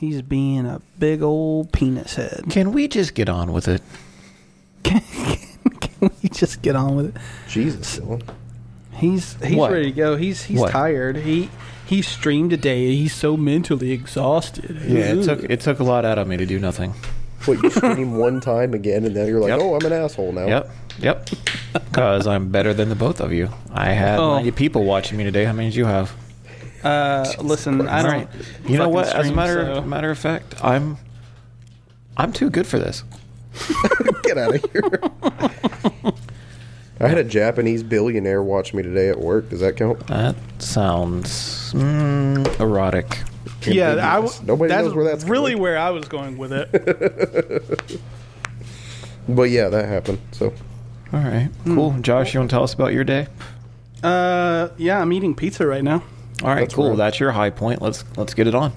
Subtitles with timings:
[0.00, 2.44] He's being a big old penis head.
[2.48, 3.82] Can we just get on with it?
[4.82, 5.02] Can,
[5.80, 7.22] can we just get on with it?
[7.48, 8.22] Jesus, Dylan.
[8.92, 9.70] He's he's What?
[9.72, 10.16] ready to go.
[10.16, 10.70] He's he's What?
[10.70, 11.18] tired.
[11.18, 11.50] He
[11.84, 12.94] he streamed today.
[12.96, 14.70] He's so mentally exhausted.
[14.86, 16.94] Yeah, it took it took a lot out of me to do nothing.
[17.44, 19.60] What, you stream one time again, and then you're like, Yep.
[19.62, 20.46] oh, I'm an asshole now.
[20.46, 20.70] Yep,
[21.00, 21.28] yep.
[21.72, 23.50] Because I'm better than the both of you.
[23.72, 24.34] I had Oh.
[24.36, 25.44] 90 people watching me today.
[25.44, 26.12] How many did you have?
[26.82, 28.28] Uh, listen, I don't.
[28.66, 29.08] You know fucking what?
[29.14, 30.96] As a matter so- matter of fact, I'm
[32.16, 33.04] I'm too good for this.
[34.22, 35.00] Get out of here.
[37.02, 39.48] I had a Japanese billionaire watch me today at work.
[39.50, 40.06] Does that count?
[40.08, 43.18] That sounds mm, erotic.
[43.62, 44.36] Yeah, I Ambiguous.
[44.38, 45.62] w- Nobody that's knows where that's really going.
[45.62, 48.00] where I was going with it.
[49.28, 50.18] But yeah, that happened.
[50.32, 50.46] So
[51.12, 51.92] All right, cool.
[52.00, 53.26] Josh, you want to tell us about your day?
[54.02, 56.02] uh, yeah, I'm eating pizza right now.
[56.42, 56.90] All right, That's cool.
[56.90, 56.96] right.
[56.96, 57.82] That's your high point.
[57.82, 58.72] Let's let's get it on.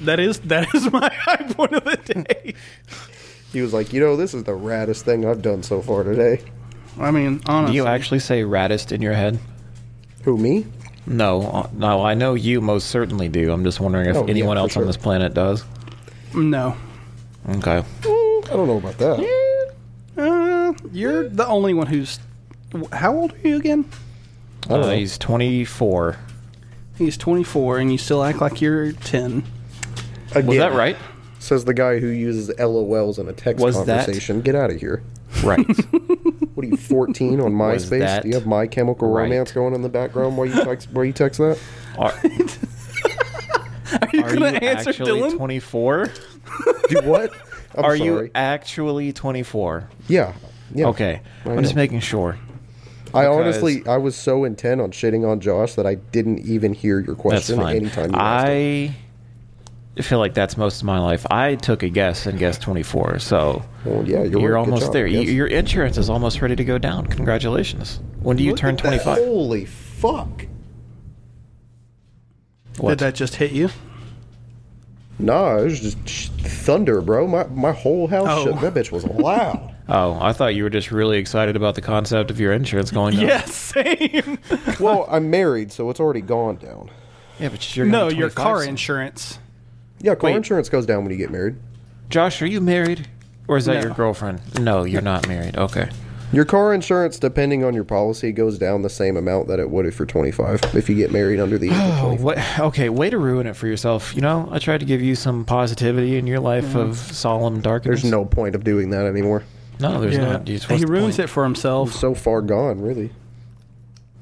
[0.00, 2.54] That is that is my high point of the day.
[3.52, 6.42] he was like, you know, this is the raddest thing I've done so far today.
[6.98, 9.38] I mean, honestly, Do you actually say raddest in your head?
[10.22, 10.66] Who me?
[11.06, 12.02] No, uh, no.
[12.02, 13.52] I know you most certainly do.
[13.52, 15.64] I'm just wondering if Oh, anyone for else on this planet does.
[16.34, 16.76] no.
[17.48, 17.78] Okay.
[18.04, 19.70] I don't know about that.
[20.16, 22.18] Uh, you're the only one who's.
[22.92, 23.84] How old are you again?
[24.64, 24.96] I don't Uh, know.
[24.96, 26.16] he's 24.
[26.96, 29.44] He's 24, and you still act like you're 10.
[30.32, 30.96] Again, Was that right?
[31.40, 34.40] Says the guy who uses LOLs in a text Was that- conversation.
[34.40, 35.02] Get out of here.
[35.42, 35.66] Right.
[36.54, 37.98] What are you, 14 on Was MySpace?
[37.98, 39.22] that Do you have My Chemical right?
[39.24, 41.58] Romance going in the background while you text, while you text that?
[41.98, 42.12] Are,
[44.00, 45.36] Are you are going to answer actually Dylan?
[45.36, 46.06] 24?
[46.90, 47.32] Do what?
[47.76, 48.08] I'm are sorry.
[48.08, 49.88] you actually 24?
[50.06, 50.32] Yeah.
[50.72, 50.86] Yeah.
[50.86, 51.22] Okay.
[51.44, 52.38] I I'm just making sure.
[53.14, 57.00] I honestly, I was so intent on shitting on Josh that I didn't even hear
[57.00, 58.06] your question That's question fine.
[58.06, 58.48] anytime you asked
[58.96, 59.00] it.
[59.96, 61.24] I feel like that's most of my life.
[61.30, 63.20] I took a guess and guessed 24.
[63.20, 64.64] So Well, yeah, you're, you're, right.
[64.64, 65.06] Good almost job, there.
[65.06, 67.06] I You, your insurance is almost ready to go down.
[67.06, 68.00] Congratulations.
[68.20, 69.04] When do you Look turn at that.
[69.04, 69.18] 25?
[69.18, 70.46] Holy fuck.
[72.78, 72.90] What?
[72.90, 73.68] Did that just hit you?
[75.20, 77.28] Nah, it was just sh- thunder, bro.
[77.28, 78.44] My my whole house Oh.
[78.46, 78.60] shook.
[78.62, 79.70] That bitch was loud.
[79.88, 83.16] Oh, I thought you were just really excited about the concept of your insurance going
[83.16, 83.26] down.
[83.26, 84.38] Yeah, same.
[84.80, 86.90] well, I'm married, so it's already gone down.
[87.38, 88.70] Yeah, but you're no, your car soon.
[88.70, 89.38] insurance.
[90.00, 90.36] Yeah, car Wait.
[90.36, 91.56] insurance goes down when you get married.
[92.08, 93.08] Josh, are you married?
[93.46, 93.80] Or is that No.
[93.82, 94.40] your girlfriend?
[94.58, 95.56] No, you're not married.
[95.56, 95.88] Okay.
[96.32, 99.86] Your car insurance, depending on your policy, goes down the same amount that it would
[99.86, 100.74] if you're 25.
[100.74, 102.22] If you get married under the age of Oh, 25.
[102.24, 102.60] what?
[102.60, 104.14] Okay, way to ruin it for yourself.
[104.16, 106.78] You know, I tried to give you some positivity in your life mm-hmm.
[106.78, 108.02] of solemn darkness.
[108.02, 109.44] There's no point of doing that anymore.
[109.80, 110.32] No, there's yeah.
[110.32, 110.48] not.
[110.48, 111.28] What's he the ruins point?
[111.28, 111.92] it for himself.
[111.92, 113.10] So far gone, really.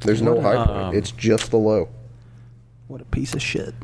[0.00, 0.96] There's no What, high um, point.
[0.96, 1.88] It's just the low.
[2.88, 3.74] What a piece of shit.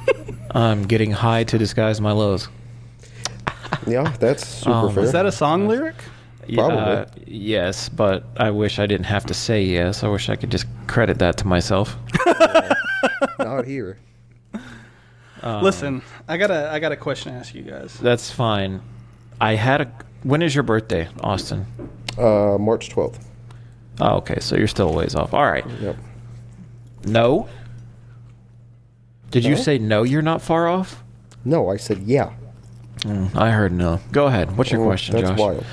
[0.50, 2.48] I'm getting high to disguise my lows.
[3.86, 5.04] Yeah, that's super Um, fair.
[5.04, 5.94] Is that a song lyric?
[6.52, 6.78] Probably.
[6.78, 10.02] Uh, yes, but I wish I didn't have to say yes.
[10.02, 11.96] I wish I could just credit that to myself.
[13.38, 13.98] Not here.
[15.42, 17.94] Um, Listen, I got a I got a question to ask you guys.
[17.98, 18.82] That's fine.
[19.40, 19.92] I had a.
[20.22, 21.66] When is your birthday, Austin?
[22.18, 23.18] Uh, March 12th.
[24.00, 24.38] Oh, okay.
[24.40, 25.32] So you're still a ways off.
[25.34, 25.64] All right.
[25.80, 25.96] Yep.
[27.06, 27.48] No.
[29.30, 29.60] Did you No?
[29.60, 30.02] say no?
[30.02, 31.02] You're not far off.
[31.44, 32.30] No, I said yeah.
[33.00, 34.00] Mm, I heard no.
[34.12, 34.56] Go ahead.
[34.58, 35.38] What's your Oh, question, That's Josh?
[35.38, 35.64] wild.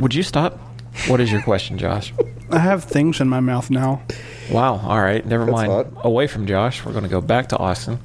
[0.00, 0.58] Would you stop?
[1.06, 2.12] What is your question, Josh?
[2.50, 4.02] I have things in my mouth now.
[4.50, 4.76] Wow.
[4.84, 5.24] All right.
[5.24, 5.70] Never That's mind.
[5.72, 5.86] hot.
[6.04, 6.84] Away from Josh.
[6.84, 7.98] We're going to go back to Austin.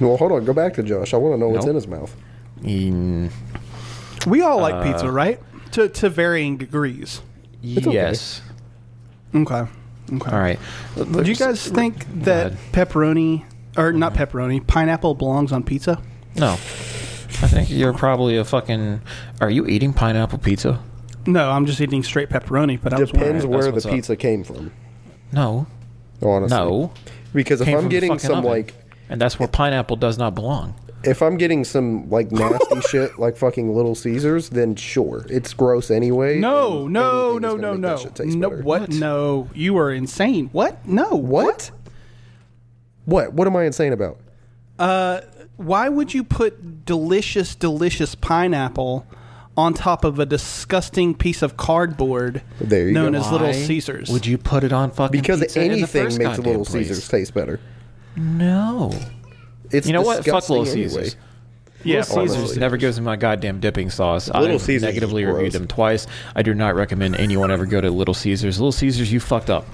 [0.00, 0.44] Well, hold on.
[0.44, 1.14] Go back to Josh.
[1.14, 1.70] I want to know what's Nope.
[1.70, 2.14] in his mouth.
[2.62, 3.30] Mm,
[4.26, 5.40] We all like Uh, pizza, right?
[5.72, 7.22] To to varying degrees.
[7.64, 7.92] okay.
[7.92, 8.42] yes.
[9.34, 9.66] Okay.
[10.14, 10.30] Okay.
[10.30, 10.58] All right.
[10.96, 12.58] Do you guys think that ahead.
[12.72, 13.44] pepperoni
[13.76, 16.00] or not pepperoni, pineapple belongs on pizza?
[16.36, 16.52] No.
[16.52, 19.00] I think you're probably a fucking.
[19.40, 20.80] Are you eating pineapple pizza?
[21.26, 22.80] No, I'm just eating straight pepperoni.
[22.80, 23.44] But I was Depends wondering.
[23.44, 23.92] Alright, where that's the what's up.
[23.92, 24.72] pizza came from.
[25.32, 25.66] No.
[26.22, 26.56] Honestly.
[26.56, 26.92] No.
[27.34, 28.50] Because if Came I'm the getting fucking some oven.
[28.50, 28.74] like
[29.10, 30.74] And that's where pineapple does not belong.
[31.06, 35.90] If I'm getting some like nasty shit like fucking Little Caesars, then sure, it's gross
[35.90, 36.38] anyway.
[36.38, 37.90] No, no, no, no, no.
[37.96, 38.62] that shit taste No, better.
[38.62, 38.80] what?
[38.82, 38.90] What?
[38.90, 40.48] No, you are insane.
[40.52, 40.86] What?
[40.86, 41.10] No.
[41.14, 41.70] What?
[43.04, 43.32] What?
[43.32, 44.18] What am I insane about?
[44.78, 45.20] Uh,
[45.56, 49.06] why would you put delicious, delicious pineapple
[49.56, 53.20] on top of a disgusting piece of cardboard There you known go.
[53.20, 54.10] as Little Caesars?
[54.10, 56.88] Would you put it on fucking Because pizza in the anything first makes Little place?
[56.88, 57.58] Caesars taste better.
[58.16, 58.92] No.
[59.70, 60.24] It's You know what?
[60.24, 60.88] Fuck Little anyway.
[60.88, 61.16] Caesars.
[61.84, 64.28] yeah, Little Caesars never gives me my goddamn dipping sauce.
[64.28, 66.06] Little Caesars negatively reviewed them twice.
[66.34, 68.58] I do not recommend anyone ever go to Little Caesars.
[68.60, 69.66] Little Caesars, you fucked up.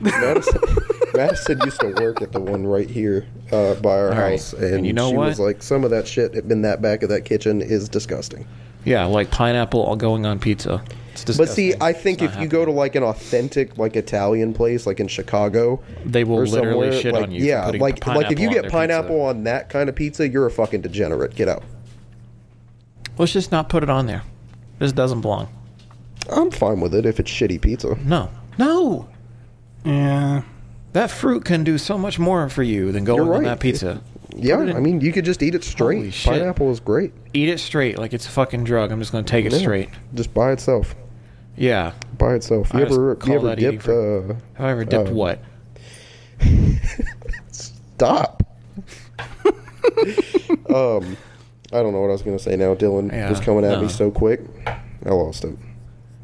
[0.00, 0.60] Madison,
[1.14, 4.30] Madison used to work at the one right here uh, by our right.
[4.32, 7.02] house, and, And you know she was like, "Some of that shit in that back
[7.02, 8.46] of that kitchen is disgusting."
[8.84, 10.82] Yeah, like pineapple all going on pizza.
[11.28, 11.74] It's But see.
[11.80, 15.82] I think if you go to like an authentic like Italian place, like in Chicago,
[16.04, 18.70] They will or literally somewhere, shit like, on you Yeah, like like if you get
[18.70, 19.24] pineapple pizza.
[19.28, 21.34] on that kind of pizza, you're a fucking degenerate.
[21.34, 21.62] Get out.
[23.18, 24.22] let's just not put it on there.
[24.78, 25.48] This doesn't belong.
[26.30, 27.96] I'm fine with it if it's shitty pizza.
[28.04, 29.08] No, no.
[29.84, 30.42] Yeah.
[30.92, 34.00] That fruit can do so much more for you than going You're on that pizza.
[34.36, 35.96] Yeah, it in- I mean, you could just eat it straight.
[35.98, 36.32] Holy shit.
[36.32, 37.12] Pineapple is great.
[37.34, 38.92] Eat it straight, like it's a fucking drug.
[38.92, 39.88] I'm just gonna take it Yeah, straight.
[40.14, 40.94] just by itself.
[41.56, 41.92] Yeah.
[42.18, 42.72] By itself.
[42.72, 43.82] You I ever you ever dipped?
[43.82, 44.30] fruit.
[44.30, 45.42] Uh, Have I ever dipped uh, what?
[47.50, 48.42] Stop.
[50.68, 51.16] um,
[51.72, 52.74] I don't know what I was gonna say now.
[52.74, 53.82] Dylan Yeah, was coming at no.
[53.82, 55.56] me so quick, I lost it.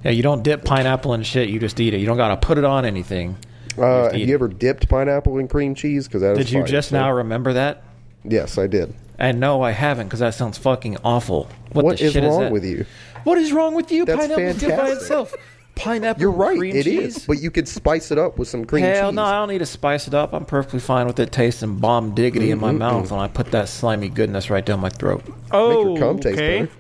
[0.05, 1.49] Yeah, you don't dip pineapple in shit.
[1.49, 2.00] You just eat it.
[2.00, 3.37] You don't gotta put it on anything.
[3.79, 4.31] Uh, have you it.
[4.31, 6.06] ever dipped pineapple in cream cheese?
[6.08, 7.82] Because is Did you fire, just so- now remember that?
[8.25, 8.94] Yes, I did.
[9.19, 11.49] And no, I haven't, because that sounds fucking awful.
[11.72, 12.52] What, what is wrong that?
[12.52, 12.84] with you?
[13.26, 14.05] What is wrong with you?
[14.05, 15.34] That's Pineapple's good by itself.
[15.75, 16.20] Pineapple.
[16.20, 16.56] You're right.
[16.56, 17.17] Cream It cheese?
[17.17, 19.17] is, but you could spice it up with some cream Hell cheese.
[19.17, 20.32] no, I don't need to spice it up.
[20.32, 22.78] I'm perfectly fine with it tasting bomb diggity in my Mm-hmm.
[22.78, 25.25] mouth when I put that slimy goodness right down my throat.
[25.50, 26.58] Oh, Make your cum taste okay.
[26.61, 26.73] better.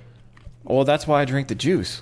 [0.62, 2.00] Well, that's why I drink the juice.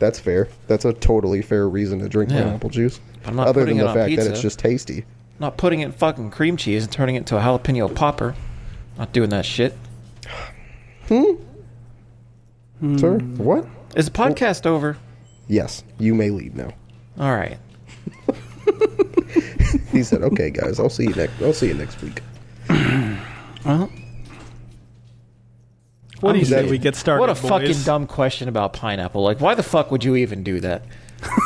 [0.00, 0.48] That's fair.
[0.66, 2.42] That's a totally fair reason to drink Yeah.
[2.42, 2.98] pineapple juice.
[3.24, 4.32] I'm not Other putting than it the on fact that pizza.
[4.32, 4.98] it's just tasty.
[4.98, 5.04] I'm
[5.38, 8.34] not putting it in fucking cream cheese and turning it into a jalapeno popper.
[8.98, 9.76] Not doing that shit.
[11.08, 11.22] Hmm?
[12.98, 13.66] Sir, what?
[13.94, 14.96] Is the podcast over?
[15.48, 16.72] Yes, you may leave now.
[17.18, 17.58] All right.
[19.90, 21.40] He said, "Okay, guys, I'll see you next.
[21.40, 22.20] I'll see you next week."
[23.64, 23.88] Well,
[26.20, 27.20] what do you say we get started?
[27.20, 27.50] What a boys?
[27.50, 29.22] fucking dumb question about pineapple.
[29.22, 30.84] Like, why the fuck would you even do that?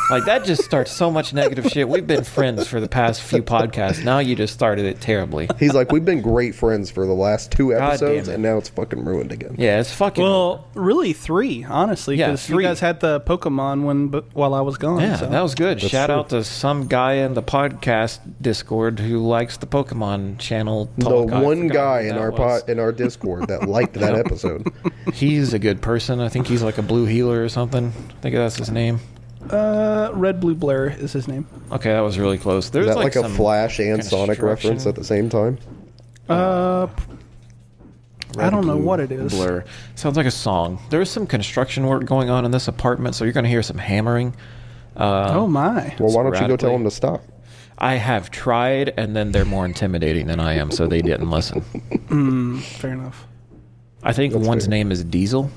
[0.09, 1.87] Like, that just starts so much negative shit.
[1.87, 4.03] We've been friends for the past few podcasts.
[4.03, 5.47] Now you just started it terribly.
[5.59, 8.33] He's like, "We've been great friends for the last two damn episodes, it.
[8.33, 10.23] and now it's fucking ruined again." Yeah, it's fucking.
[10.23, 14.61] Well, really three, honestly, Yeah, because you guys had the Pokemon one, but while I
[14.61, 14.99] was gone.
[15.01, 15.27] yeah, so.
[15.27, 15.79] that was good.
[15.79, 16.15] That's Shout true.
[16.15, 20.89] out to some guy in the podcast Discord who likes the Pokemon channel.
[20.97, 21.31] The talk.
[21.31, 22.39] I one forgot guy who in that our was.
[22.63, 24.67] pot in our Discord that liked that episode.
[25.13, 26.19] He's a good person.
[26.19, 27.87] I think he's like a blue heeler or something.
[27.87, 28.99] I think that's his name.
[29.49, 31.47] Uh, Red Blue Blair is his name.
[31.71, 32.69] Okay, that was really close.
[32.69, 35.57] There's Is that like, a some Flash and Sonic reference at the same time?
[36.27, 36.87] Uh,
[38.37, 39.33] I don't know blue, what it is.
[39.33, 39.65] Blur.
[39.95, 40.79] Sounds like a song.
[40.89, 43.77] There's some construction work going on in this apartment, so you're going to hear some
[43.77, 44.35] hammering.
[44.95, 45.95] Uh, oh my!
[45.99, 46.73] Well, why don't you go tell sporadically.
[46.75, 47.23] him to stop?
[47.77, 51.61] I have tried, and then they're more intimidating than I am, so they didn't listen.
[52.61, 53.25] Fair enough.
[54.03, 54.71] I think That's one's fair.
[54.71, 55.49] name is Diesel.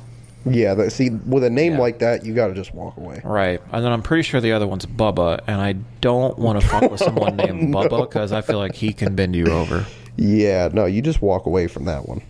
[0.45, 1.79] Yeah, that, see, with a name Yeah.
[1.81, 3.21] like that, you got to just walk away.
[3.25, 3.61] Right.
[3.73, 6.91] And then I'm pretty sure the other one's Bubba, and I don't want to fuck
[6.91, 9.87] with someone named Bubba because I feel like he can bend you over.
[10.17, 12.23] Yeah, no, you just walk away from that one.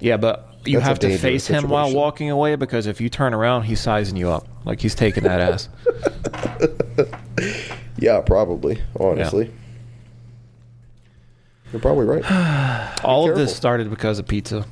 [0.00, 3.34] Yeah, but you That's have to face him while walking away because if you turn
[3.34, 4.46] around, he's sizing you up.
[4.64, 5.68] Like he's taking that ass.
[7.98, 8.80] Yeah, probably.
[8.98, 9.50] Honestly,
[11.70, 13.00] you're probably right.
[13.04, 14.64] All of this started because of pizza.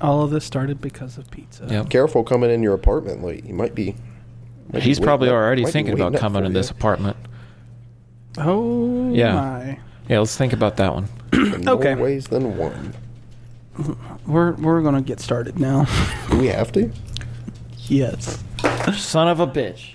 [0.00, 1.66] All of this started because of pizza.
[1.68, 1.90] Yep.
[1.90, 3.44] Careful coming in your apartment late.
[3.44, 3.94] You might be.
[4.72, 6.58] might He's waiting probably up- already thinking about coming in you.
[6.58, 7.16] this apartment.
[8.36, 9.34] Oh Yeah.
[9.34, 9.78] my!
[10.08, 11.08] Yeah, let's think about that one.
[11.32, 11.94] In more Okay.
[11.96, 12.94] ways than one.
[14.26, 15.86] We're we're gonna get started now.
[16.30, 16.90] Do we have to?
[17.86, 18.42] yes.
[18.96, 19.94] Son of a bitch.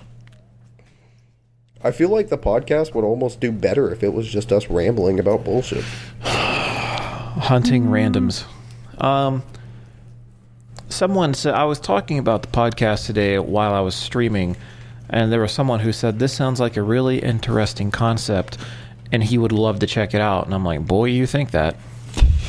[1.83, 5.19] I feel like the podcast would almost do better if it was just us rambling
[5.19, 5.83] about bullshit.
[6.21, 8.45] Hunting randoms.
[8.99, 9.43] Um,
[10.93, 14.55] someone said I was talking about the podcast today while I was streaming,
[15.09, 18.57] and there was someone who said this sounds like a really interesting concept,
[19.11, 20.45] and he would love to check it out.
[20.45, 21.75] And I'm like, boy, you think that?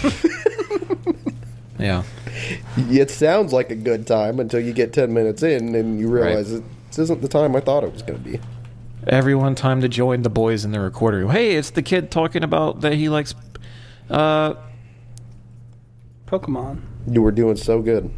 [1.78, 2.02] yeah.
[2.76, 6.52] It sounds like a good time until you get 10 minutes in and you realize
[6.52, 8.40] it this isn't the time I thought it was going to be.
[9.08, 11.18] Everyone, time to join the boys in the recorder.
[11.18, 11.30] room.
[11.30, 13.34] Hey, it's the kid talking about that he likes.
[14.08, 14.54] Uh,
[16.26, 16.82] Pokemon.
[17.08, 18.10] You were doing so good.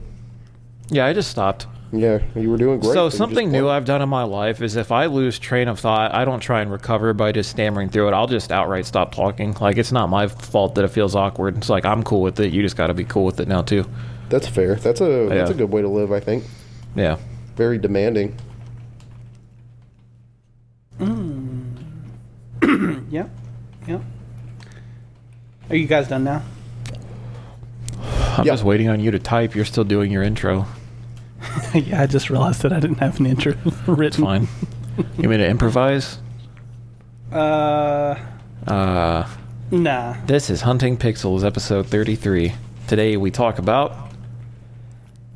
[0.88, 1.66] Yeah, I just stopped.
[1.92, 2.92] Yeah, you were doing great.
[2.94, 6.12] So something new I've done in my life is if I lose train of thought,
[6.14, 8.12] I don't try and recover by just stammering through it.
[8.12, 9.54] I'll just outright stop talking.
[9.60, 11.56] Like it's not my fault that it feels awkward.
[11.56, 12.52] It's like I'm cool with it.
[12.52, 13.84] You just got to be cool with it now too.
[14.28, 14.74] That's fair.
[14.74, 16.44] That's a that's a good way to live, I think.
[16.96, 17.18] Yeah.
[17.54, 18.36] Very demanding.
[20.98, 21.62] Mm.
[23.10, 23.30] Yep.
[23.86, 24.00] Yep.
[25.70, 26.42] Are you guys done now?
[28.36, 28.52] I'm Yeah.
[28.52, 29.54] just waiting on you to type.
[29.54, 30.66] You're still doing your intro.
[31.74, 33.54] yeah, I just realized that I didn't have an intro
[33.86, 34.24] written.
[34.24, 34.48] Fine.
[35.18, 36.18] you mean to improvise?
[37.32, 38.14] Uh,
[38.66, 39.26] Uh,
[39.70, 40.14] Nah.
[40.26, 42.52] this is Hunting Pixels, episode 33.
[42.86, 43.96] Today we talk about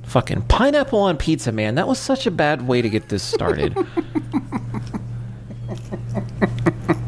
[0.05, 1.75] fucking pineapple on pizza, man.
[1.75, 3.75] That was such a bad way to get this started.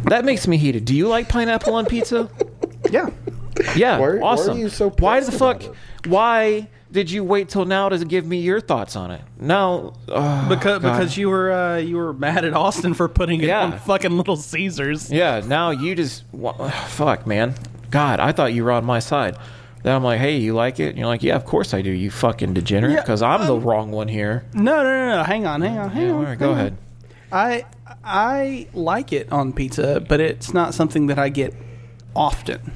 [0.04, 0.85] that makes me heated.
[0.85, 2.28] Do you like pineapple on pizza?
[2.90, 3.09] Yeah.
[3.76, 4.59] Yeah, Why- why are awesome.
[4.59, 5.62] you so why the pissed fuck?
[5.62, 9.22] about Why did you wait till now to give me your thoughts on it?
[9.40, 10.92] Now, oh, Because God.
[10.92, 13.64] because you were uh, you were mad at Austin for putting it Yeah.
[13.64, 15.11] on fucking Little Caesars.
[15.11, 17.54] yeah, now you just wa- fuck, man.
[17.90, 19.37] God, I thought you were on my side.
[19.82, 20.90] Then I'm like, hey, you like it?
[20.90, 21.90] And you're like, yeah, of course I do.
[21.90, 24.44] You fucking degenerate, Yeah, because I'm the um, wrong one here.
[24.54, 25.22] No, no, no, no.
[25.25, 26.16] Hang on, hang on, hang Yeah, on.
[26.18, 26.61] all right, go hang on.
[26.61, 26.76] ahead.
[27.32, 27.64] I
[28.04, 31.54] I like it on pizza, but it's not something that I get
[32.14, 32.72] often.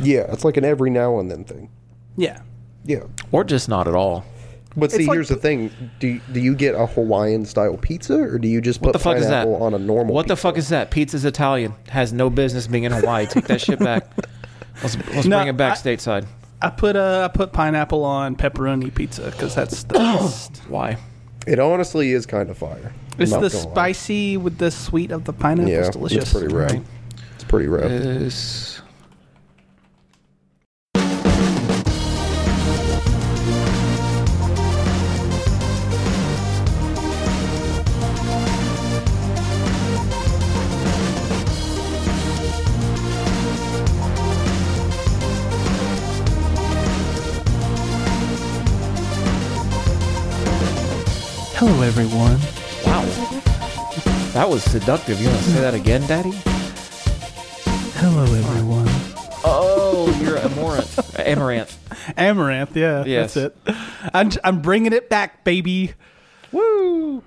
[0.00, 1.70] Yeah, it's like an every now and then thing.
[2.16, 2.40] Yeah.
[2.86, 3.00] Yeah.
[3.32, 4.24] Or just not at all.
[4.78, 8.18] But see, It's like- here's the thing: do do you get a Hawaiian style pizza,
[8.18, 9.44] or do you just put What the fuck is that?
[9.44, 10.14] pineapple on a normal?
[10.14, 10.90] What the fuck is that?
[10.90, 11.74] Pizza's Italian.
[11.88, 13.26] Has no business being in Hawaii.
[13.26, 14.06] Take that shit back.
[14.82, 16.26] Let's, let's No, bring it back I- stateside.
[16.60, 20.58] I put uh, I put pineapple on pepperoni pizza because that's the best.
[20.68, 20.98] Why?
[21.46, 22.92] It honestly is kind of fire.
[23.14, 23.72] I'm It's not the gonna lie.
[23.72, 25.72] spicy with the sweet of the pineapple.
[25.72, 26.22] Yeah, it's delicious.
[26.24, 26.72] it's pretty rad.
[26.72, 26.82] Right.
[27.36, 27.90] It's pretty rad.
[27.90, 28.75] Is
[51.58, 52.38] Hello, everyone.
[52.84, 53.02] wow.
[54.32, 55.20] That was seductive.
[55.20, 56.32] You want to say that again, Daddy?
[57.98, 58.86] Hello, everyone.
[59.44, 61.18] Oh, you're amaranth.
[61.18, 61.78] Amaranth.
[62.18, 63.34] Amaranth, yeah, Yes.
[63.34, 63.76] that's it.
[64.12, 65.92] I'm, I'm bringing it back, baby.
[66.52, 67.22] Woo!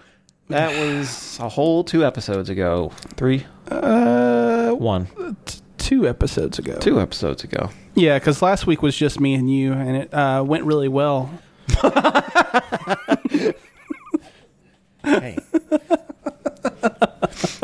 [0.49, 2.91] That was a whole two episodes ago.
[3.15, 5.07] Three, Uh, one,
[5.45, 6.77] t- two episodes ago.
[6.79, 7.69] two episodes ago.
[7.95, 11.31] Yeah, because last week was just me and you, and it uh, went really well.
[15.03, 15.37] Hey.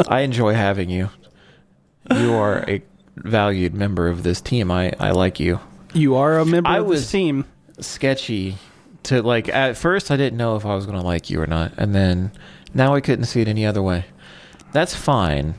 [0.08, 1.10] I enjoy having you.
[2.16, 2.82] You are a
[3.18, 4.72] valued member of this team.
[4.72, 5.60] I, I like you.
[5.94, 7.46] You are a member I of was- this team.
[7.80, 8.56] Sketchy
[9.04, 11.74] to like at first I didn't know if I was gonna like you or not,
[11.78, 12.32] and then
[12.74, 14.06] now I couldn't see it any other way.
[14.72, 15.56] That's fine.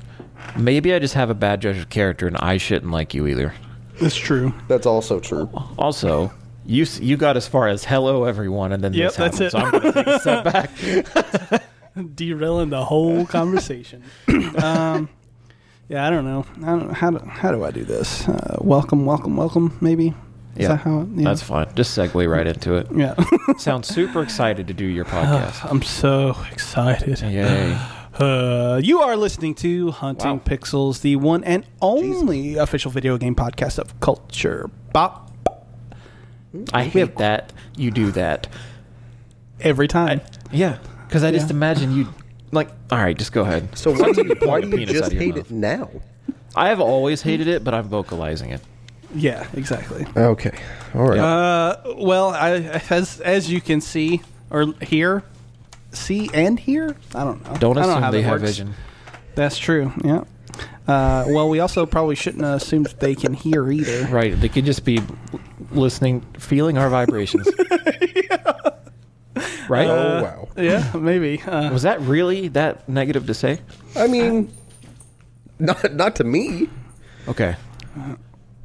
[0.56, 3.52] Maybe I just have a bad judge of character and I shouldn't like you either.
[4.00, 4.54] That's true.
[4.66, 5.50] That's also true.
[5.76, 6.33] Also,
[6.66, 9.50] you you got as far as hello everyone, and then Yep, this that's it.
[9.52, 11.62] So I'm gonna take a step back.
[12.14, 14.02] Derailing the whole conversation.
[14.62, 15.08] um,
[15.88, 16.44] yeah, I don't know.
[16.62, 18.28] I don't know how do how do I do this?
[18.28, 19.76] Uh, welcome, welcome, welcome.
[19.80, 20.08] Maybe.
[20.56, 21.00] Is Yeah, that how?
[21.02, 21.25] It, yeah.
[21.25, 21.66] That's fine.
[21.75, 22.88] Just segue right into it.
[22.94, 23.14] yeah.
[23.58, 25.70] Sound super excited to do your podcast.
[25.70, 27.20] I'm so excited.
[27.20, 27.78] Yay!
[28.18, 30.42] Uh, you are listening to Hunting Wow.
[30.42, 35.25] Pixels, the one and only official video game podcast of Culture Bop.
[36.72, 38.48] I hate that you do that.
[39.60, 40.20] Every time.
[40.52, 41.56] Yeah, because I just Yeah.
[41.56, 42.08] imagine you
[42.52, 42.68] like.
[42.90, 43.76] All right, just go ahead.
[43.76, 45.50] So why do you, why do your you penis out just of your hate mouth.
[45.50, 45.90] it now?
[46.54, 48.60] I have always hated it, but I'm vocalizing it.
[49.14, 50.06] yeah, exactly.
[50.16, 50.52] Okay,
[50.94, 51.18] all right.
[51.18, 54.20] Uh, well, I, as as you can see
[54.50, 55.22] or hear,
[55.92, 56.96] see and hear.
[57.14, 57.56] I don't know.
[57.58, 58.50] Don't I know assume how they that have works.
[58.52, 58.75] vision.
[59.34, 59.92] That's true.
[60.04, 60.25] Yeah.
[60.86, 64.06] Uh, well, we also probably shouldn't assume that they can hear either.
[64.06, 64.38] Right?
[64.40, 65.00] They could just be
[65.72, 67.48] listening, feeling our vibrations.
[69.68, 69.86] Right?
[69.88, 70.48] oh wow.
[70.56, 71.42] Yeah, maybe.
[71.42, 73.58] Uh, Was that really that negative to say?
[73.96, 74.50] I mean,
[75.58, 76.68] not not to me.
[77.26, 77.56] Okay.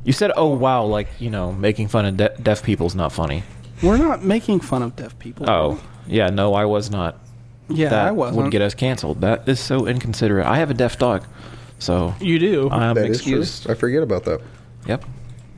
[0.03, 3.43] You said, "Oh wow," like you know, making fun of de- deaf people's not funny.
[3.81, 5.50] we're not making fun of deaf people.
[5.50, 7.19] Oh, yeah, no, I was not.
[7.67, 8.43] yeah, that I wasn't.
[8.43, 9.21] would get us canceled.
[9.21, 10.45] That is so inconsiderate.
[10.45, 11.25] I have a deaf dog,
[11.81, 13.39] so you do, I'm That is true.
[13.39, 13.69] excused.
[13.69, 14.41] I forget about that.
[14.88, 15.03] Yep.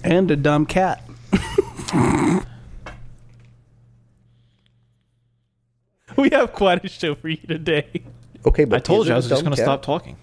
[0.04, 1.04] and a dumb cat.
[6.18, 8.04] we have quite a show for you today.
[8.46, 9.66] Okay, but I told is you it I was a just dumb going to cat?
[9.66, 10.18] stop talking.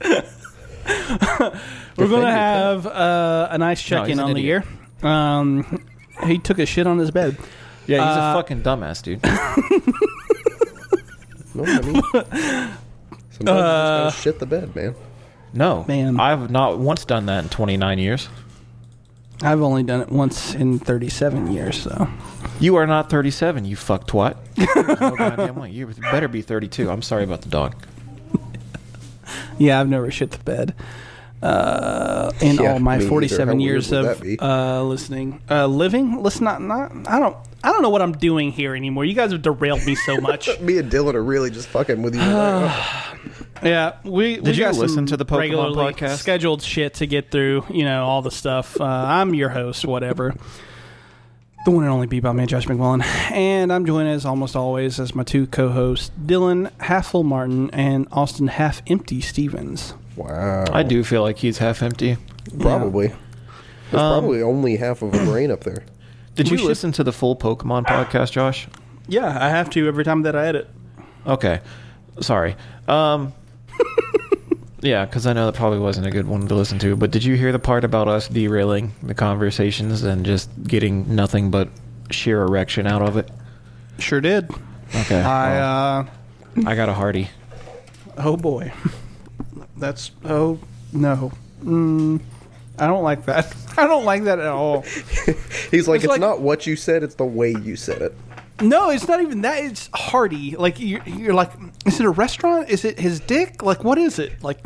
[1.96, 4.64] We're going to your have uh, a nice check he's in an on the idiot.
[5.02, 5.08] year.
[5.10, 5.86] Um,
[6.24, 7.36] he took a shit on his bed.
[7.86, 9.20] Yeah, he's Uh, a fucking dumbass, dude.
[11.56, 14.96] No, I mean, sometimes you just gotta shit the bed, man.
[15.54, 16.18] No, Man.
[16.18, 18.28] I've not once done that in 29 years.
[19.42, 22.08] I've only done it once in 37 years, so.
[22.60, 24.36] You are not 37, you fuck twat.
[24.54, 25.70] There's no goddamn way.
[25.70, 26.90] You better be 32.
[26.90, 27.74] I'm sorry about the dog.
[29.58, 30.74] Yeah, I've never shit the bed.
[31.42, 36.22] Uh, in Yeah, all my 47 years of uh, listening, uh, living.
[36.22, 36.92] Let's not, not.
[37.06, 37.36] I don't.
[37.62, 39.06] I don't know what I'm doing here anymore.
[39.06, 40.60] You guys have derailed me so much.
[40.60, 42.20] Me and Dylan are really just fucking with you.
[43.64, 46.16] Like, Yeah, we Did we you got listen some to the Pokemon regularly podcast?
[46.18, 47.64] Scheduled shit to get through.
[47.70, 48.78] You know all the stuff.
[48.80, 50.34] Uh, I'm your host, whatever.
[51.64, 53.02] The one and only Bebop Man, Josh McMullen,
[53.32, 58.06] and I'm joined as almost always as my two co-hosts, Dylan Half Full Martin and
[58.12, 59.94] Austin Half Empty Stevens.
[60.14, 60.66] Wow.
[60.70, 62.18] I do feel like he's half empty.
[62.60, 63.08] Probably.
[63.90, 65.84] There's Um, probably only half of a brain up there.
[66.34, 68.68] Did you should- listen to the full Pokemon podcast, Josh?
[69.08, 70.68] Yeah, I have to every time that I edit.
[71.26, 71.60] Okay,
[72.20, 72.56] sorry.
[72.88, 73.32] Um,
[74.80, 76.96] yeah, because I know that probably wasn't a good one to listen to.
[76.96, 81.50] But did you hear the part about us derailing the conversations and just getting nothing
[81.50, 81.68] but
[82.10, 83.30] sheer erection out of it?
[83.98, 84.50] Sure did.
[84.94, 86.08] Okay, I well,
[86.58, 87.30] uh, I got a hearty.
[88.18, 88.72] oh boy,
[89.76, 90.58] that's oh
[90.92, 91.32] no.
[91.64, 92.20] Mm,
[92.78, 93.54] I don't like that.
[93.76, 94.82] I don't like that at all.
[94.82, 98.14] He's like, It's it's, like- not what you said, it's the way you said it.
[98.60, 99.64] No, it's not even that.
[99.64, 100.56] It's hearty.
[100.56, 101.50] Like you're, you're like,
[101.86, 102.68] is it a restaurant?
[102.70, 103.62] Is it his dick?
[103.62, 104.42] Like what is it?
[104.42, 104.58] Like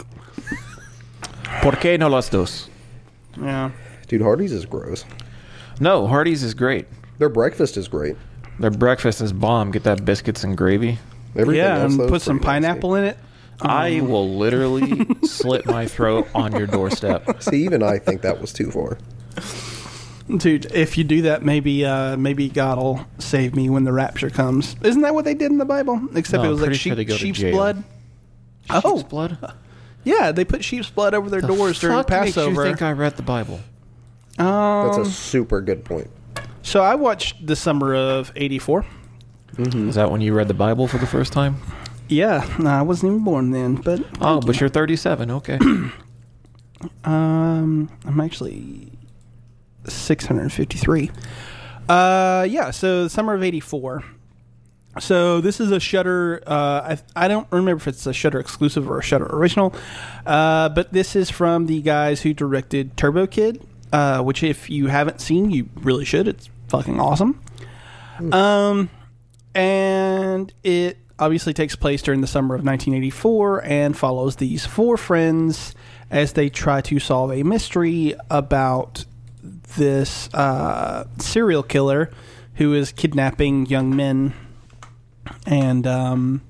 [1.62, 2.68] ¿Por qué no las dos?
[3.40, 3.70] yeah.
[4.06, 5.04] Dude, Hardee's is gross.
[5.80, 6.86] No, Hardee's is great.
[7.18, 8.16] Their breakfast is great.
[8.58, 9.70] Their breakfast is bomb.
[9.70, 10.98] Get that biscuits and gravy.
[11.36, 12.66] Everything yeah, else, and though, is put some pretty nasty.
[12.66, 13.18] pineapple in it.
[13.60, 17.42] I um, will literally slit my throat on your doorstep.
[17.42, 18.98] See, even I think that was too far.
[20.36, 24.76] Dude, if you do that, maybe uh, maybe God'll save me when the rapture comes.
[24.82, 26.00] Isn't that what they did in the Bible?
[26.14, 27.52] Except No, it I'm was like pretty sure sheep, go to sheep's jail.
[27.52, 27.84] blood.
[28.70, 29.54] Oh, Sheep's blood.
[30.04, 32.62] yeah, they put sheep's blood over their doors during Fuck makes Passover.
[32.62, 33.60] you think I read the Bible?
[34.36, 36.08] That's um, a super good point.
[36.62, 38.84] so I watched the summer of '84.
[39.58, 41.56] Is that when you read the Bible for the first time?
[42.08, 45.30] Yeah, no, I wasn't even born then, but Oh, but you're 37.
[45.30, 45.58] Okay.
[47.04, 48.92] Um, I'm actually
[49.92, 51.10] 653.
[51.88, 52.70] Uh, yeah.
[52.70, 54.04] So the summer of '84.
[55.00, 56.42] So this is a Shudder.
[56.46, 59.74] Uh, I I don't remember if it's a Shudder exclusive or a Shudder original.
[60.26, 63.64] Uh, but this is from the guys who directed Turbo Kid.
[63.92, 66.28] Uh, which if you haven't seen, you really should.
[66.28, 67.40] It's fucking awesome.
[68.32, 68.90] Um,
[69.54, 75.74] and it obviously takes place during the summer of 1984 and follows these four friends
[76.10, 79.04] as they try to solve a mystery about
[79.76, 82.10] this uh, serial killer
[82.54, 84.34] who is kidnapping young men
[85.46, 86.42] and um,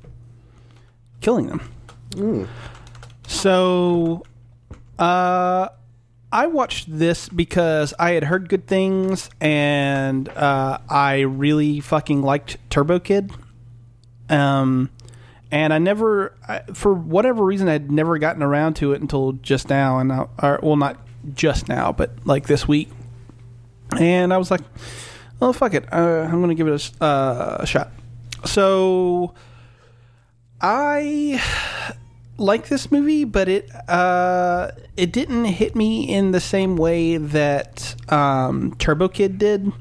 [1.21, 2.49] killing them.
[3.27, 4.23] So,
[4.99, 5.69] uh,
[6.31, 12.59] I watched this because I had heard good things and uh, I really fucking liked
[12.69, 13.33] Turbo Kid.
[14.29, 14.91] Um,
[15.51, 19.71] and I never, I, for whatever reason, I'd never gotten around to it until just
[19.71, 19.99] now.
[19.99, 20.99] And I, or, well, not
[21.35, 22.91] just now, but like this week.
[23.97, 24.61] And I was like,
[25.41, 27.91] oh fuck it, uh, I'm gonna give it a uh, a shot.
[28.45, 29.35] So
[30.61, 31.43] I
[32.37, 37.95] like this movie, but it uh, it didn't hit me in the same way that
[38.13, 39.73] um, Turbo Kid did.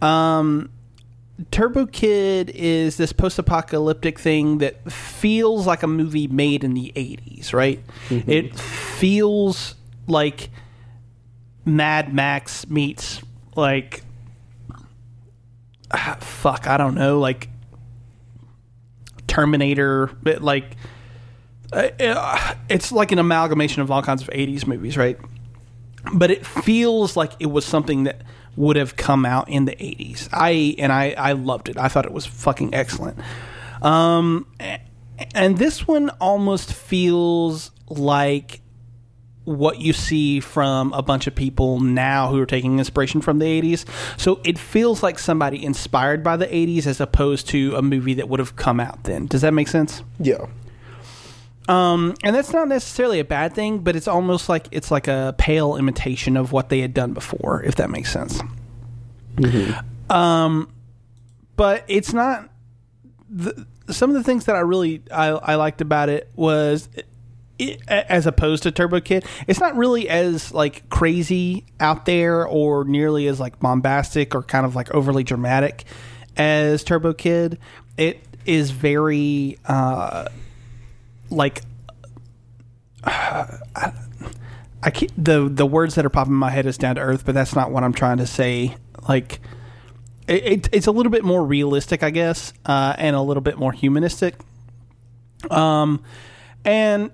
[0.00, 0.70] Um,
[1.50, 7.52] Turbo Kid is this post-apocalyptic thing that feels like a movie made in the '80s,
[7.52, 7.82] right?
[8.10, 9.74] It feels
[10.06, 10.50] like
[11.64, 13.22] Mad Max meets
[13.60, 14.02] like
[15.92, 17.48] ah, fuck, I don't know, like
[19.26, 20.76] Terminator, like
[21.72, 25.18] uh, it's like an amalgamation of all kinds of 80s movies, right?
[26.12, 28.22] But it feels like it was something that
[28.56, 30.28] would have come out in the 80s.
[30.32, 31.78] I and I I loved it.
[31.78, 33.18] I thought it was fucking excellent.
[33.82, 34.46] Um
[35.34, 38.59] and this one almost feels like
[39.44, 43.46] what you see from a bunch of people now who are taking inspiration from the
[43.46, 43.84] 80s.
[44.18, 48.28] So it feels like somebody inspired by the 80s as opposed to a movie that
[48.28, 49.26] would have come out then.
[49.26, 50.02] Does that make sense?
[50.18, 50.46] Yeah.
[51.68, 55.34] Um, and that's not necessarily a bad thing, but it's almost like it's like a
[55.38, 58.40] pale imitation of what they had done before, if that makes sense.
[60.08, 60.72] Um,
[61.56, 62.50] but it's not.
[63.28, 66.88] The, some of the things that I really I, I liked about it was.
[67.60, 72.84] It, as opposed to Turbo Kid, it's not really as like crazy out there or
[72.84, 75.84] nearly as like bombastic or kind of like overly dramatic
[76.36, 77.58] as Turbo Kid.
[77.98, 80.28] It is very uh,
[81.28, 81.62] like
[83.04, 87.24] I can't, the the words that are popping in my head is down to earth,
[87.24, 88.76] but that's not what I'm trying to say.
[89.08, 89.40] Like
[90.26, 93.58] it, it it's a little bit more realistic, I guess, uh, and a little bit
[93.58, 94.36] more humanistic.
[95.50, 96.02] Um,
[96.64, 97.10] and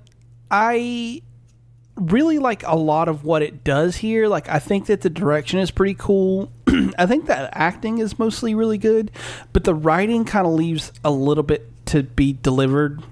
[0.51, 1.23] I
[1.97, 4.29] really like a lot of what it does here.
[4.29, 6.51] Like I think that the direction is pretty cool.
[6.99, 9.11] I think that acting is mostly really good,
[9.53, 13.03] but the writing kind of leaves a little bit to be delivered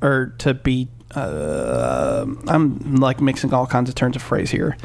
[0.00, 4.76] or to be uh, I'm like mixing all kinds of turns of phrase here.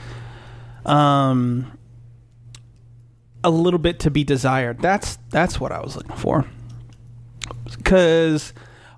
[0.85, 1.77] Um,
[3.43, 4.81] a little bit to be desired.
[4.81, 6.45] That's that's what I was looking for.
[7.77, 8.53] Because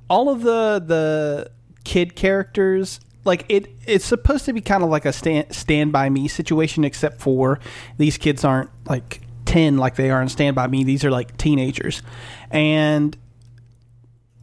[0.10, 1.52] all of the the
[1.90, 6.08] kid characters, like it, it's supposed to be kind of like a stand stand by
[6.08, 7.60] me situation, except for
[7.98, 10.84] these kids aren't like ten like they are in Stand by Me.
[10.84, 12.04] These are like teenagers,
[12.52, 13.18] and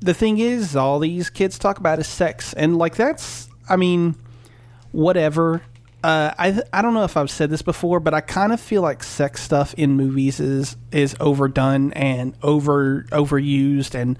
[0.00, 4.16] the thing is, all these kids talk about is sex, and like that's, I mean,
[4.90, 5.62] whatever.
[6.07, 8.81] Uh, I I don't know if I've said this before, but I kind of feel
[8.83, 14.16] like sex stuff in movies is is overdone and over overused and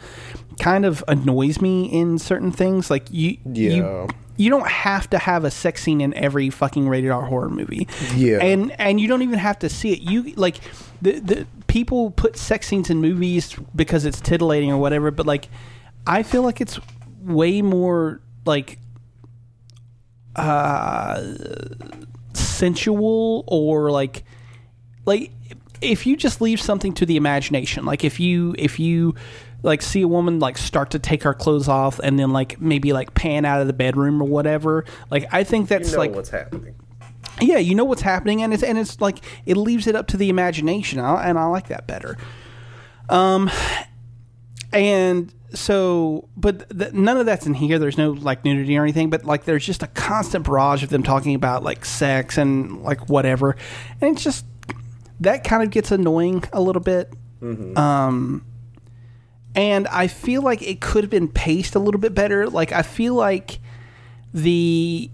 [0.59, 2.91] kind of annoys me in certain things.
[2.91, 3.71] Like you, Yeah.
[3.71, 7.51] you, you don't have to have a sex scene in every fucking rated R horror
[7.51, 7.87] movie.
[8.17, 8.39] Yeah.
[8.43, 10.01] and and you don't even have to see it.
[10.01, 10.57] You like
[11.01, 15.11] the the people put sex scenes in movies because it's titillating or whatever.
[15.13, 15.49] But like,
[16.07, 16.81] I feel like it's
[17.23, 18.79] way more like
[20.37, 21.35] uh
[22.35, 24.25] sensual or like
[25.05, 25.33] like
[25.81, 29.15] if you just leave something to the imagination like if you if you
[29.63, 32.93] like see a woman like start to take her clothes off and then like maybe
[32.93, 36.75] like pan out of the bedroom or whatever like i think that's like what's happening.
[37.41, 40.17] yeah, you know what's happening, and it's and it's like it leaves it up to
[40.17, 42.17] the imagination, and I, and I like that better.
[43.09, 43.51] Um,
[44.73, 47.79] and so, but th- none of that's in here.
[47.79, 51.03] There's no like nudity or anything, but like there's just a constant barrage of them
[51.03, 53.57] talking about like sex and like whatever,
[54.01, 54.45] and it's just
[55.21, 57.13] that kind of gets annoying a little bit.
[57.77, 58.45] Um,
[59.55, 62.49] and I feel like it could have been paced a little bit better.
[62.49, 63.61] Like I feel like
[64.35, 65.11] the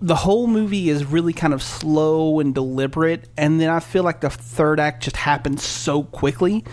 [0.00, 4.20] the whole movie is really kind of slow and deliberate and then i feel like
[4.20, 6.64] the third act just happens so quickly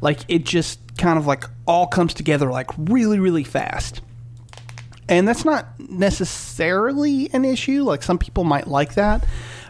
[0.00, 4.00] like it just kind of like all comes together like really really fast.
[5.08, 9.26] And that's not necessarily an issue like some people might like that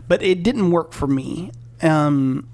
[0.07, 1.53] but it didn't work for me.
[1.83, 2.49] Um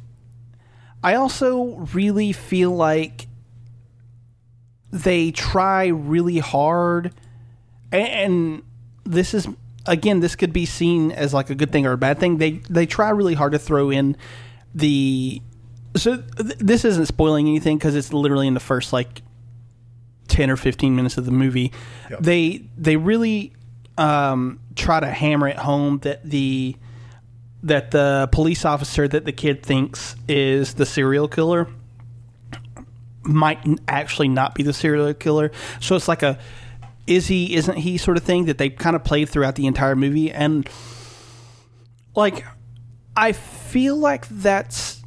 [1.03, 3.27] i also really feel like
[4.91, 7.13] they try really hard
[7.93, 8.63] and
[9.05, 9.47] this is
[9.87, 12.39] again this could be seen as like a good thing or a bad thing.
[12.39, 14.17] They they try really hard to throw in
[14.75, 15.41] the
[15.97, 19.23] so th- this isn't spoiling anything because it's literally in the first like
[20.29, 21.73] 10 or 15 minutes of the movie.
[22.21, 23.53] They they really
[23.99, 26.77] um, try to hammer it home that the
[27.63, 31.69] that the police officer that the kid thinks is the serial killer
[33.23, 35.51] might actually not be the serial killer.
[35.81, 36.39] So it's like a
[37.07, 39.97] is he isn't he sort of thing that they kind of played throughout the entire
[39.97, 40.31] movie.
[40.31, 40.69] And
[42.15, 42.45] like
[43.17, 45.03] I feel like that's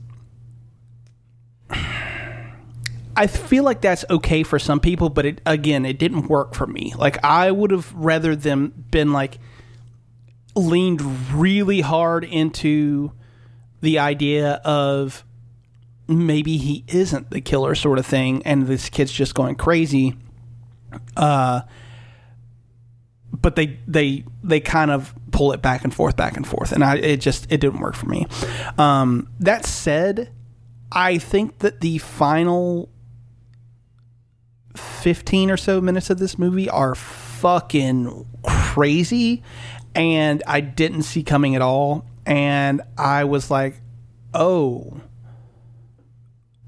[3.19, 6.65] I feel like that's okay for some people, but it again, it didn't work for
[6.65, 6.93] me.
[6.97, 9.39] Like I would have rather them been like
[10.55, 11.01] leaned
[11.34, 13.12] really hard into
[13.82, 15.25] the idea of
[16.08, 20.15] maybe he isn't the killer sort of thing and this kid's just going crazy
[21.15, 21.62] uh
[23.32, 26.84] but they they they kind of pull it back and forth back and forth and
[26.84, 28.25] i it just it didn't work for me
[28.79, 30.32] um that said
[30.91, 32.89] i think that the final
[34.79, 39.43] 15 or so minutes of this movie are fucking crazy
[39.95, 43.81] and I didn't see coming at all and I was like
[44.33, 45.01] oh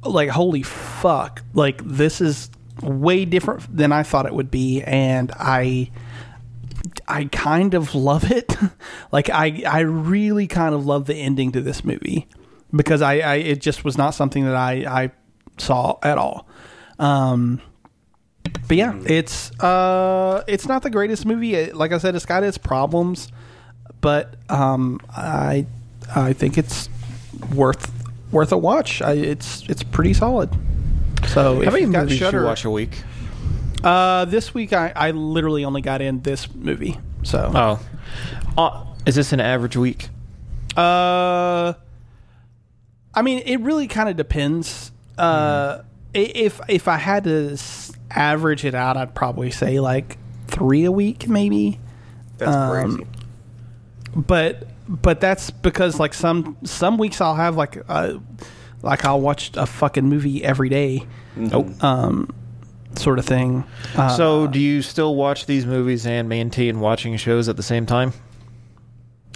[0.03, 2.49] like holy fuck like this is
[2.81, 5.91] way different than I thought it would be and I
[7.07, 8.55] I kind of love it.
[9.11, 12.29] Like I I really kind of love the ending to this movie
[12.73, 15.11] because I, I it just was not something that I I
[15.57, 16.47] saw at all.
[16.97, 17.61] Um
[18.67, 21.55] but yeah, it's uh, it's not the greatest movie.
[21.55, 23.31] It, like I said, it's got its problems,
[23.99, 25.65] but um, I
[26.15, 26.89] I think it's
[27.53, 27.91] worth
[28.31, 29.01] worth a watch.
[29.01, 30.49] I, it's it's pretty solid.
[31.27, 33.03] So How many movies Shudder, you watch a week?
[33.83, 36.97] uh, this week I, I literally only got in this movie.
[37.23, 37.79] So Oh,
[38.57, 40.09] uh, is this an average week?
[40.75, 41.73] Uh,
[43.13, 44.91] I mean, it really kind of depends.
[45.17, 45.81] Uh,
[46.15, 47.57] i if if I had to
[48.15, 51.79] average it out, I'd probably say like three a week, maybe.
[52.37, 53.07] That's Um, crazy.
[54.15, 58.15] But but that's because like some some weeks I'll have like uh
[58.81, 61.81] like I'll watch a fucking movie every day, Nope.
[61.83, 62.33] Um,
[62.95, 63.63] sort of thing.
[63.95, 67.85] Uh, so, do you still watch these movies and maintain watching shows at the same
[67.85, 68.11] time?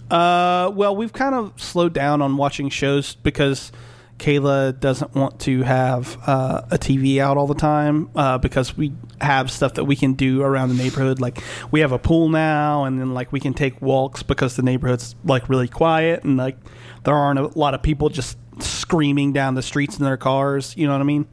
[0.09, 3.71] Uh, well, we've kind of slowed down on watching shows because
[4.19, 8.93] Kayla doesn't want to have uh, a TV out all the time uh, because we
[9.21, 11.19] have stuff that we can do around the neighborhood.
[11.19, 11.39] Like
[11.71, 15.15] we have a pool now, and then like we can take walks because the neighborhood's
[15.25, 16.58] like really quiet and like
[17.04, 20.75] there aren't a lot of people just screaming down the streets in their cars.
[20.78, 21.28] You know what I mean?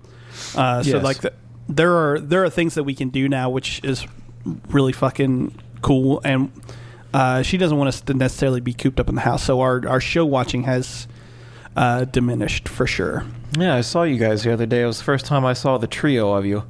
[0.56, 1.04] Uh, so Yes.
[1.04, 1.32] like the,
[1.68, 4.04] there are there are things that we can do now, which is
[4.70, 6.20] really fucking cool.
[6.24, 6.50] And
[7.14, 9.86] uh, she doesn't want us to necessarily be cooped up in the house, so our
[9.86, 11.06] our show watching has
[11.76, 13.24] uh, diminished for sure.
[13.58, 14.82] Yeah, I saw you guys the other day.
[14.82, 16.64] It was the first time I saw the trio of you.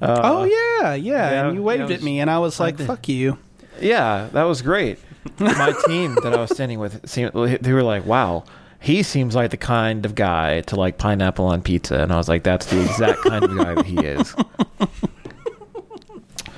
[0.00, 2.86] Uh, oh yeah, yeah, yeah, and you waved at me, and I was like, did.
[2.86, 3.38] "Fuck you."
[3.80, 4.98] Yeah, that was great.
[5.38, 8.44] My team that I was standing with, seemed, they were like, "Wow,
[8.78, 12.28] he seems like the kind of guy to like pineapple on pizza," and I was
[12.28, 14.34] like, "That's the exact kind of guy that he is."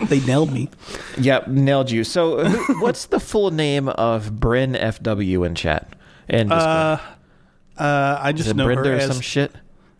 [0.02, 0.68] They nailed me.
[1.18, 2.04] Yep, nailed you.
[2.04, 2.48] So,
[2.80, 5.92] what's the full name of Bryn FW in chat?
[6.28, 6.98] And Uh,
[7.78, 9.06] uh, I is just it know Brenda her or as.
[9.12, 9.52] some shit?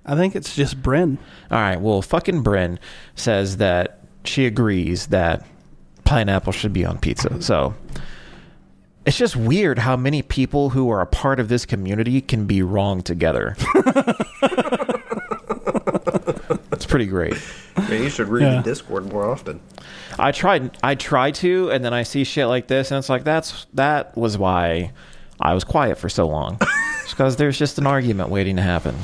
[0.05, 1.19] I think it's just Bryn.
[1.51, 1.81] All right.
[1.81, 2.79] Well, fucking Bryn
[3.15, 5.47] says that she agrees that
[6.05, 7.43] pineapple should be on pizza.
[7.43, 7.75] So
[9.05, 12.63] it's just weird how many people who are a part of this community can be
[12.63, 13.55] wrong together.
[16.73, 17.35] it's pretty great.
[17.77, 18.57] Man, you should read Yeah.
[18.57, 19.61] the Discord more often.
[20.19, 20.77] I tried.
[20.83, 24.17] I try to, and then I see shit like this, and it's like that's that
[24.17, 24.93] was why
[25.41, 26.59] I was quiet for so long.
[27.09, 28.95] It's because there's just an argument waiting to happen.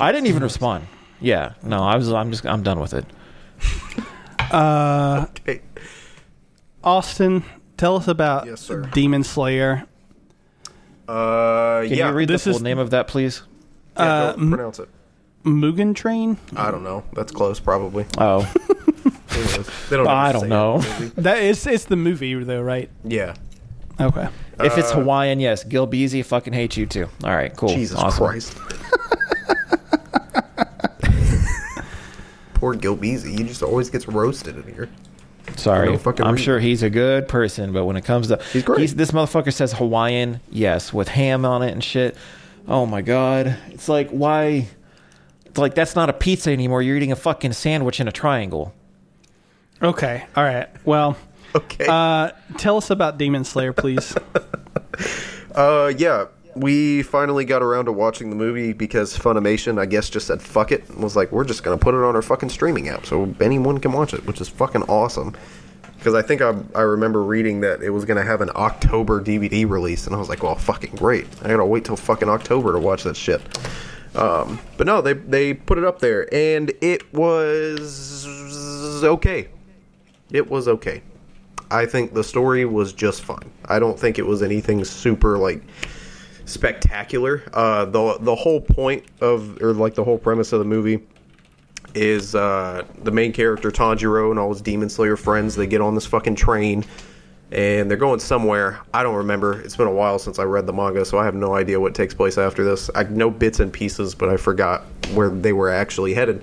[0.00, 0.86] I didn't even respond.
[1.20, 2.12] Yeah, no, I was.
[2.12, 2.46] I'm just.
[2.46, 3.04] I'm done with it.
[4.52, 5.60] Uh, Okay.
[6.84, 7.42] Austin,
[7.78, 8.82] tell us about Yes, sir.
[8.92, 9.86] Demon Slayer.
[11.08, 12.08] Uh, Can yeah.
[12.10, 13.42] you read the this full is- name of that, please?
[13.96, 14.88] yeah, uh, don't pronounce it.
[15.44, 16.36] Mugen Train.
[16.54, 17.02] I don't know.
[17.14, 18.04] That's close, probably.
[18.18, 18.40] Oh,
[19.30, 20.74] Anyways, they don't I ever don't say it know.
[20.76, 21.22] in the movie.
[21.22, 22.88] That is it's the movie though, right?
[23.04, 23.34] Yeah.
[23.98, 24.28] Okay.
[24.64, 25.64] If it's Uh, Hawaiian, yes.
[25.64, 27.08] Gil Beasy fucking hates you too.
[27.24, 27.68] All right, cool.
[27.70, 28.26] Jesus awesome.
[28.26, 28.56] Christ.
[32.54, 33.36] Poor Gil Beasy.
[33.38, 34.88] He just always gets roasted in here.
[35.56, 36.36] Sorry, No I'm reason.
[36.36, 38.88] sure he's a good person, but when it comes to He's great.
[38.90, 42.16] this motherfucker says Hawaiian, yes, with ham on it and shit.
[42.68, 44.68] Oh my god, it's like why?
[45.44, 46.80] It's like that's not a pizza anymore.
[46.80, 48.72] You're eating a fucking sandwich in a triangle.
[49.82, 50.24] Okay.
[50.36, 50.68] All right.
[50.86, 51.16] Well,
[51.56, 51.86] Okay.
[51.86, 54.14] uh, tell us about Demon Slayer, please.
[55.54, 60.26] Uh, yeah, we finally got around to watching the movie because Funimation, I guess, just
[60.26, 62.88] said fuck it and was like, we're just gonna put it on our fucking streaming
[62.88, 65.34] app so anyone can watch it, which is fucking awesome.
[65.98, 69.68] Because I think I, I remember reading that it was gonna have an October DVD
[69.68, 71.26] release, and I was like, well, fucking great.
[71.42, 73.40] I gotta wait till fucking October to watch that shit.
[74.16, 78.24] Um, but no, they they put it up there, and it was
[79.04, 79.48] okay.
[80.30, 81.02] It was okay.
[81.72, 83.50] I think the story was just fine.
[83.64, 85.62] I don't think it was anything super like
[86.44, 87.42] spectacular.
[87.52, 91.00] Uh, the the whole point of or like the whole premise of the movie
[91.94, 95.56] is uh, the main character Tanjiro and all his Demon Slayer friends.
[95.56, 96.84] They get on this fucking train
[97.52, 98.80] and they're going somewhere.
[98.94, 99.60] I don't remember.
[99.60, 101.94] It's been a while since I read the manga, so I have no idea what
[101.94, 102.90] takes place after this.
[102.94, 106.42] I know bits and pieces, but I forgot where they were actually headed.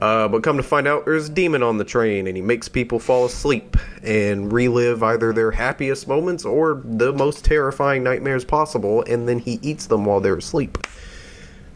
[0.00, 2.68] Uh, but come to find out, there's a demon on the train, and he makes
[2.68, 9.04] people fall asleep and relive either their happiest moments or the most terrifying nightmares possible,
[9.06, 10.78] and then he eats them while they're asleep.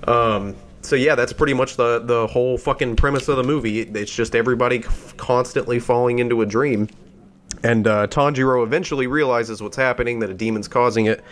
[0.08, 3.80] Um, so yeah, that's pretty much the the whole fucking premise of the movie.
[3.80, 4.80] It's just everybody
[5.16, 6.88] constantly falling into a dream.
[7.62, 11.22] And uh, Tanjiro eventually realizes what's happening, that a demon's causing it,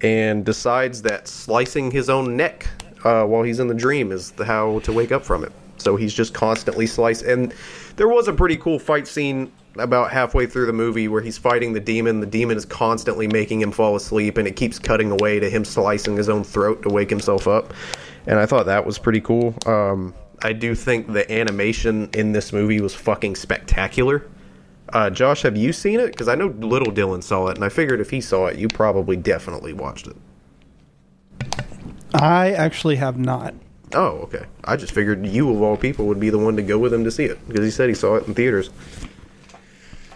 [0.00, 2.68] and decides that slicing his own neck
[3.04, 5.52] uh, while he's in the dream is the, how to wake up from it.
[5.86, 7.30] So he's just constantly slicing.
[7.30, 7.54] And
[7.94, 11.74] there was a pretty cool fight scene about halfway through the movie where he's fighting
[11.74, 12.18] the demon.
[12.18, 15.64] The demon is constantly making him fall asleep, and it keeps cutting away to him
[15.64, 17.72] slicing his own throat to wake himself up.
[18.26, 19.54] And I thought that was pretty cool.
[19.64, 24.26] Um, I do think the animation in this movie was fucking spectacular.
[24.88, 26.08] Uh, Josh, have you seen it?
[26.08, 28.66] Because I know little Dylan saw it, and I figured if he saw it, you
[28.66, 30.16] probably definitely watched it.
[32.12, 33.54] I actually have not.
[33.94, 34.44] Oh, okay.
[34.64, 37.04] I just figured you, of all people, would be the one to go with him
[37.04, 38.70] to see it because he said he saw it in theaters.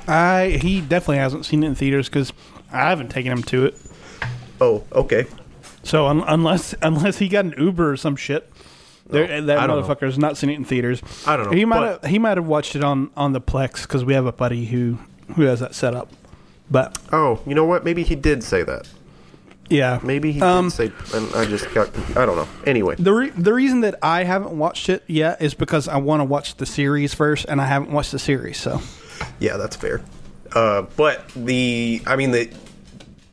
[0.08, 2.32] I he definitely hasn't seen it in theaters because
[2.72, 3.74] I haven't taken him to it.
[4.60, 5.26] Oh, okay.
[5.82, 8.50] So un- unless unless he got an Uber or some shit,
[9.08, 9.86] there, Oh, that I don't know.
[9.86, 11.02] motherfucker's not seen it in theaters.
[11.26, 13.82] I don't know, He might have he might have watched it on on the Plex
[13.82, 14.98] because we have a buddy who
[15.36, 16.10] who has that set up.
[16.70, 17.84] But Oh, you know what?
[17.84, 18.88] Maybe he did say that.
[19.70, 21.88] Yeah, Maybe he Um, did say, and I just got.
[22.16, 22.48] I don't know.
[22.66, 26.20] Anyway, The re- the reason that I haven't watched it yet is because I want
[26.20, 28.58] to watch the series first, and I haven't watched the series.
[28.58, 28.80] So
[29.38, 30.02] yeah, that's fair.
[30.52, 32.50] Uh, but the, I mean the,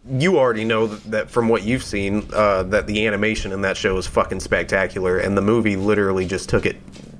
[0.09, 3.75] you already know that, that from what you've seen, uh, that the animation in that
[3.75, 6.77] show is fucking spectacular, and the movie literally just took it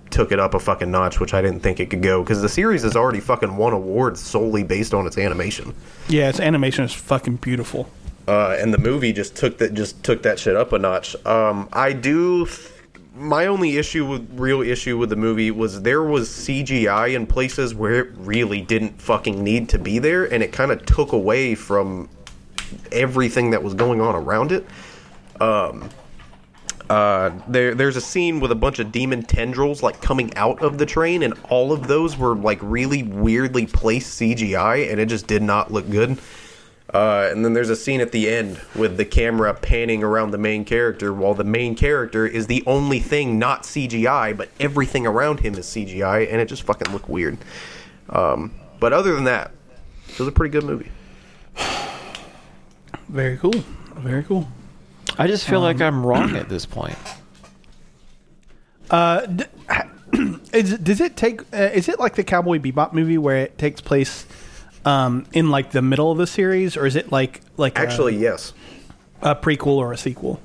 [0.10, 2.48] took it up a fucking notch, which I didn't think it could go because the
[2.50, 5.74] series has already fucking won awards solely based on its animation.
[6.08, 7.90] Yeah, its animation is fucking beautiful.
[8.28, 11.16] Uh, and the movie just took that just took that shit up a notch.
[11.26, 12.46] Um, I do.
[12.46, 12.72] Th-
[13.16, 17.74] my only issue with real issue with the movie was there was CGI in places
[17.74, 21.56] where it really didn't fucking need to be there, and it kind of took away
[21.56, 22.10] from
[22.92, 24.68] everything that was going on around it.
[25.42, 25.90] Um,
[26.90, 30.78] uh, there, there's a scene with a bunch of demon tendrils like coming out of
[30.78, 35.28] the train, and all of those were like really weirdly placed CGI, and it just
[35.28, 36.20] did not look good.
[36.94, 40.38] Uh, and then there's a scene at the end with the camera panning around the
[40.38, 45.42] main character while the main character is the only thing not CGI, but everything around
[45.42, 47.38] him is CGI, and it just fucking looked weird.
[48.10, 49.52] Um, but other than that,
[50.08, 50.90] it was a pretty good movie.
[53.10, 53.64] Very cool.
[53.96, 54.48] Very cool.
[55.18, 56.98] I just feel like I'm wrong at this point.
[58.90, 59.46] Uh, d-
[60.54, 61.42] is, does it take?
[61.54, 64.26] Uh, is it like the Cowboy Bebop movie where it takes place
[64.88, 68.16] um, in like the middle of the series, or is it like like a- Actually,
[68.16, 68.54] yes.
[69.22, 70.40] a, prequel or a sequel?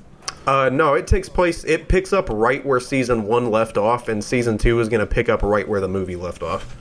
[0.45, 1.63] Uh, no, it takes place.
[1.63, 5.05] It picks up right where season one left off, and season two is going to
[5.05, 6.75] pick up right where the movie left off.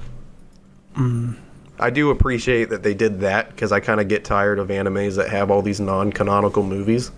[1.78, 5.16] I do appreciate that they did that because I kind of get tired of animes
[5.16, 7.10] that have all these non-canonical movies.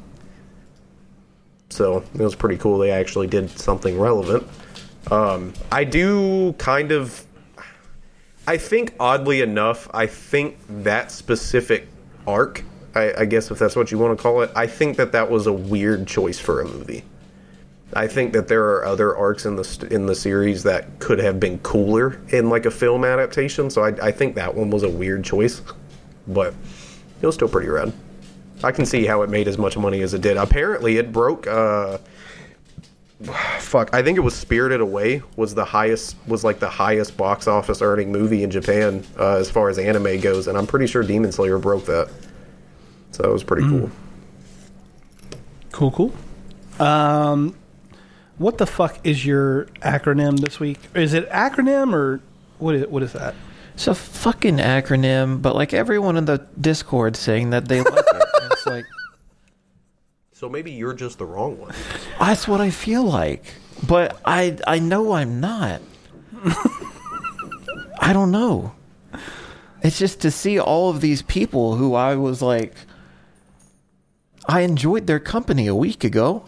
[1.70, 2.78] So it was pretty cool.
[2.78, 4.46] They actually did something relevant.
[5.10, 7.24] Um, I do kind of.
[8.46, 11.88] I think oddly enough, I think that specific
[12.26, 12.62] arc,
[12.94, 15.30] I, I guess if that's what you want to call it, I think that that
[15.30, 17.04] was a weird choice for a movie.
[17.94, 21.38] I think that there are other arcs in the in the series that could have
[21.38, 23.70] been cooler in like a film adaptation.
[23.70, 25.62] So I, I think that one was a weird choice,
[26.26, 26.54] but
[27.20, 27.92] it was still pretty rad.
[28.62, 30.36] I can see how it made as much money as it did.
[30.36, 31.46] Apparently, it broke.
[31.46, 31.98] Uh,
[33.60, 37.46] fuck, I think it was Spirited Away was the highest was like the highest box
[37.46, 41.02] office earning movie in Japan uh, as far as anime goes, and I'm pretty sure
[41.02, 42.10] Demon Slayer broke that.
[43.12, 43.90] So that was pretty cool.
[45.72, 46.12] Cool, cool.
[46.78, 47.56] Um,
[48.38, 50.78] what the fuck is your acronym this week?
[50.94, 52.20] Is it acronym or
[52.58, 53.34] what is what is that?
[53.74, 58.28] It's a fucking acronym, but like everyone in the Discord saying that they like it.
[58.42, 58.84] And It's like
[60.44, 61.72] So maybe you're just the wrong one.
[62.20, 63.46] that's what I feel like,
[63.88, 65.80] but I I know I'm not.
[67.98, 68.74] I don't know.
[69.82, 72.74] It's just to see all of these people who I was like,
[74.46, 76.44] I enjoyed their company a week ago,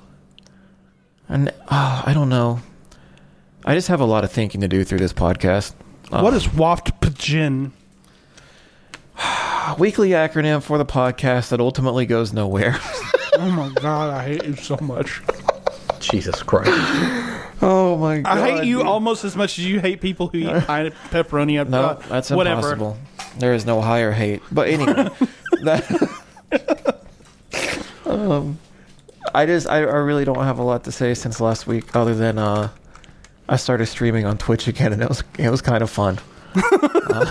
[1.27, 2.61] and uh, I don't know.
[3.65, 5.73] I just have a lot of thinking to do through this podcast.
[6.13, 7.71] Uh, what is waft pajin?
[9.79, 12.79] weekly acronym for the podcast that ultimately goes nowhere?
[13.39, 15.21] Oh my god, I hate you so much.
[16.01, 16.71] Jesus Christ.
[17.63, 18.39] oh my god!
[18.39, 21.61] I hate you almost as much as you hate people who eat pine- pepperoni.
[21.61, 22.73] up- No, uh, that's whatever.
[22.73, 22.97] impossible.
[23.39, 24.43] There is no higher hate.
[24.51, 25.09] But anyway,
[25.65, 26.11] that,
[28.07, 28.59] um,
[29.35, 32.15] I just I, I really don't have a lot to say since last week, other
[32.15, 32.69] than uh,
[33.49, 36.19] I started streaming on Twitch again, and it was it was kind of fun.
[36.55, 37.27] uh,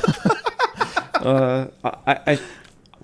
[1.16, 2.40] uh, I, I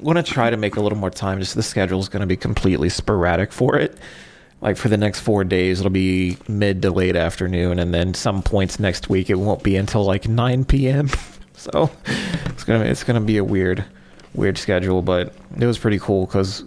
[0.01, 1.39] want to try to make a little more time.
[1.39, 3.97] Just the schedule is going to be completely sporadic for it.
[4.61, 8.43] Like for the next four days, it'll be mid to late afternoon, and then some
[8.43, 11.09] points next week it won't be until like nine p.m.
[11.53, 11.91] So
[12.45, 13.85] it's gonna it's gonna be a weird
[14.33, 16.61] weird schedule, but it was pretty cool because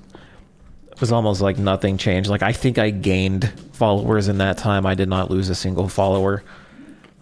[0.93, 2.31] it was almost like nothing changed.
[2.31, 4.87] Like I think I gained followers in that time.
[4.87, 6.45] I did not lose a single follower,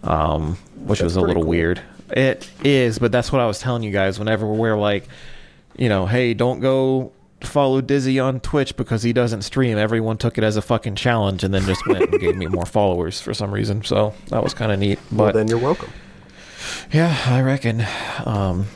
[0.03, 1.49] um, which was a little cool.
[1.51, 1.81] weird.
[2.11, 4.19] It is, but that's what I was telling you guys.
[4.19, 5.09] Whenever we're like,
[5.77, 9.77] you know, hey, don't go follow Dizzy on Twitch because he doesn't stream.
[9.79, 12.67] Everyone took it as a fucking challenge and then just went and gave me more
[12.79, 13.83] followers for some reason.
[13.85, 14.99] So that was kind of neat.
[15.11, 15.91] Well, But then you're welcome.
[16.93, 17.85] yeah, I reckon.
[18.25, 18.67] Um,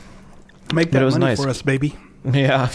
[0.73, 1.41] Make that it was money nice.
[1.41, 1.95] for us, baby.
[2.33, 2.69] yeah.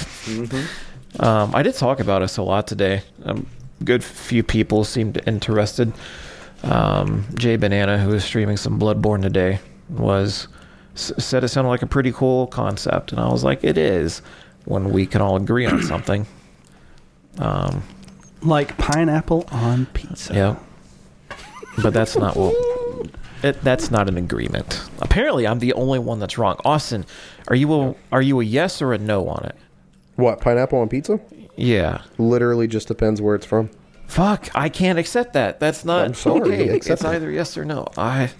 [1.20, 3.02] Um, I did talk about us a lot today.
[3.24, 3.46] Um,
[3.84, 5.92] good few people seemed interested.
[6.62, 9.58] Um, Jay Banana, who was streaming some Bloodborne today,
[9.90, 10.48] was
[10.94, 14.22] s- said it sounded like a pretty cool concept, and I was like, it is
[14.64, 16.26] when we can all agree on something.
[17.38, 17.82] Um,
[18.42, 20.34] Like pineapple on pizza.
[20.34, 20.56] yeah,
[21.82, 22.54] but that's not what.
[23.42, 24.80] It, that's not an agreement.
[25.00, 26.56] Apparently, I'm the only one that's wrong.
[26.64, 27.04] Austin,
[27.48, 29.56] are you a are you a yes or a no on it?
[30.16, 31.18] What, pineapple on pizza?
[31.56, 32.02] Yeah.
[32.18, 33.70] Literally just depends where it's from.
[34.06, 35.58] Fuck, I can't accept that.
[35.58, 36.64] That's not I'm sorry, okay.
[36.76, 37.04] It's it.
[37.04, 37.88] either yes or no.
[37.96, 38.30] I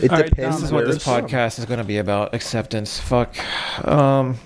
[0.00, 0.56] It All right, depends.
[0.56, 1.26] Dom, this is what this it's from.
[1.26, 2.98] podcast is going to be about acceptance.
[2.98, 3.36] Fuck.
[3.86, 4.38] Um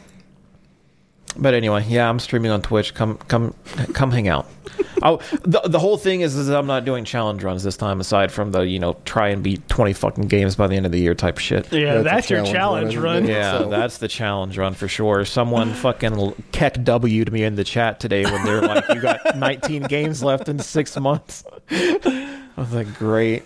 [1.38, 2.94] But anyway, yeah, I'm streaming on Twitch.
[2.94, 3.54] Come, come,
[3.92, 4.46] come, hang out.
[5.02, 8.00] Oh, the the whole thing is, is I'm not doing challenge runs this time.
[8.00, 10.90] Aside from the you know try and beat 20 fucking games by the end of
[10.90, 11.70] the year type shit.
[11.70, 12.54] Yeah, That's a that's, your challenge
[12.94, 13.26] challenge run, run.
[13.26, 15.26] Yeah, So- that's the challenge run for sure.
[15.26, 19.82] Someone fucking keck W'd me in the chat today when they're like, "You got 19
[19.82, 23.42] games left in six months." I was like, "Great."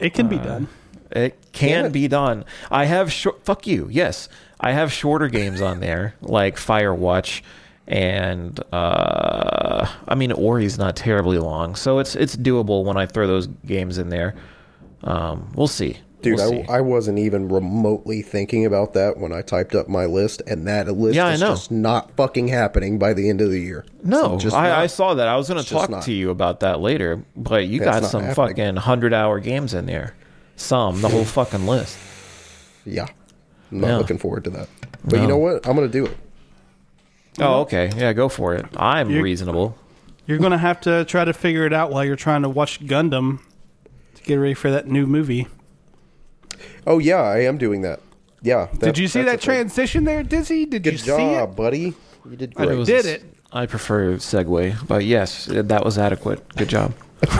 [0.00, 0.68] It can Uh, be done.
[1.10, 1.92] It can it?
[1.92, 2.44] be done.
[2.70, 3.44] I have short.
[3.44, 3.88] Fuck you.
[3.90, 4.28] Yes,
[4.60, 7.42] I have shorter games on there, like Firewatch,
[7.86, 13.26] and uh, I mean Ori's not terribly long, so it's it's doable when I throw
[13.26, 14.34] those games in there.
[15.02, 16.68] Um, we'll see, Dude, We'll I, see.
[16.68, 20.88] I wasn't even remotely thinking about that when I typed up my list, and that
[20.88, 23.86] list Yeah, is just not fucking happening by the end of the year.
[24.02, 24.82] No, just I.
[24.82, 25.28] I saw that.
[25.28, 28.24] I was going to talk to you about that later, but you Yeah, got some
[28.24, 28.48] happening.
[28.56, 30.14] fucking hundred hour games in there.
[30.58, 31.96] Some, the whole fucking list.
[32.84, 33.06] Yeah.
[33.72, 33.96] I'm not Yeah.
[33.98, 34.68] looking forward to that.
[35.04, 35.22] But No.
[35.22, 35.66] you know what?
[35.66, 36.16] I'm going to do it.
[37.40, 37.90] Oh, okay.
[37.96, 38.66] Yeah, go for it.
[38.76, 39.76] I'm You- reasonable.
[40.26, 43.38] You're gonna have to try to figure it out while you're trying to watch Gundam
[44.14, 45.46] to get ready for that new movie.
[46.86, 48.00] Oh, yeah, I am doing that.
[48.42, 48.66] Yeah.
[48.72, 49.44] that- Did you see that's that a thing.
[49.68, 50.66] transition there, Dizzy?
[50.66, 51.56] Did Good you see job, it?
[51.56, 51.94] buddy.
[52.28, 52.78] You did I great.
[52.78, 53.22] was- did it.
[53.52, 56.42] I prefer segue, but yes, that was adequate.
[56.56, 56.92] Good job.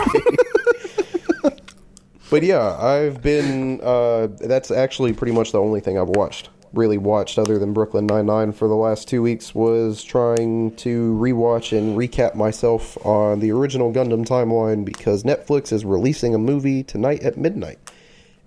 [2.31, 3.81] But yeah, I've been.
[3.83, 6.51] Uh, that's actually pretty much the only thing I've watched.
[6.75, 11.15] Really watched other than Brooklyn Nine Nine for the last two weeks was trying to
[11.15, 16.83] rewatch and recap myself on the original Gundam timeline because Netflix is releasing a movie
[16.83, 17.79] tonight at midnight.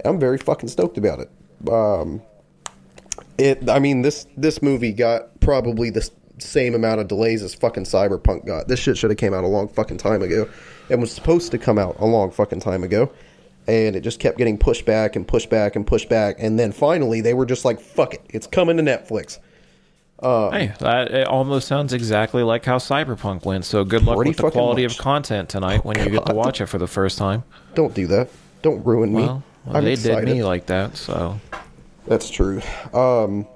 [0.06, 1.32] I'm very fucking stoked about it.
[1.68, 2.22] Um,
[3.40, 3.68] it.
[3.68, 6.08] I mean this this movie got probably the
[6.38, 8.68] same amount of delays as fucking Cyberpunk got.
[8.68, 10.48] This shit should have came out a long fucking time ago,
[10.90, 13.12] and was supposed to come out a long fucking time ago,
[13.68, 16.72] and it just kept getting pushed back and pushed back and pushed back, and then
[16.72, 19.40] finally they were just like, "Fuck it, it's coming to Netflix."
[20.22, 23.66] Hey, that it almost sounds exactly like how Cyberpunk went.
[23.66, 24.94] So good luck with the quality much.
[24.94, 27.44] of content tonight when you get to watch it for the first time.
[27.74, 28.30] Don't do that.
[28.62, 29.24] Don't ruin me.
[29.24, 30.26] Well, well, they excited.
[30.26, 31.40] did me like that, so
[32.06, 32.62] That's true.
[32.94, 33.48] Um,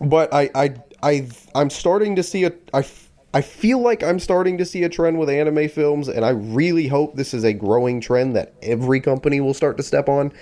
[0.00, 2.52] but I, I, I, I'm starting to see a.
[2.74, 2.84] I,
[3.34, 6.88] I feel like I'm starting to see a trend with anime films, and I really
[6.88, 10.32] hope this is a growing trend that every company will start to step on.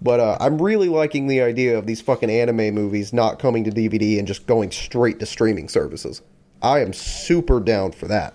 [0.00, 3.70] But uh, I'm really liking the idea of these fucking anime movies not coming to
[3.70, 6.22] DVD and just going straight to streaming services.
[6.62, 8.34] I am super down for that.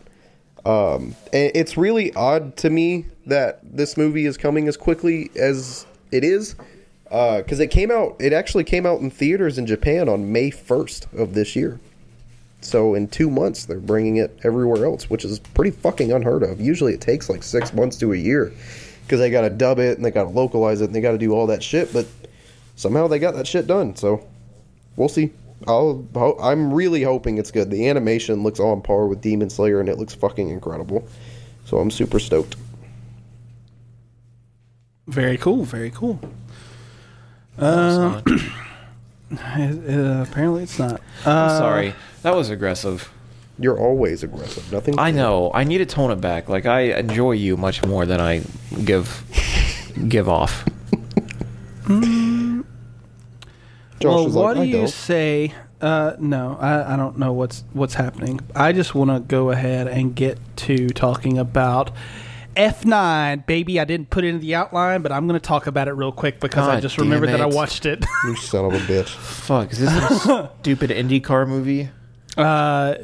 [0.66, 6.24] Um, it's really odd to me that this movie is coming as quickly as it
[6.24, 6.56] is,
[7.06, 8.16] because it came out.
[8.20, 11.80] It actually came out in theaters in Japan on May first of this year.
[12.64, 16.60] So in two months, they're bringing it everywhere else, which is pretty fucking unheard of.
[16.62, 18.54] Usually, it takes like six months to a year
[19.06, 21.12] because they got to dub it and they got to localize it and they got
[21.12, 21.92] to do all that shit.
[21.94, 22.08] But
[22.76, 23.96] somehow they got that shit done.
[23.96, 24.26] So
[24.96, 25.32] we'll see.
[25.68, 26.06] I'll,
[26.42, 27.70] I'm really hoping it's good.
[27.70, 31.08] The animation looks on par with Demon Slayer, and it looks fucking incredible.
[31.66, 32.56] So I'm super stoked.
[35.08, 35.64] Very cool.
[35.64, 36.20] Very cool.
[37.58, 38.38] Uh, Uh,
[40.28, 41.02] apparently, it's not.
[41.26, 41.96] I'm Uh, sorry.
[42.24, 43.12] That was aggressive.
[43.60, 44.72] You're always aggressive.
[44.72, 44.98] Nothing.
[44.98, 45.52] I know.
[45.54, 46.50] I need to tone it back.
[46.50, 48.42] Like I enjoy you much more than I
[48.84, 49.24] give
[50.08, 50.66] give off.
[51.88, 52.64] Josh
[54.02, 54.90] well, what like, do I you don't.
[54.90, 55.54] say?
[55.80, 58.40] Uh, no, I, I don't know what's what's happening.
[58.56, 61.92] I just want to go ahead and get to talking about
[62.56, 63.80] F9, baby.
[63.80, 66.12] I didn't put it in the outline, but I'm going to talk about it real
[66.12, 68.06] quick because I just damn remembered that I watched it.
[68.24, 69.10] You son of a bitch.
[69.10, 69.74] Fuck.
[69.74, 71.90] Is this some stupid IndyCar movie?
[72.38, 72.96] Uh,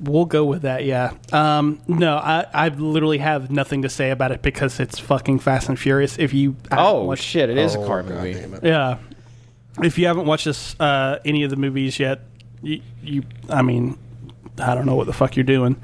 [0.00, 0.84] we'll go with that.
[0.84, 1.12] Yeah.
[1.32, 5.68] Um, no, I I literally have nothing to say about it because it's fucking Fast
[5.68, 6.18] and Furious.
[6.18, 7.50] If you haven't Oh watched- shit!
[7.50, 8.34] It is a Oh, car movie.
[8.34, 8.58] damn.
[8.64, 8.98] Yeah.
[9.82, 12.22] If you haven't watched this, uh, any of the movies yet,
[12.62, 13.96] you, you, I mean,
[14.58, 15.76] I don't know what the fuck you're doing.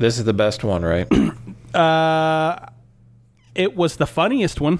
[0.00, 1.06] This is the best one, right?
[1.74, 2.56] Uh,
[3.54, 4.78] it was the funniest one.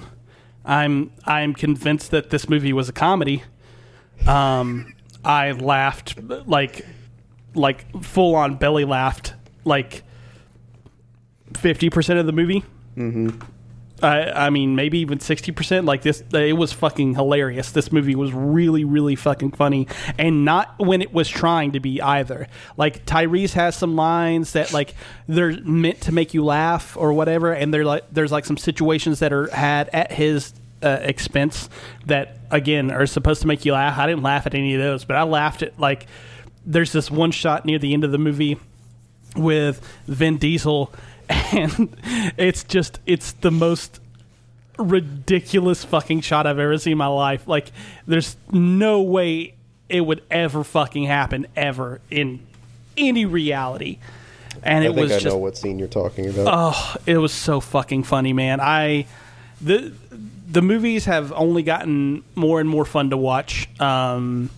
[0.65, 3.43] I'm I'm convinced that this movie was a comedy.
[4.25, 4.95] Um,
[5.27, 6.15] I laughed
[6.47, 6.85] like
[7.53, 9.33] like full on belly laughed
[9.65, 10.03] like
[11.53, 12.63] fifty percent of the movie.
[12.95, 13.41] Mm-hmm.
[14.01, 15.85] I I mean maybe even sixty percent.
[15.85, 17.71] Like this, it was fucking hilarious.
[17.71, 22.01] This movie was really really fucking funny, and not when it was trying to be
[22.01, 22.47] either.
[22.77, 24.95] Like Tyrese has some lines that like
[25.27, 29.19] they're meant to make you laugh or whatever, and they're like there's like some situations
[29.19, 30.53] that are had at his
[30.83, 31.69] uh, expense
[32.05, 33.97] that again are supposed to make you laugh.
[33.97, 36.07] I didn't laugh at any of those, but I laughed at like
[36.65, 38.59] there's this one shot near the end of the movie
[39.35, 40.93] with Vin Diesel,
[41.29, 41.95] and
[42.37, 43.99] it's just it's the most
[44.77, 47.47] ridiculous fucking shot I've ever seen in my life.
[47.47, 47.71] Like,
[48.05, 49.55] there's no way
[49.89, 52.45] it would ever fucking happen ever in
[52.95, 53.99] any reality.
[54.63, 56.47] And I it think was I just know what scene you're talking about.
[56.47, 58.59] Oh, it was so fucking funny, man.
[58.59, 59.05] I
[59.61, 59.93] the
[60.49, 63.67] the movies have only gotten more and more fun to watch.
[63.79, 64.49] Um,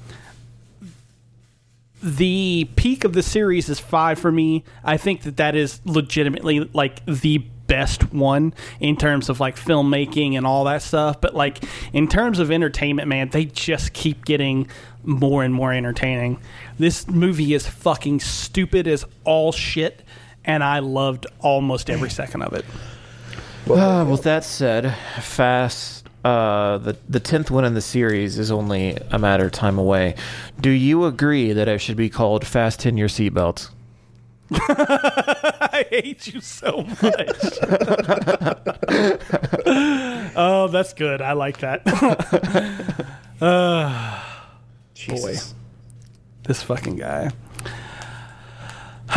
[2.02, 4.64] the peak of the series is five for me.
[4.84, 10.38] I think that that is legitimately like the best one in terms of like filmmaking
[10.38, 11.20] and all that stuff.
[11.20, 14.70] But like in terms of entertainment, man, they just keep getting
[15.04, 16.40] more and more entertaining.
[16.78, 20.02] This movie is fucking stupid as all shit,
[20.46, 22.66] and I loved almost every second of it.
[23.68, 28.98] Uh, with that said, Fast, uh, the the tenth one in the series is only
[29.12, 30.16] a matter of time away.
[30.60, 32.80] Do you agree that it should be called "Fast"?
[32.80, 33.70] Fasten Your Seatbelts?
[34.52, 37.04] I hate you so much.
[40.36, 41.22] oh, that's good.
[41.22, 41.84] I like that.
[44.96, 45.54] Jesus.
[46.44, 47.32] this fucking guy.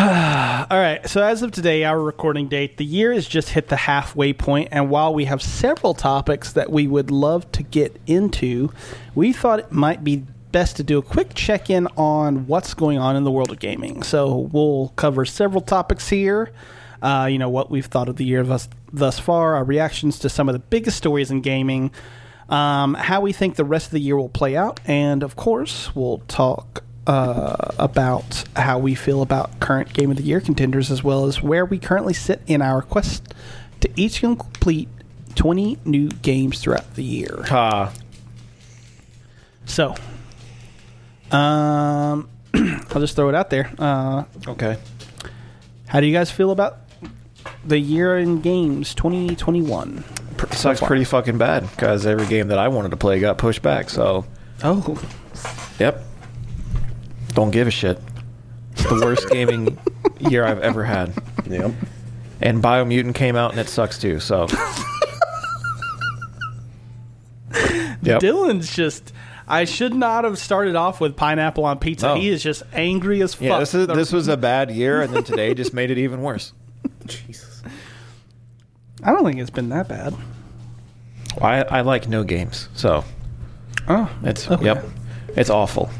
[0.72, 1.09] All right.
[1.09, 4.70] So as of today, our recording date, the year has just hit the halfway point,
[4.72, 8.72] and while we have several topics that we would love to get into,
[9.14, 13.14] we thought it might be best to do a quick check-in on what's going on
[13.14, 14.03] in the world of gaming.
[14.03, 16.53] So we'll cover several topics here.
[17.00, 20.28] Uh, you know what we've thought of the year thus, thus far, our reactions to
[20.28, 21.92] some of the biggest stories in gaming,
[22.48, 25.94] um, how we think the rest of the year will play out, and of course,
[25.94, 31.03] we'll talk uh, about how we feel about current Game of the Year contenders, as
[31.03, 33.34] well as where we currently sit in our quest
[33.80, 34.88] to each complete
[35.34, 37.44] 20 new games throughout the year.
[37.50, 37.92] Ah,
[39.64, 39.94] So,
[41.30, 43.70] um, I'll just throw it out there.
[43.78, 44.76] Uh, okay.
[45.86, 46.78] how do you guys feel about
[47.64, 50.05] the year in games 2021?
[50.50, 50.86] Sucks far.
[50.88, 53.88] pretty fucking bad because every game that I wanted to play got pushed back.
[53.90, 54.24] So,
[54.64, 55.00] Oh,
[55.78, 56.05] yep.
[57.34, 57.98] Don't give a shit.
[58.72, 59.78] It's the worst gaming
[60.20, 61.12] year I've ever had.
[61.48, 61.72] Yep.
[62.40, 64.18] And Biomutant came out and it sucks too.
[64.20, 64.42] So,
[68.02, 68.20] yep.
[68.20, 69.12] Dylan's just.
[69.48, 72.06] I should not have started off with pineapple on pizza.
[72.08, 72.14] No.
[72.14, 73.42] He is just angry as fuck.
[73.42, 76.22] Yeah, this is this was a bad year, and then today just made it even
[76.22, 76.52] worse.
[77.06, 77.62] Jesus.
[79.02, 80.14] I don't think it's been that bad.
[81.40, 83.04] I I like no games, so
[83.88, 84.64] Oh, it's Okay.
[84.64, 84.84] yep,
[85.36, 85.90] it's awful.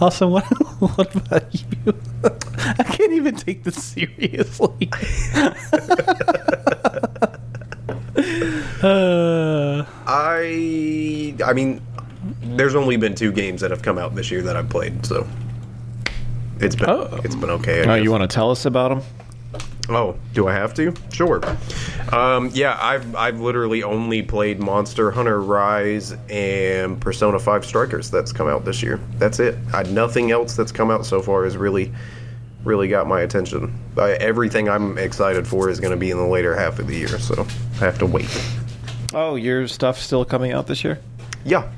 [0.00, 0.44] Also, what
[0.80, 1.94] what about you?
[2.78, 4.90] I can't even take this seriously.
[8.82, 11.80] uh, I I mean,
[12.42, 15.26] there's only been two games that have come out this year that I've played, so
[16.60, 17.20] it's been Oh.
[17.24, 17.80] it's been okay.
[17.80, 18.04] I Oh, guess.
[18.04, 19.02] you want to tell us about them?
[19.88, 20.92] Oh, do I have to?
[21.12, 21.40] Sure.
[22.12, 28.32] Um, yeah, I've I've literally only played Monster Hunter Rise and Persona 5 Strikers that's
[28.32, 28.98] come out this year.
[29.18, 29.56] That's it.
[29.72, 31.92] I, nothing else that's come out so far has really
[32.64, 33.72] really got my attention.
[33.96, 36.96] I, everything I'm excited for is going to be in the later half of the
[36.96, 38.28] year, so I have to wait.
[39.14, 40.98] Oh, your stuff still coming out this year?
[41.44, 41.70] Yeah.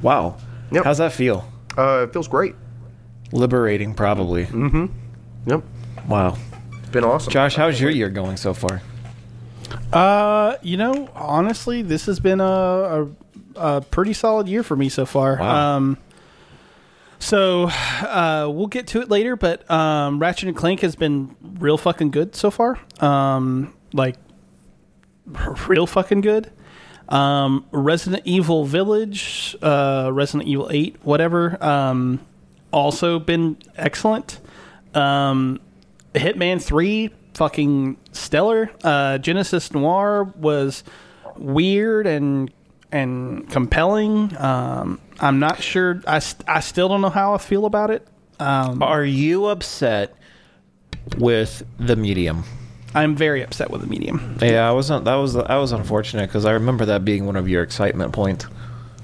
[0.00, 0.36] Wow.
[0.70, 0.84] Yep.
[0.84, 1.44] How's that feel?
[1.76, 2.54] Uh, it feels great.
[3.32, 4.46] Liberating, probably.
[4.46, 4.86] Mm-hmm.
[5.46, 5.64] Yep.
[6.06, 6.36] Wow.
[6.92, 7.32] It's been awesome.
[7.32, 8.82] Josh, how's your year going so far?
[9.94, 13.08] uh, you know, honestly, this has been a, a,
[13.56, 15.38] a pretty solid year for me so far.
[15.38, 15.76] Wow.
[15.76, 15.96] Um,
[17.18, 21.78] so uh, we'll get to it later, but um, Ratchet and Clank has been real
[21.78, 22.78] fucking good so far.
[23.00, 24.16] Um, like
[25.66, 26.52] real fucking good.
[27.08, 31.56] Um, Resident Evil Village, uh, Resident Evil Eight, whatever.
[31.64, 32.20] Um,
[32.70, 34.40] also been excellent.
[34.92, 35.58] Um,
[36.14, 38.70] Hitman Three, fucking stellar.
[38.84, 40.84] Uh, Genesis Noir was
[41.36, 42.50] weird and
[42.90, 44.36] and compelling.
[44.36, 46.02] Um, I'm not sure.
[46.06, 48.06] I, I still don't know how I feel about it.
[48.38, 50.14] Um, Are you upset
[51.16, 52.44] with the medium?
[52.94, 54.36] I'm very upset with the medium.
[54.42, 55.06] Yeah, I wasn't.
[55.06, 58.46] That was that was unfortunate because I remember that being one of your excitement points.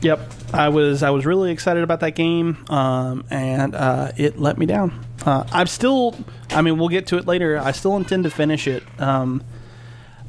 [0.03, 0.21] Yep,
[0.53, 4.67] I was I was really excited about that game, um, and uh, it let me
[4.67, 5.07] down.
[5.25, 6.15] Uh, I'm still,
[6.51, 7.59] I mean, we'll get to it later.
[7.59, 9.43] I still intend to finish it, um,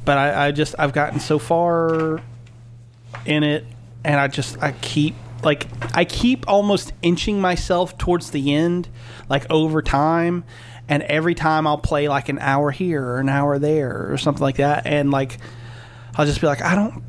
[0.04, 2.20] but I, I just I've gotten so far
[3.24, 3.64] in it,
[4.04, 5.66] and I just I keep like
[5.96, 8.88] I keep almost inching myself towards the end,
[9.28, 10.44] like over time,
[10.88, 14.42] and every time I'll play like an hour here or an hour there or something
[14.42, 15.38] like that, and like
[16.16, 17.02] I'll just be like, I don't,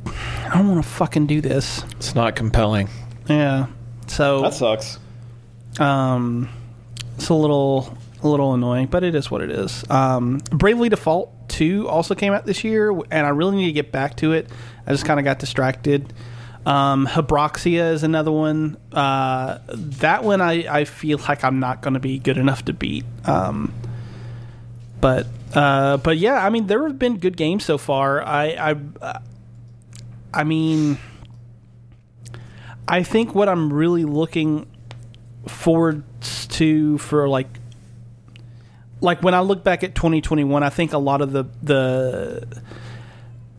[0.45, 1.83] I don't want to fucking do this.
[1.97, 2.89] It's not compelling.
[3.27, 3.67] Yeah.
[4.07, 4.99] So that sucks.
[5.79, 6.47] um,
[7.21, 9.83] it's a little a little annoying, but it is what it is.
[9.89, 13.91] Um, Bravely Default Two also came out this year, and I really need to get
[13.91, 14.49] back to it.
[14.87, 16.13] I just kind of got distracted.
[16.65, 18.77] Um, Hebroxia is another one.
[18.91, 22.73] Uh, that one I, I feel like I'm not going to be good enough to
[22.73, 23.05] beat.
[23.25, 23.73] Um,
[24.99, 28.23] but uh, but yeah, I mean there have been good games so far.
[28.23, 29.19] I I
[30.33, 30.97] I mean
[32.87, 34.67] I think what I'm really looking
[35.47, 36.40] forward to
[36.97, 37.47] for like
[39.01, 42.47] like when I look back at 2021, I think a lot of the the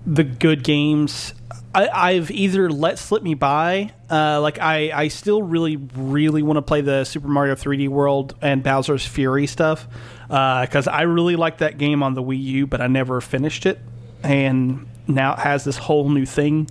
[0.06, 1.34] the good games
[1.74, 3.92] I, I've either let slip me by.
[4.10, 8.34] Uh, like I, I still really, really want to play the Super Mario 3D World
[8.42, 9.88] and Bowser's Fury stuff
[10.28, 13.78] because I really liked that game on the Wii U, but I never finished it.
[14.22, 16.68] And now it has this whole new thing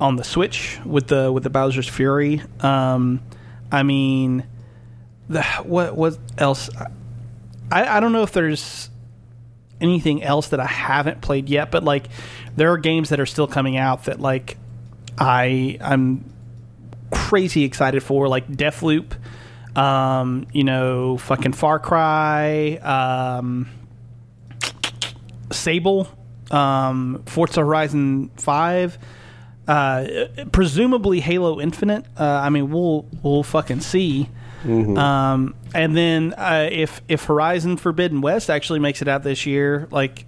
[0.00, 2.42] on the Switch with the with the Bowser's Fury.
[2.60, 3.20] Um,
[3.70, 4.44] I mean,
[5.28, 6.70] the what what else?
[7.70, 8.90] I, I don't know if there's
[9.80, 12.08] anything else that I haven't played yet, but like
[12.56, 14.56] there are games that are still coming out that like
[15.18, 16.32] I I'm
[17.10, 19.14] crazy excited for, like Deathloop,
[19.76, 23.68] um, you know, fucking Far Cry, um,
[25.52, 26.08] Sable,
[26.50, 28.98] um, Forza Horizon Five.
[29.66, 32.04] Uh, presumably Halo Infinite.
[32.18, 34.28] Uh, I mean, we'll we'll fucking see.
[34.64, 39.88] Um, and then uh, if if Horizon Forbidden West actually makes it out this year,
[39.90, 40.26] like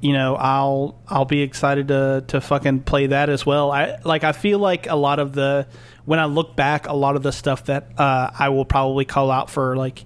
[0.00, 3.72] you know, I'll I'll be excited to to fucking play that as well.
[3.72, 5.66] I like I feel like a lot of the
[6.04, 9.30] when I look back, a lot of the stuff that uh, I will probably call
[9.30, 10.04] out for like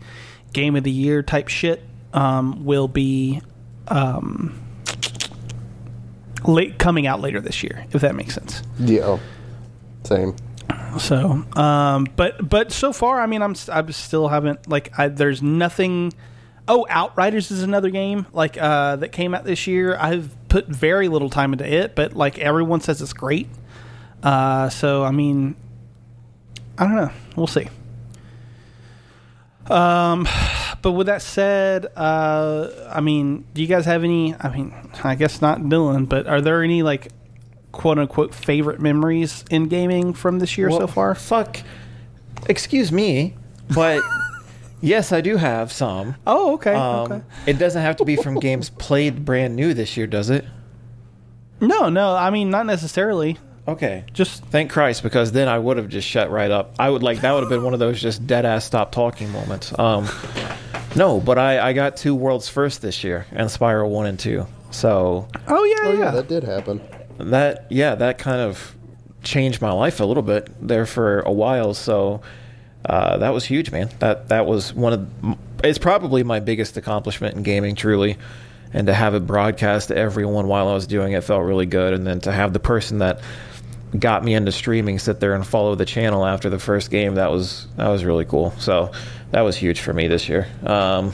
[0.53, 1.83] game of the year type shit
[2.13, 3.41] um, will be
[3.89, 4.61] um,
[6.45, 8.63] late coming out later this year, if that makes sense.
[8.79, 9.19] Yeah.
[10.05, 10.35] Same.
[10.99, 15.43] So, um, but but so far, I mean, I'm I still haven't like I, there's
[15.43, 16.13] nothing.
[16.69, 19.97] Oh, Outriders is another game like uh, that came out this year.
[19.99, 23.49] I've put very little time into it, but like everyone says it's great.
[24.23, 25.57] Uh, so I mean,
[26.79, 27.11] I don't know.
[27.37, 27.69] We'll see.
[29.71, 30.29] Um,
[30.83, 34.35] but with that said, uh, I mean, do you guys have any?
[34.35, 37.09] I mean, I guess not Dylan, but are there any like
[37.73, 41.15] quote unquote favorite memories in gaming from this year so far?
[41.15, 41.61] Fuck.
[42.49, 43.35] Excuse me,
[43.75, 44.03] but
[44.81, 46.17] yes, I do have some.
[46.27, 46.75] Oh, okay.
[46.75, 47.23] Um, okay.
[47.47, 50.45] It doesn't have to be from games played brand new this year, does it?
[51.61, 52.15] No, no.
[52.17, 53.39] I mean, not necessarily.
[53.69, 54.05] Okay.
[54.13, 56.75] Just Thank Christ, because then I would have just shut right up.
[56.81, 59.31] I would like that would have been one of those just dead ass stop talking
[59.31, 59.77] moments.
[59.79, 60.09] Um,
[60.97, 64.47] no, but I, I got two worlds first this year, and Spiral one and two.
[64.73, 65.99] So oh yeah, Oh yeah.
[65.99, 66.81] yeah, that did happen.
[67.19, 68.75] That yeah, that kind of
[69.23, 71.75] changed my life a little bit there for a while.
[71.75, 72.23] So
[72.85, 73.91] uh, that was huge, man.
[74.01, 78.19] That that was one of it's probably my biggest accomplishment in gaming, truly.
[78.75, 81.93] And to have it broadcast to everyone while I was doing it felt really good.
[81.93, 83.21] And then to have the person that
[83.99, 87.31] got me into streaming sit there and follow the channel after the first game that
[87.31, 88.53] was that was really cool.
[88.59, 88.91] So
[89.31, 90.49] that was huge for me this year.
[90.65, 91.13] Um,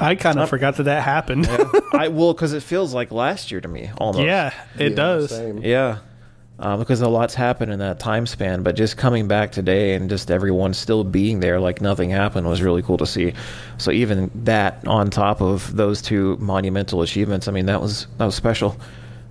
[0.00, 1.46] I kind of forgot that that happened.
[1.46, 4.24] Yeah, I will because it feels like last year to me almost.
[4.24, 5.30] Yeah, it Yeah, does.
[5.30, 5.58] Same.
[5.58, 5.98] Yeah.
[6.58, 10.08] Um, because a lot's happened in that time span, but just coming back today and
[10.08, 13.32] just everyone still being there like nothing happened was really cool to see.
[13.78, 18.26] So even that on top of those two monumental achievements, I mean that was that
[18.26, 18.76] was special,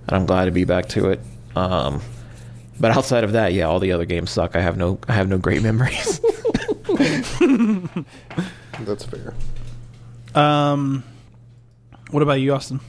[0.08, 1.20] and I'm glad to be back to it.
[1.56, 2.02] Um,
[2.78, 4.54] but outside of that, yeah, all the other games suck.
[4.54, 6.20] I have no I have no great memories.
[8.80, 9.32] That's fair.
[10.34, 11.04] Um,
[12.10, 12.80] what about you, Austin?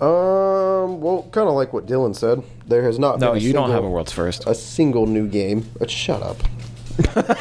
[0.00, 2.42] Um, well, kind of like what Dylan said.
[2.66, 4.46] There has not no, been a you don't single- have a world's first.
[4.46, 5.70] a single new game.
[5.80, 6.36] Uh, shut up.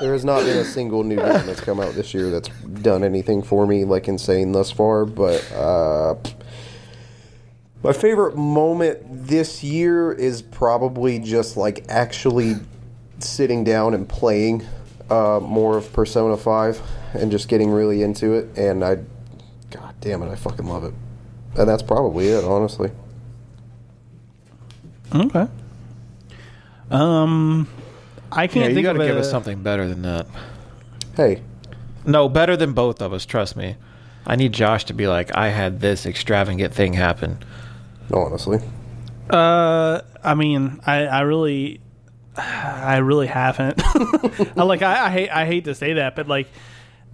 [0.00, 2.48] there has not been a single new game that's come out this year that's
[2.82, 5.04] done anything for me like insane thus far.
[5.06, 6.16] But uh,
[7.82, 12.56] my favorite moment this year is probably just like actually
[13.20, 14.66] sitting down and playing
[15.10, 16.80] uh, more of Persona Five
[17.14, 18.56] and just getting really into it.
[18.56, 18.96] And I,
[19.70, 20.94] god damn it, I fucking love it.
[21.56, 22.90] And that's probably it, honestly.
[25.14, 25.46] Okay.
[26.90, 27.68] Um,
[28.30, 30.26] I can't you think got to of give a, us something better than that.
[31.16, 31.42] Hey,
[32.04, 33.26] No, better than both of us.
[33.26, 33.76] Trust me.
[34.26, 37.38] I need Josh to be like, I had this extravagant thing happen.
[38.12, 38.60] honestly.
[39.30, 41.80] Uh, I mean, I, I really,
[42.36, 43.80] I really haven't.
[44.56, 46.48] Like, I, I hate, I hate to say that, but like,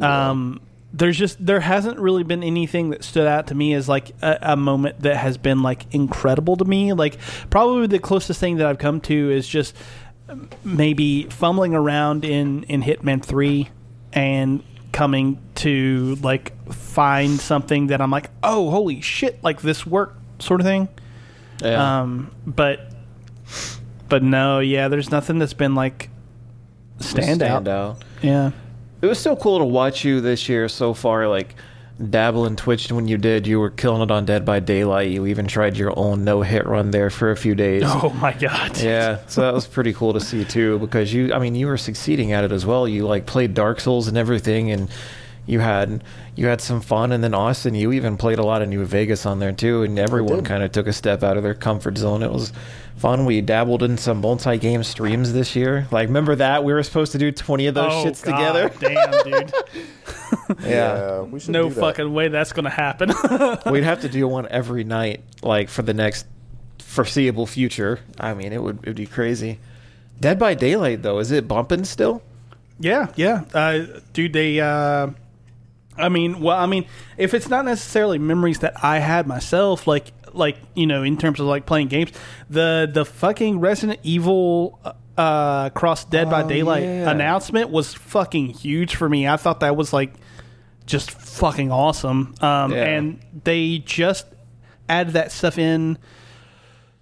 [0.01, 0.61] um,
[0.93, 4.39] there's just there hasn't really been anything that stood out to me as like a,
[4.43, 6.93] a moment that has been like incredible to me.
[6.93, 7.19] Like,
[7.51, 9.75] probably the closest thing that I've come to is just
[10.63, 13.71] maybe fumbling around in in Hitman Three
[14.13, 20.43] and coming to like find something that I'm like, oh, holy shit, like this worked,
[20.43, 20.89] sort of thing.
[21.61, 22.01] Yeah.
[22.01, 22.93] Um, but
[24.09, 26.09] but no, yeah, there's nothing that's been like
[27.01, 27.65] stand, out.
[27.65, 28.03] Standout.
[28.23, 28.53] Yeah.
[29.05, 31.57] It was so cool to watch you this year so far, like
[32.09, 33.47] dabble in Twitch when you did.
[33.47, 35.11] You were killing it on Dead by Daylight.
[35.11, 37.83] You even tried your own no hit run there for a few days.
[37.85, 38.79] Oh my god.
[38.83, 41.77] Yeah, so that was pretty cool to see too, because you, I mean, you were
[41.77, 42.89] succeeding at it as well.
[42.89, 44.89] You like played Dark Souls and everything, and
[45.47, 46.03] you had
[46.37, 47.13] you had some fun.
[47.13, 49.99] And then Austin, you even played a lot of New Vegas on there too, and
[49.99, 52.23] everyone kind of took a step out of their comfort zone.
[52.23, 52.53] It was
[52.97, 53.27] fun.
[53.27, 55.87] We dabbled in some multi-game streams this year.
[55.91, 58.71] Like, remember that we were supposed to do twenty of those Oh, shits God together.
[58.81, 59.53] Damn, dude.
[60.67, 61.21] yeah.
[61.23, 61.81] we should no do that.
[61.81, 63.13] fucking way that's gonna happen.
[63.71, 66.27] We'd have to do one every night, like for the next
[66.79, 68.01] foreseeable future.
[68.19, 69.59] I mean, it would it'd be crazy.
[70.21, 72.23] Dead by Daylight, though, is it bumping still?
[72.79, 73.43] yeah, yeah.
[73.53, 74.61] Uh, dude, they.
[74.61, 75.09] Uh,
[75.97, 76.87] I mean, well, I mean,
[77.17, 81.39] if it's not necessarily memories that I had myself, like, like you know, in terms
[81.41, 82.11] of like playing games,
[82.51, 84.81] the the fucking Resident Evil
[85.17, 87.09] uh, Cross Dead by Oh, Daylight yeah.
[87.11, 89.29] announcement was fucking huge for me.
[89.29, 90.13] I thought that was like
[90.87, 92.35] just fucking awesome.
[92.41, 92.85] Um, Yeah.
[92.85, 94.27] and they just
[94.89, 95.99] added that stuff in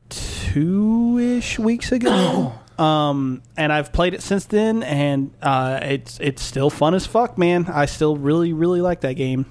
[0.09, 2.53] two ish weeks ago.
[2.79, 7.39] um, and I've played it since then, and uh, it's it's still fun as fuck,
[7.39, 7.67] man.
[7.67, 9.47] I still really really like that game.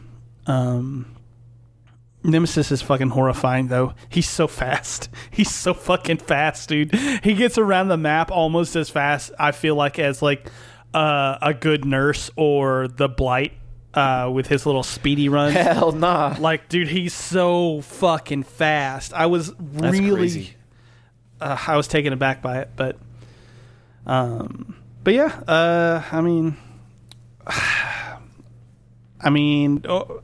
[0.47, 1.15] Um,
[2.23, 3.93] Nemesis is fucking horrifying though.
[4.09, 5.09] He's so fast.
[5.31, 6.93] He's so fucking fast, dude.
[7.23, 9.31] He gets around the map almost as fast.
[9.39, 10.49] I feel like as like
[10.93, 13.53] uh, a good nurse or the blight
[13.93, 15.51] uh, with his little speedy run.
[15.53, 16.35] Hell nah.
[16.39, 19.13] Like, dude, he's so fucking fast.
[19.13, 20.53] I was That's really, crazy.
[21.39, 22.97] uh, I was taken aback by it, but,
[24.05, 26.57] um, but yeah, uh, I mean,
[29.23, 30.21] I mean, oh,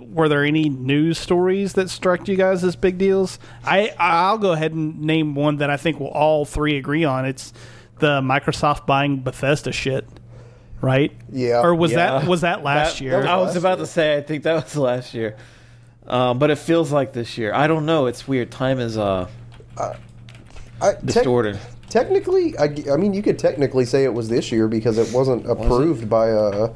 [0.00, 3.38] were there any news stories that struck you guys as big deals?
[3.64, 7.24] I I'll go ahead and name one that I think we'll all three agree on.
[7.26, 7.52] It's
[7.98, 10.06] the Microsoft buying Bethesda shit,
[10.80, 11.12] right?
[11.30, 11.60] Yeah.
[11.62, 12.20] Or was Yeah.
[12.20, 13.26] that was that last That- year?
[13.26, 13.86] I was about year.
[13.86, 15.36] to say, I think that was last year.
[16.06, 17.52] Um, but it feels like this year.
[17.54, 18.06] I don't know.
[18.06, 18.50] It's weird.
[18.50, 19.28] Time is uh,
[19.76, 19.92] I,
[20.80, 21.58] tec- distorted.
[21.90, 26.08] Technically, I mean, you could technically say it was this year because it wasn't approved
[26.08, 26.72] by uh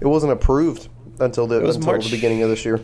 [0.00, 0.88] It wasn't approved
[1.20, 2.04] until the was until March.
[2.06, 2.80] the beginning of this year.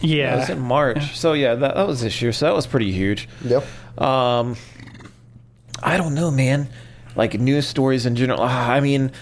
[0.00, 1.16] yeah, It was in March.
[1.16, 2.32] So yeah, that, that was this year.
[2.32, 3.28] So that was pretty huge.
[3.44, 3.64] Yep.
[4.00, 4.56] Um,
[5.82, 6.68] I don't know, man.
[7.14, 8.40] Like news stories in general.
[8.42, 9.12] ah, I mean,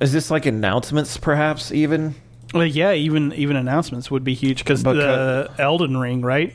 [0.00, 2.14] is this like announcements, perhaps even?
[2.54, 6.54] Well, yeah, even even announcements would be huge because the Elden Ring, right?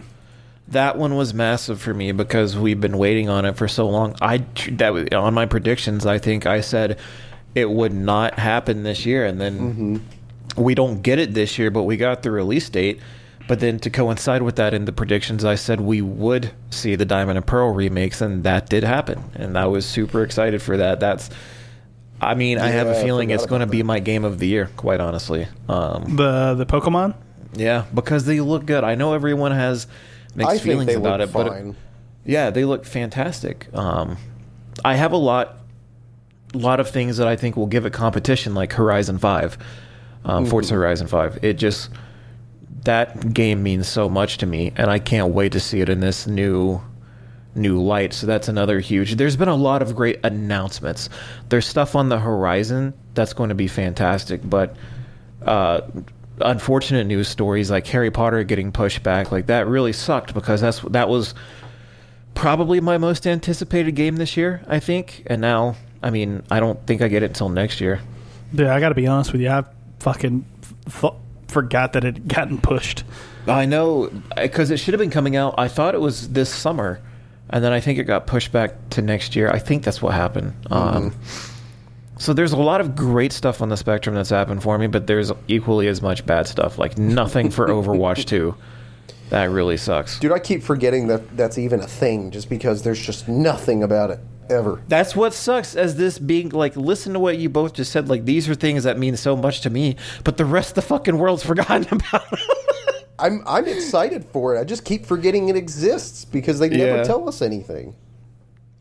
[0.69, 4.15] That one was massive for me because we've been waiting on it for so long.
[4.21, 6.05] I that was- on my predictions.
[6.05, 6.97] I think I said
[7.55, 10.01] it would not happen this year, and then
[10.57, 12.99] we don't get it this year, but we got the release date.
[13.47, 17.05] But then to coincide with that in the predictions, I said we would see the
[17.05, 20.99] Diamond and Pearl remakes, and that did happen, and I was super excited for that.
[20.99, 21.29] That's,
[22.19, 24.69] I mean, I have a feeling it's going to be my game of the year,
[24.75, 25.47] quite honestly.
[25.69, 27.13] Um, The the Pokemon.
[27.55, 28.83] yeah, because they look good.
[28.83, 29.87] I know everyone has
[30.35, 31.75] mixed I think feelings they about look it, but fine.
[32.25, 33.67] yeah, they look fantastic.
[33.73, 34.17] Um,
[34.85, 35.57] I have a lot,
[36.53, 39.57] lot of things that I think will give it competition, like Horizon Five,
[40.25, 40.51] um, Mm-hmm.
[40.51, 41.39] Forza Horizon Five.
[41.43, 41.89] It just
[42.83, 45.99] that game means so much to me, and I can't wait to see it in
[45.99, 46.81] this new
[47.55, 48.13] new light.
[48.13, 49.15] So that's another huge.
[49.15, 51.09] There's been a lot of great announcements.
[51.49, 54.75] There's stuff on the horizon that's going to be fantastic, but
[55.43, 55.81] uh,
[56.39, 60.79] unfortunate news stories like Harry Potter getting pushed back, like that really sucked because that's
[60.81, 61.33] that was
[62.35, 64.61] probably my most anticipated game this year.
[64.67, 67.99] I think, and now I mean I don't think I get it until next year.
[68.53, 69.49] Dude, I got to be honest with you.
[69.49, 69.63] I
[69.99, 70.45] fucking
[70.87, 71.15] f-
[71.47, 73.03] forgot that it had gotten pushed.
[73.47, 75.55] I know because it should have been coming out.
[75.57, 76.99] I thought it was this summer,
[77.49, 79.49] and then I think it got pushed back to next year.
[79.49, 80.53] I think that's what happened.
[80.69, 81.13] Um,
[82.19, 85.07] so there's a lot of great stuff on the spectrum that's happened for me, but
[85.07, 86.77] there's equally as much bad stuff.
[86.77, 88.55] Like nothing for Overwatch 2.
[89.29, 90.19] That really sucks.
[90.19, 94.09] Dude, I keep forgetting that that's even a thing just because there's just nothing about
[94.11, 94.81] it ever.
[94.87, 98.23] That's what sucks as this being like listen to what you both just said like
[98.23, 101.17] these are things that mean so much to me but the rest of the fucking
[101.17, 102.23] world's forgotten about
[103.19, 104.59] I'm I'm excited for it.
[104.59, 107.03] I just keep forgetting it exists because they never Yeah.
[107.03, 107.93] tell us anything.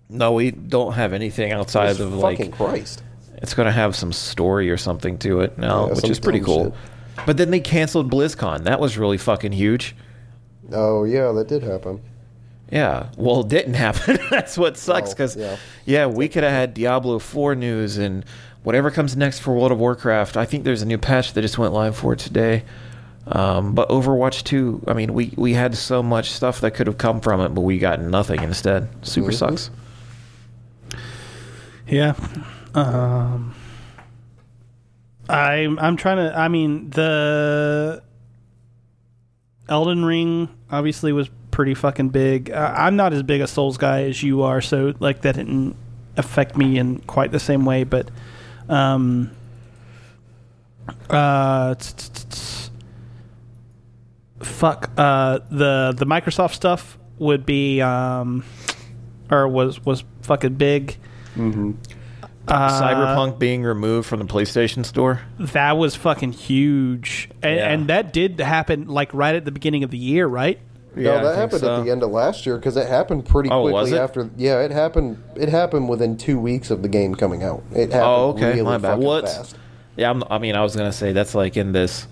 [0.09, 3.03] no we don't have anything outside Jesus of like fucking Christ.
[3.43, 6.41] It's going to have some story or something to it now Yeah, which is pretty
[6.41, 6.64] cool
[7.16, 7.26] shit.
[7.26, 9.95] but then they canceled BlizzCon that was really fucking huge
[10.72, 12.01] Oh yeah, that did happen.
[12.70, 15.57] yeah well it didn't happen that's what sucks Oh, because yeah.
[15.84, 18.24] yeah we could have had Diablo 4 news and
[18.64, 21.59] whatever comes next for World of Warcraft I think there's a new patch that just
[21.59, 22.64] went live for it today
[23.28, 26.97] Um, but Overwatch 2, I mean, we, we had so much stuff that could have
[26.97, 28.87] come from it, but we got nothing instead.
[29.05, 29.57] Super Mm-hmm.
[29.57, 29.70] sucks.
[31.89, 32.14] Yeah.
[32.77, 33.55] Um,
[35.29, 36.39] I'm I'm trying to.
[36.39, 38.03] I mean, the
[39.68, 42.51] Elden Ring obviously was pretty fucking big.
[42.51, 45.74] Uh, I'm not as big a Souls guy as you are, so like that didn't
[46.16, 47.85] affect me in quite the same way.
[47.85, 48.11] But,
[48.68, 49.31] um,
[51.09, 51.74] uh,
[54.41, 58.45] fuck, uh, the the Microsoft stuff would be um,
[59.31, 60.99] or was was fucking big.
[62.49, 65.20] Uh, Cyberpunk being removed from the PlayStation Store.
[65.38, 67.68] That was fucking huge, and, Yeah.
[67.72, 70.59] and that did happen like right at the beginning of the year, right?
[70.97, 71.76] Yeah, no, that happened so.
[71.80, 73.99] at the end of last year because it happened pretty Oh, quickly was it?
[73.99, 74.30] after.
[74.36, 75.22] Yeah, it happened.
[75.34, 77.62] It happened within two weeks of the game coming out.
[77.72, 78.99] It happened Oh, okay, really my bad.
[79.01, 79.24] What?
[79.24, 79.57] fast.
[79.97, 82.07] Yeah, I'm, I mean, I was gonna say that's like in this,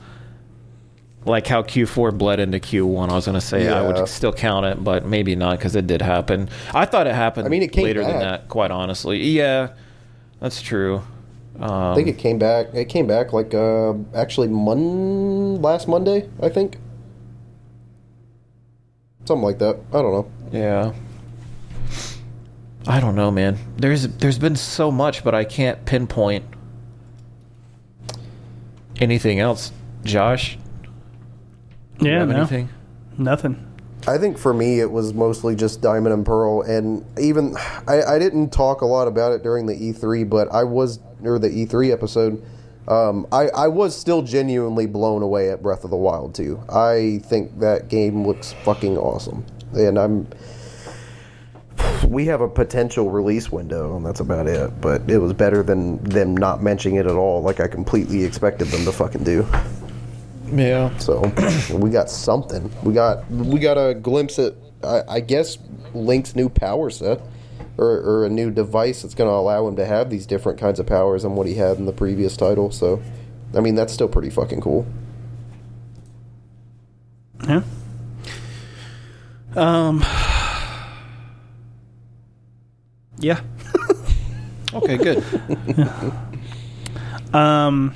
[1.25, 3.09] like how Q4 bled into Q1.
[3.09, 6.03] I was gonna say I would still count it, but maybe not because it did
[6.03, 6.51] happen.
[6.75, 7.47] I thought it happened.
[7.47, 8.49] I mean, it came later than that.
[8.49, 9.69] Quite honestly, yeah,
[10.45, 10.97] that's true.
[11.59, 12.67] Um, I think it came back.
[12.75, 16.77] It came back like uh, actually Mon last Monday, I think.
[19.25, 19.79] Something like that.
[19.91, 20.31] I don't know.
[20.53, 20.93] Yeah.
[22.87, 23.57] I don't know, man.
[23.79, 26.45] There's there's been so much, but I can't pinpoint
[29.01, 29.73] anything else.
[30.05, 30.59] Josh,
[32.01, 32.69] you Yeah, have no, anything?
[33.17, 33.65] nothing.
[34.07, 37.57] I think for me it was mostly just Diamond and Pearl, and even
[37.89, 41.39] I, I didn't talk a lot about it during the E3, but I was or
[41.39, 42.45] the E3 episode.
[42.87, 46.65] Um, I, I was still genuinely blown away at Breath of the Wild 2.
[46.69, 50.29] I think that game looks fucking awesome, and I'm.
[52.07, 54.79] We have a potential release window, and that's about it.
[54.83, 58.69] But it was better than them not mentioning it at all, like I completely expected
[58.69, 59.47] them to fucking do.
[60.55, 60.97] Yeah.
[60.99, 61.21] So
[61.75, 62.71] we got something.
[62.83, 65.59] We got we got a glimpse at I, I guess
[65.95, 67.21] Link's new power set,
[67.77, 70.79] or, or a new device that's going to allow him to have these different kinds
[70.79, 72.71] of powers than what he had in the previous title.
[72.71, 73.03] So,
[73.55, 74.87] I mean that's still pretty fucking cool.
[77.49, 77.63] Yeah.
[79.57, 80.05] Um.
[83.19, 83.41] Yeah.
[84.75, 85.25] Okay, good.
[87.33, 87.95] Um.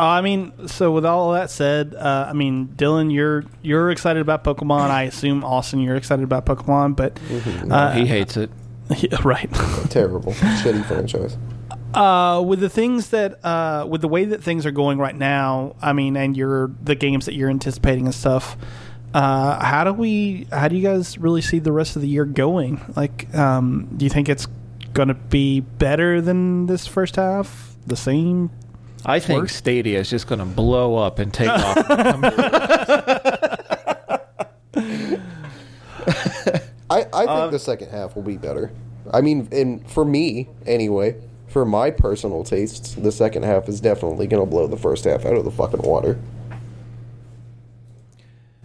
[0.00, 3.90] Uh, I mean, so with all of that said, uh, I mean, Dylan, you're you're
[3.90, 4.88] excited about Pokemon.
[4.88, 7.20] I assume Austin, you're excited about Pokemon, but
[7.70, 8.50] uh, he hates it.
[8.96, 9.52] yeah, right.
[9.90, 11.36] Terrible, shitty franchise.
[11.92, 15.76] Uh, with the things that, uh, with the way that things are going right now,
[15.82, 18.56] I mean, and your the games that you're anticipating and stuff.
[19.12, 20.46] Uh, how do we?
[20.50, 22.80] How do you guys really see the rest of the year going?
[22.96, 24.46] Like, um, do you think it's
[24.94, 27.76] going to be better than this first half?
[27.86, 28.50] The same?
[29.04, 29.54] I think Worse?
[29.54, 31.76] Stadia is just going to blow up and take off.
[36.90, 38.72] I, I think uh, the second half will be better.
[39.12, 44.26] I mean, and for me anyway, for my personal tastes, the second half is definitely
[44.26, 46.18] going to blow the first half out of the fucking water.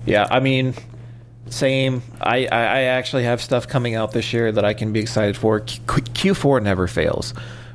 [0.06, 0.76] Yeah, I mean,
[1.50, 2.02] same.
[2.22, 5.38] I, I, I actually have stuff coming out this year that I can be excited
[5.38, 5.62] for.
[5.62, 7.34] Q, Q4 never fails,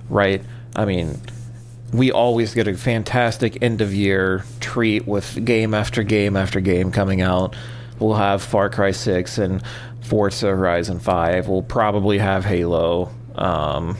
[0.08, 0.42] right?
[0.76, 1.20] I mean,
[1.92, 6.92] we always get a fantastic end of year treat with game after game after game
[6.92, 7.56] coming out.
[7.98, 9.62] We'll have Far Cry 6 and
[10.00, 11.48] Forza Horizon 5.
[11.48, 13.10] We'll probably have Halo.
[13.34, 13.96] Um,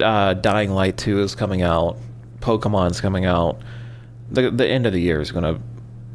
[0.00, 1.98] uh, Dying Light 2 is coming out.
[2.40, 3.60] Pokemon's coming out.
[4.30, 5.60] The, the end of the year is going to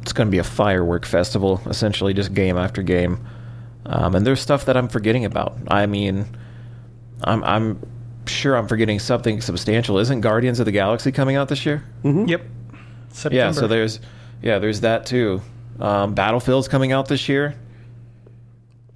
[0.02, 3.24] it's to be a firework festival, essentially, just game after game.
[3.86, 5.56] Um, and there's stuff that I'm forgetting about.
[5.68, 6.26] I mean,
[7.22, 7.80] I'm I'm
[8.26, 9.98] sure I'm forgetting something substantial.
[9.98, 11.84] Isn't Guardians of the Galaxy coming out this year?
[12.04, 12.26] Mm-hmm.
[12.28, 12.42] Yep.
[13.10, 13.36] September.
[13.36, 14.00] Yeah, so there's
[14.42, 15.42] yeah, there's that too.
[15.80, 17.54] Um, Battlefield's coming out this year.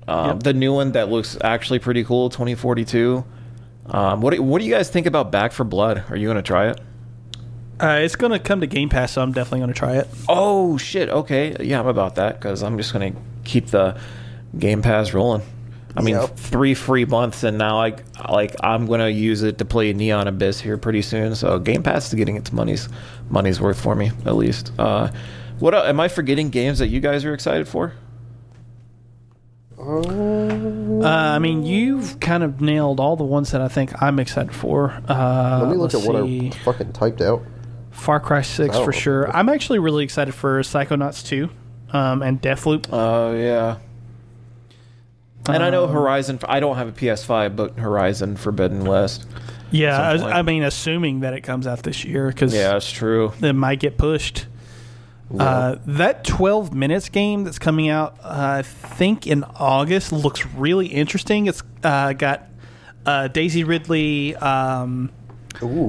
[0.08, 0.42] Um, Yep.
[0.44, 3.24] The new one that looks actually pretty cool, 2042.
[3.86, 6.04] Um, what do, what do you guys think about Back 4 Blood?
[6.10, 6.80] Are you going to try it?
[7.80, 10.08] Uh, it's going to come to Game Pass, so I'm definitely going to try it.
[10.28, 11.08] Oh shit!
[11.10, 13.12] Okay, yeah, I'm about that because I'm just gonna
[13.44, 14.00] keep the
[14.58, 15.42] Game Pass rolling.
[15.96, 16.36] I mean, Yep.
[16.36, 17.94] three free months, and now I
[18.30, 21.34] like I'm gonna use it to play Neon Abyss here pretty soon.
[21.34, 22.88] So Game Pass is getting its money's
[23.30, 24.72] money's worth for me at least.
[24.78, 25.08] Uh,
[25.58, 26.50] what el- am I forgetting?
[26.50, 27.92] Games that you guys are excited for?
[29.78, 34.54] Uh, I mean, you've kind of nailed all the ones that I think I'm excited
[34.54, 34.90] for.
[35.08, 36.48] Uh, Let me look at what see.
[36.48, 37.42] I fucking typed out.
[37.90, 38.84] Far Cry 6 Oh.
[38.84, 39.30] for sure.
[39.34, 41.48] I'm actually really excited for Psychonauts 2
[41.92, 42.86] um, and Deathloop.
[42.92, 43.76] Oh yeah.
[45.48, 46.38] And I know Um, Horizon.
[46.48, 49.26] I don't have a PS5, but Horizon Forbidden West.
[49.70, 50.38] Yeah, I.
[50.38, 53.32] I mean, assuming that it comes out this year because Yeah, that's true.
[53.42, 54.46] it might get pushed.
[55.38, 60.86] Uh, that 12 minutes game that's coming out, uh, I think in August, looks really
[60.86, 61.46] interesting.
[61.46, 62.44] It's uh, got
[63.04, 65.10] uh, Daisy Ridley, um,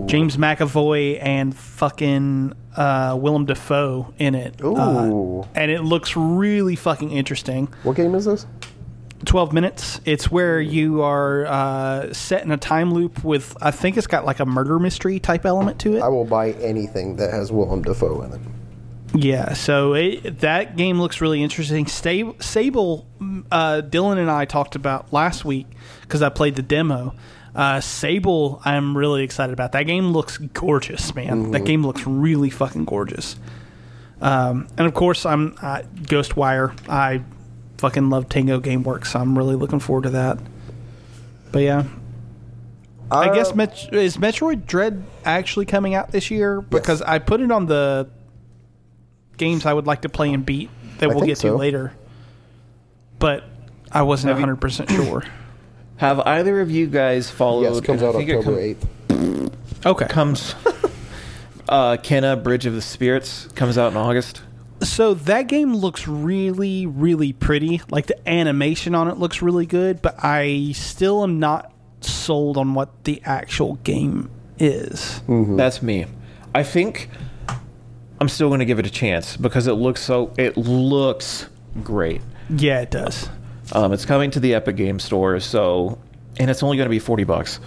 [0.07, 4.55] James McAvoy, and fucking uh, Willem Dafoe in it.
[4.59, 5.45] Uh, Ooh.
[5.53, 7.67] and it looks really fucking interesting.
[7.83, 8.47] What game is this?
[9.25, 9.99] 12 minutes.
[10.05, 14.25] It's where you are uh, set in a time loop with, I think it's got
[14.25, 16.01] like a murder mystery type element to it.
[16.01, 18.41] I will buy anything that has Willem Dafoe in it.
[19.15, 21.87] Yeah, so it, that game looks really interesting.
[21.87, 23.07] Sable,
[23.51, 25.65] uh, Dylan and I talked about last week
[26.01, 27.15] because I played the demo.
[27.55, 29.71] Uh, Sable, I'm really excited about.
[29.71, 31.51] That game looks gorgeous, man.
[31.51, 33.37] That game looks really fucking gorgeous.
[34.21, 36.77] Um, and of course, I'm uh, Ghostwire.
[36.87, 37.23] I
[37.77, 40.39] fucking love Tango Gameworks, so I'm really looking forward to that.
[41.51, 41.83] But yeah,
[43.09, 46.61] I guess Uh, Met- is Metroid Dread actually coming out this year?
[46.61, 48.09] Because I put it on the
[49.37, 50.69] games I would like to play and beat
[50.99, 51.51] that I we'll get so.
[51.51, 51.93] to later.
[53.19, 53.43] But
[53.91, 55.23] I wasn't Have 100% sure.
[55.97, 57.63] Have either of you guys followed?
[57.63, 58.75] Yes, it comes out think it October
[59.07, 59.53] com- 8th.
[59.85, 60.07] Okay.
[60.07, 60.53] Comes.
[61.69, 64.41] uh, Kena Bridge of the Spirits comes out in August.
[64.81, 67.81] So that game looks really, really pretty.
[67.89, 71.71] Like the animation on it looks really good, but I still am not
[72.01, 75.21] sold on what the actual game is.
[75.27, 76.05] That's me.
[76.53, 77.09] I think
[78.19, 80.33] I'm still going to give it a chance because it looks so.
[80.37, 81.47] It looks
[81.83, 82.21] great.
[82.49, 83.29] Yeah, it does.
[83.73, 85.99] Um, it's coming to the Epic Game Store, so
[86.39, 87.59] and it's only going to be forty bucks.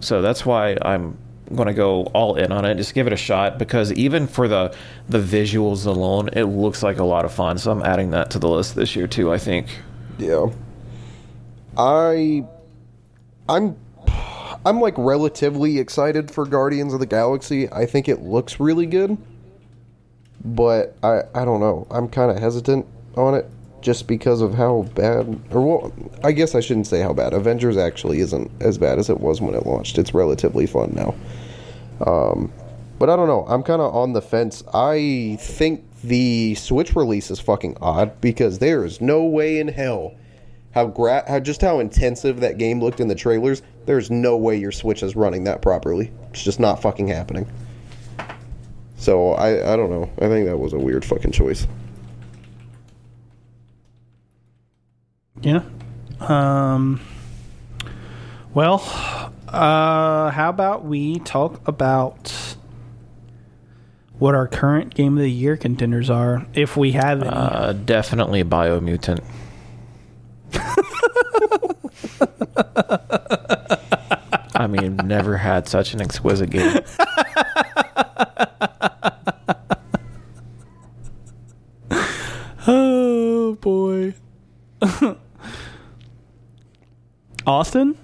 [0.00, 1.16] So that's why I'm
[1.54, 2.74] going to go all in on it.
[2.76, 4.74] Just give it a shot because even for the
[5.08, 7.58] the visuals alone, it looks like a lot of fun.
[7.58, 9.32] So I'm adding that to the list this year too.
[9.32, 9.66] I think.
[10.18, 10.46] Yeah.
[11.76, 12.44] I
[13.48, 13.76] I'm
[14.66, 17.70] I'm like relatively excited for Guardians of the Galaxy.
[17.72, 19.16] I think it looks really good.
[20.44, 21.86] But I I don't know.
[21.90, 22.86] I'm kind of hesitant
[23.16, 23.50] on it
[23.80, 25.92] just because of how bad or well,
[26.24, 27.32] I guess I shouldn't say how bad.
[27.32, 29.98] Avengers actually isn't as bad as it was when it launched.
[29.98, 31.14] It's relatively fun now.
[32.06, 32.52] Um
[32.98, 33.46] but I don't know.
[33.48, 34.64] I'm kind of on the fence.
[34.74, 40.14] I think the Switch release is fucking odd because there is no way in hell
[40.72, 43.62] how gra- how just how intensive that game looked in the trailers.
[43.86, 46.12] There's no way your Switch is running that properly.
[46.30, 47.50] It's just not fucking happening.
[48.96, 50.10] So I I don't know.
[50.18, 51.66] I think that was a weird fucking choice.
[55.42, 55.62] Yeah.
[56.20, 57.00] Um.
[58.54, 58.82] Well,
[59.46, 62.56] uh, how about we talk about
[64.18, 67.30] what our current game of the year contenders are, if we have any.
[67.30, 69.24] Uh, definitely Biomutant.
[74.54, 76.80] I mean, never had such an exquisite game.
[82.66, 84.14] oh boy.
[87.48, 87.96] Austin,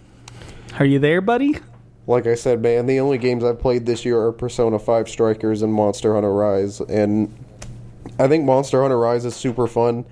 [0.79, 1.59] are you there, buddy?
[2.07, 5.61] Like I said, man, the only games I've played this year are Persona 5 Strikers
[5.61, 7.31] and Monster Hunter Rise, and
[8.19, 10.07] I think Monster Hunter Rise is super fun.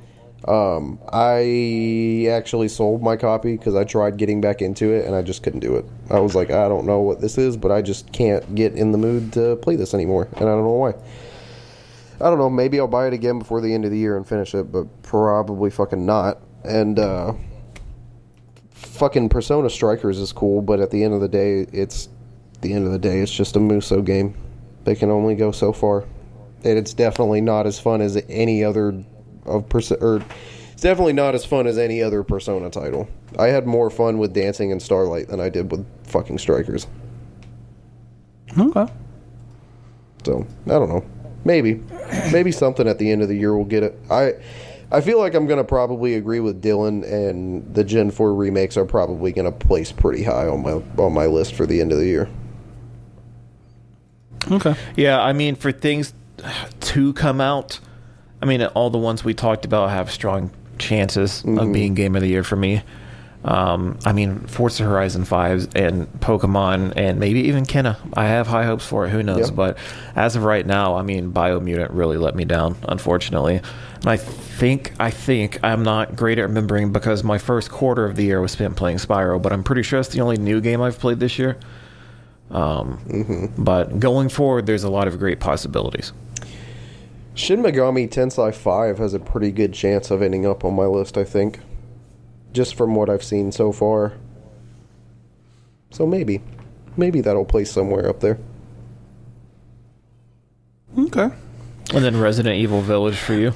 [0.47, 5.23] Um, I actually sold my copy because I tried getting back into it and I
[5.23, 5.87] just couldn't do it.
[6.11, 8.93] I was like, I don't know what this is, but I just can't get in
[8.93, 10.91] the mood to play this anymore, and I don't know why.
[12.21, 12.51] I don't know.
[12.51, 15.03] Maybe I'll buy it again before the end of the year and finish it, but
[15.03, 16.37] probably fucking not.
[16.65, 17.33] And uh,
[18.93, 22.09] fucking Persona Strikers is cool, but at the end of the day, it's
[22.61, 23.21] the end of the day.
[23.21, 24.35] It's just a Musou game.
[24.85, 26.05] They can only go so far,
[26.65, 29.03] and it's definitely not as fun as any other
[29.47, 30.23] of Perso- or
[30.73, 33.09] it's definitely not as fun as any other Persona title.
[33.39, 36.87] I had more fun with Dancing and Starlight than I did with fucking Strikers.
[38.59, 38.87] Okay.
[40.25, 41.05] So I don't know.
[41.45, 41.83] Maybe,
[42.31, 43.99] maybe something at the end of the year will get it.
[44.11, 44.35] I,
[44.93, 48.85] I feel like I'm gonna probably agree with Dylan, and the Gen 4 remakes are
[48.85, 52.07] probably gonna place pretty high on my on my list for the end of the
[52.07, 52.29] year.
[54.51, 54.75] Okay.
[54.95, 56.13] Yeah, I mean, for things
[56.81, 57.81] to come out,
[58.43, 61.73] I mean, all the ones we talked about have strong chances of mm-hmm.
[61.73, 62.83] being game of the year for me.
[63.45, 67.97] Um, I mean, Forza Horizon 5 and Pokemon and maybe even Kena.
[68.15, 69.11] I have high hopes for it.
[69.11, 69.51] Who knows?
[69.51, 69.57] Yeah.
[69.57, 69.79] But
[70.15, 73.57] as of right now, I mean, Biomutant really let me down, unfortunately.
[73.97, 78.15] And I think, I think I'm not great at remembering because my first quarter of
[78.15, 80.81] the year was spent playing Spyro, but I'm pretty sure it's the only new game
[80.81, 81.59] I've played this year.
[82.53, 86.13] Um, But going forward, there's a lot of great possibilities.
[87.35, 91.17] Shin Megami Tensei 5 has a pretty good chance of ending up on my list,
[91.17, 91.61] I think.
[92.53, 94.13] Just from what I've seen so far.
[95.91, 96.41] So maybe.
[96.97, 98.39] Maybe that'll place somewhere up there.
[100.99, 101.31] Okay.
[101.95, 103.53] And then Resident Evil Village for you.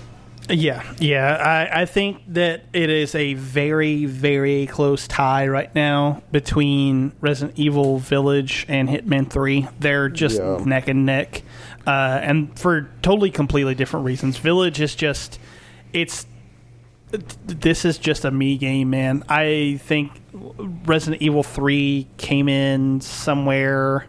[0.49, 1.69] Yeah, yeah.
[1.73, 7.59] I, I think that it is a very, very close tie right now between Resident
[7.59, 9.67] Evil Village and Hitman 3.
[9.81, 10.63] They're just Yeah.
[10.65, 11.43] neck and neck.
[11.87, 14.39] Uh, and for totally completely different reasons.
[14.39, 15.41] Village is just,
[15.93, 16.27] it's,
[17.11, 19.23] this is just a me game, man.
[19.29, 24.07] I think Resident Evil 3 came in somewhere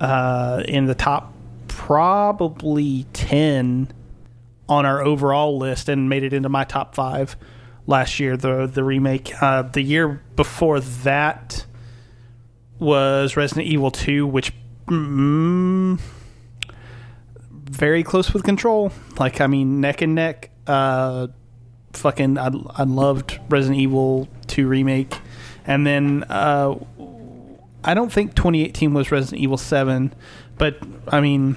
[0.00, 1.34] uh, in the top
[1.68, 3.92] probably 10
[4.68, 7.36] on our overall list and made it into my top five
[7.86, 8.36] last year.
[8.36, 9.32] The the remake.
[9.42, 11.64] Uh, the year before that
[12.78, 14.52] was Resident Evil Two, which
[14.86, 15.98] mm,
[17.50, 18.92] very close with Control.
[19.18, 20.50] Like I mean, neck and neck.
[20.66, 21.28] Uh,
[21.92, 25.18] fucking, I, I loved Resident Evil Two remake,
[25.66, 26.74] and then uh,
[27.84, 30.14] I don't think 2018 was Resident Evil Seven,
[30.56, 30.78] but
[31.08, 31.56] I mean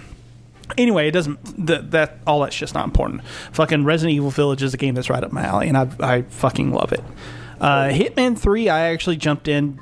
[0.78, 3.24] anyway, it doesn't that that all that's just not important.
[3.52, 6.22] Fucking Resident Evil Village is a game that's right up my alley, and I I
[6.24, 7.04] fucking love it.
[7.60, 9.80] Uh, Hitman Three, I actually jumped in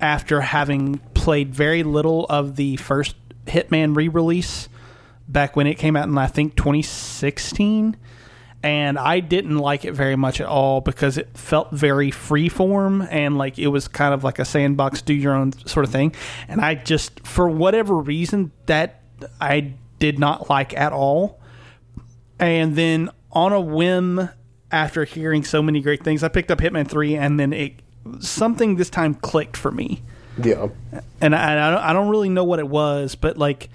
[0.00, 3.16] after having played very little of the first
[3.46, 4.68] Hitman re-release
[5.28, 7.96] back when it came out in I think 2016.
[8.66, 13.38] And I didn't like it very much at all because it felt very freeform and
[13.38, 16.16] like it was kind of like a sandbox, do your own sort of thing.
[16.48, 19.02] And I just, for whatever reason, that
[19.40, 21.40] I did not like at all.
[22.40, 24.30] And then on a whim,
[24.72, 27.74] after hearing so many great things, I picked up Hitman 3 and then it
[28.18, 30.02] something this time clicked for me.
[30.42, 30.70] Yeah.
[31.20, 33.70] And I, I, don't, I don't really know what it was, but like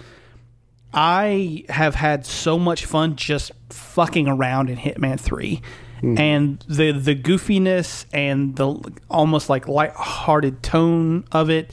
[0.93, 5.61] I have had so much fun just fucking around in Hitman 3.
[6.03, 11.71] And the the goofiness and the almost like light-hearted tone of it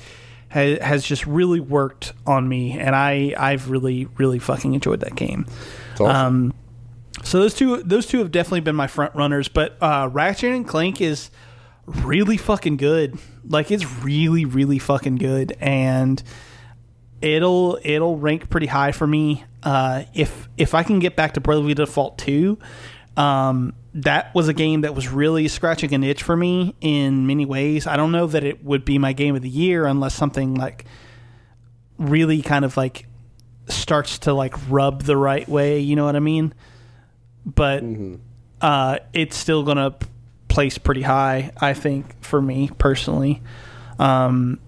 [0.49, 5.15] has, has just really worked on me, and I I've really really fucking enjoyed that
[5.15, 5.47] game.
[5.95, 6.07] Awesome.
[6.07, 6.55] Um,
[7.25, 10.69] so those two those two have definitely been my front runners, but uh, Ratchet and
[10.69, 11.31] Clank is
[11.87, 13.19] really fucking good.
[13.49, 16.23] Like it's really really fucking good, and
[17.21, 19.45] it'll it'll rank pretty high for me.
[19.63, 22.59] Uh, if if I can get back to Bravely Default two,
[23.17, 27.45] um, that was a game that was really scratching an itch for me in many
[27.45, 27.87] ways.
[27.87, 30.85] I don't know that it would be my game of the year unless something like
[31.99, 33.07] really kind of like
[33.67, 35.81] starts to like rub the right way.
[35.81, 36.55] You know what I mean?
[37.45, 37.83] But
[38.61, 39.97] uh, it's still gonna
[40.49, 43.43] place pretty high, I think, for me personally.
[43.99, 44.61] Um,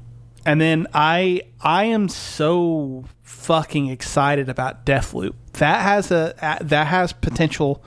[0.51, 5.35] and then I I am so fucking excited about Deathloop.
[5.53, 7.85] That has a that has potential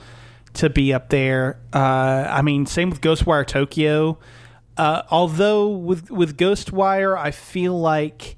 [0.54, 1.60] to be up there.
[1.74, 4.18] Uh, I mean, same with Ghostwire Tokyo.
[4.78, 8.36] Uh, although with with Ghostwire, I feel like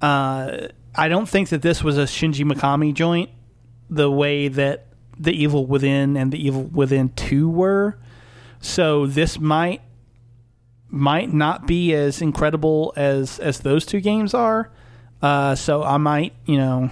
[0.00, 3.28] uh, I don't think that this was a Shinji Mikami joint
[3.90, 4.86] the way that
[5.18, 7.98] the Evil Within and the Evil Within Two were.
[8.60, 9.82] So this might
[10.90, 14.70] might not be as incredible as as those two games are.
[15.20, 16.90] Uh, so I might, you know,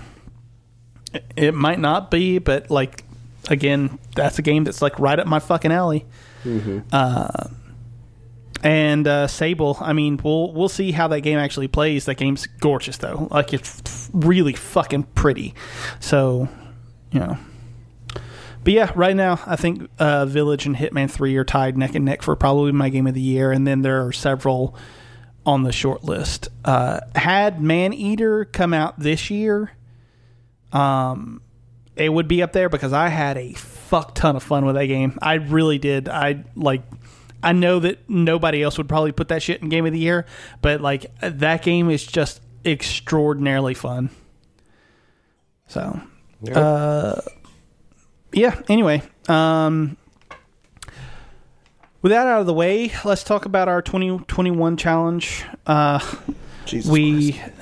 [1.13, 3.05] it, it might not be, but like
[3.49, 6.05] again, that's a game that's like right up my fucking alley.
[6.93, 7.49] Uh,
[8.63, 12.07] and uh, Sable, I mean, we'll we'll see how that game actually plays.
[12.07, 15.55] That game's gorgeous though, like it's really fucking pretty.
[16.01, 16.49] So,
[17.13, 17.39] you know.
[18.67, 22.05] But yeah, right now I think uh, Village and Hitman Three are tied neck and
[22.05, 24.75] neck for probably my game of the year, and then there are several
[25.47, 26.49] on the short list.
[26.65, 29.71] Uh, had Maneater come out this year,
[30.73, 31.41] um,
[31.95, 34.87] it would be up there because I had a fuck ton of fun with that
[34.87, 35.17] game.
[35.23, 36.09] I really did.
[36.09, 36.83] I like.
[37.45, 40.27] I know that nobody else would probably put that shit in game of the year,
[40.61, 44.11] but like that game is just extraordinarily fun.
[45.69, 46.01] So,
[46.53, 47.21] uh,
[48.33, 48.61] yeah.
[48.69, 49.97] Anyway, um,
[52.03, 55.45] with that out of the way, let's talk about our 2021 challenge.
[55.67, 55.99] Uh,
[56.67, 57.53] Jesus we Christ.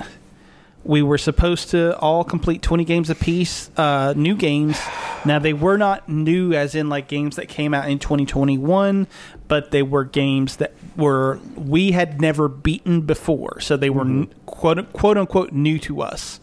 [0.83, 4.79] we were supposed to all complete 20 games apiece uh, new games
[5.25, 9.07] now they were not new as in like games that came out in 2021
[9.47, 14.27] but they were games that were we had never beaten before so they were n
[14.45, 16.39] quote, quote unquote new to us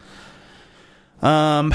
[1.22, 1.72] um,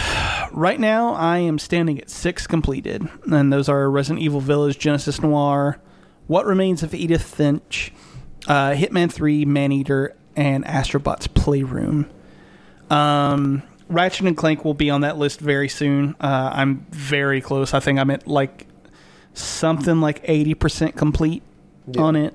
[0.52, 5.22] right now i am standing at six completed and those are resident evil village genesis
[5.22, 5.80] noir
[6.28, 7.92] what remains of edith finch
[8.48, 12.10] uh, hitman 3 maneater and astrobot's playroom
[12.90, 16.16] um, Ratchet and Clank will be on that list very soon.
[16.20, 17.74] Uh, I'm very close.
[17.74, 18.68] I think I'm at like
[19.34, 21.44] something like 80% complete
[21.98, 22.34] on it.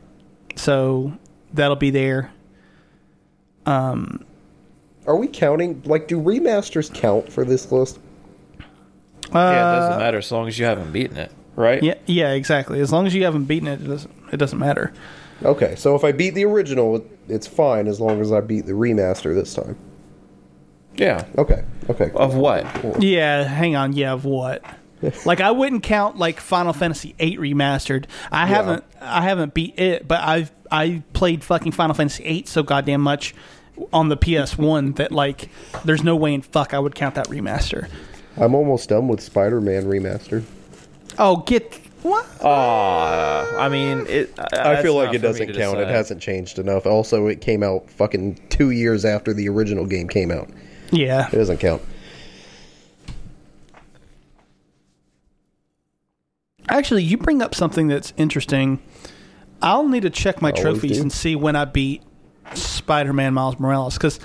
[0.56, 1.16] So
[1.52, 2.32] that'll be there.
[5.06, 5.82] Are we counting?
[5.84, 7.98] Like, do remasters count for this list?
[9.34, 11.82] yeah, it doesn't uh, matter as long as you haven't beaten it, right?
[11.82, 12.80] Yeah, yeah, exactly.
[12.80, 14.92] As long as you haven't beaten it, it doesn't it doesn't matter.
[15.44, 18.72] Okay, so if I beat the original, it's fine as long as I beat the
[18.72, 19.76] remaster this time.
[20.94, 21.26] Yeah.
[21.38, 22.10] Okay, okay.
[22.14, 23.02] Of what?
[23.02, 23.94] Yeah, hang on.
[23.94, 24.62] Yeah, of what?
[25.26, 28.04] like I wouldn't count like Final Fantasy VIII remastered.
[28.30, 32.62] I haven't I haven't beat it, but I've I played fucking Final Fantasy VIII so
[32.62, 33.34] goddamn much
[33.92, 35.48] on the PS One that like
[35.84, 37.88] there's no way in fuck I would count that remaster.
[38.36, 40.42] I'm almost done with Spider-Man remaster.
[41.18, 42.26] Oh, get what?
[42.42, 44.32] Uh, I mean, it.
[44.54, 45.78] I feel like it doesn't count.
[45.78, 46.86] It hasn't changed enough.
[46.86, 50.48] Also, it came out fucking two years after the original game came out.
[50.90, 51.82] Yeah, It doesn't count.
[56.68, 58.80] actually, you bring up something that's interesting.
[59.60, 61.02] I'll need to check my Always trophies do.
[61.02, 62.02] and see when I beat
[62.56, 64.18] Spider-Man Miles Morales because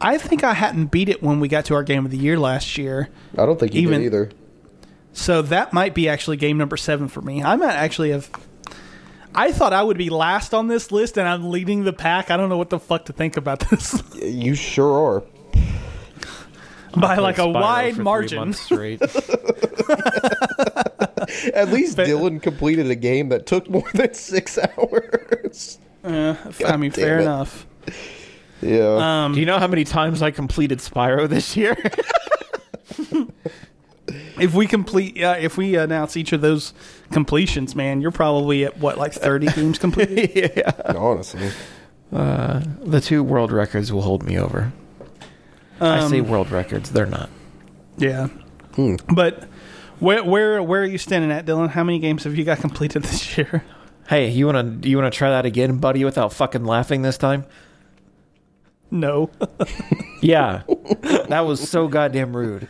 [0.00, 2.38] I think I hadn't beat it when we got to our game of the year
[2.38, 3.08] last year.
[3.38, 4.30] I don't think you Even- did either.
[5.14, 7.42] So that might be actually game number seven for me.
[7.42, 8.30] I might actually have.
[9.34, 12.30] I thought I would be last on this list, and I'm leading the pack.
[12.30, 15.22] I don't know what the fuck to think about this You sure are.
[16.98, 18.52] by like a Spyro wide margin.
[18.54, 19.00] straight.
[21.54, 25.78] At least But- Dylan completed a game that took more than six hours.
[26.04, 26.34] Uh,
[26.66, 27.22] I mean, fair it.
[27.22, 27.66] enough.
[28.60, 29.24] Yeah.
[29.24, 31.76] Um, Do you know how many times I completed Spyro this year?
[34.38, 36.72] if we complete, yeah, if we announce each of those
[37.10, 40.52] completions, man, you're probably at what, like 30 games completed?
[40.56, 40.72] yeah.
[40.96, 41.50] honestly.
[42.12, 44.72] Uh, the two world records will hold me over.
[45.80, 47.30] I say Um, world records; they're not.
[47.96, 48.28] Yeah.
[48.76, 48.96] Hmm.
[49.14, 49.44] But
[49.98, 51.70] where where where are you standing at, Dylan?
[51.70, 53.64] How many games have you got completed this year?
[54.08, 57.46] Hey, you wanna you wanna try that again, buddy, without fucking laughing this time?
[58.92, 59.30] No.
[60.24, 60.62] Yeah,
[61.30, 62.68] that was so goddamn rude.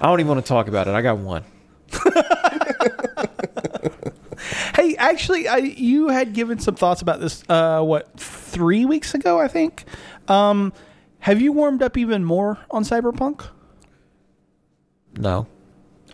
[0.00, 0.92] I don't even want to talk about it.
[0.94, 1.42] I got one.
[4.74, 7.42] Hey, actually, I you had given some thoughts about this.
[7.48, 9.84] Uh, what three weeks ago, I think.
[10.28, 10.72] Um,
[11.18, 13.46] have you warmed up even more on Cyberpunk?
[15.18, 15.46] No.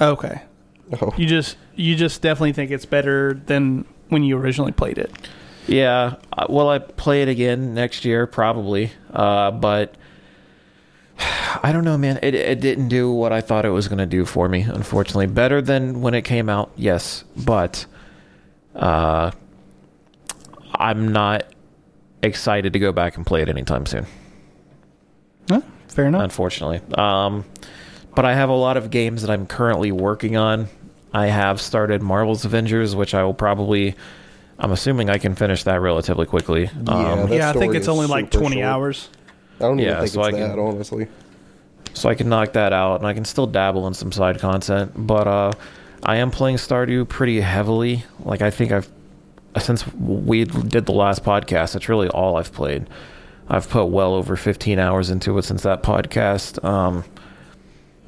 [0.01, 0.43] Okay,
[1.01, 1.12] Oh.
[1.16, 5.12] you just you just definitely think it's better than when you originally played it.
[5.66, 6.16] Yeah.
[6.32, 8.26] uh, Will I play it again next year?
[8.26, 8.93] Probably.
[9.12, 9.94] Uh, but
[11.62, 12.18] I don't know, man.
[12.22, 14.60] It it didn't do what I thought it was going to do for me.
[14.62, 16.70] Unfortunately, better than when it came out.
[16.76, 17.86] Yes, but
[18.74, 19.30] uh,
[20.74, 21.44] I'm not
[22.22, 24.06] excited to go back and play it anytime soon.
[25.48, 25.60] Huh?
[25.88, 26.22] Fair enough.
[26.22, 26.80] unfortunately.
[26.97, 27.44] Um,
[28.14, 30.68] but I have a lot of games that I'm currently working on.
[31.12, 33.94] I have started Marvel's Avengers, which I will probably.
[34.59, 36.62] I'm assuming I can finish that relatively quickly.
[36.65, 38.65] Yeah, Um, that yeah, I think it's only like 20 short.
[38.65, 39.09] hours.
[39.61, 41.09] I don't even Yeah, think so it's I can- that, honestly.
[41.95, 44.93] so I can knock that out, and I can still dabble in some side content.
[44.97, 45.53] But uh,
[46.03, 48.05] I am playing Stardew pretty heavily.
[48.24, 48.89] Like I think I've
[49.59, 52.87] since we did the last podcast, that's really all I've played.
[53.49, 56.62] I've put well over 15 hours into it since that podcast.
[56.62, 57.05] Um,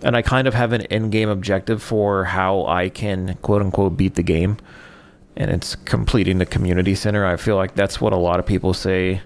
[0.02, 4.14] and I kind of have an in-game objective for how I can quote unquote beat
[4.14, 4.58] the game,
[5.38, 7.24] and it's completing the community center.
[7.24, 9.22] I feel like that's what a lot of people say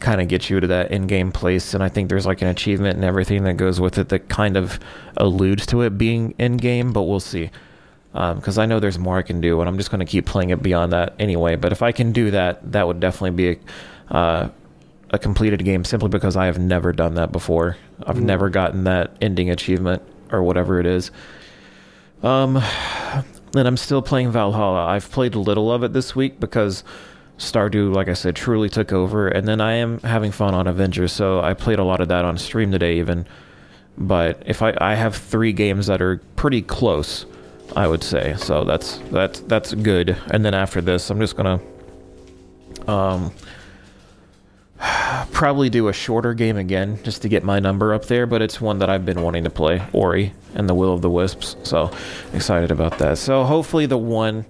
[0.00, 2.96] kind of gets you to that in-game place and i think there's like an achievement
[2.96, 4.80] and everything that goes with it that kind of
[5.16, 7.50] alludes to it being in-game but we'll see.
[8.12, 10.50] Because i know there's more i can do and i'm just going to keep playing
[10.50, 13.60] it beyond that anyway but if i can do that that would definitely be
[14.10, 14.48] a, uh,
[15.10, 17.76] a completed game simply because i have never done that before.
[18.04, 20.02] I've never gotten that ending achievement
[20.32, 21.12] or whatever it is.
[22.24, 22.60] Um
[23.56, 26.84] and i'm still playing valhalla i've played a little of it this week because
[27.38, 31.12] Stardew, like I said, truly took over, and then I am having fun on Avengers,
[31.12, 33.26] so I played a lot of that on stream today, even.
[33.98, 37.26] But if I, I have three games that are pretty close,
[37.74, 40.16] I would say, so that's that's that's good.
[40.30, 41.60] And then after this, I'm just gonna
[42.86, 43.32] um
[45.32, 48.60] probably do a shorter game again just to get my number up there, but it's
[48.60, 51.56] one that I've been wanting to play, Ori and the Will of the Wisps.
[51.62, 51.90] So
[52.32, 53.18] excited about that.
[53.18, 54.44] So hopefully the one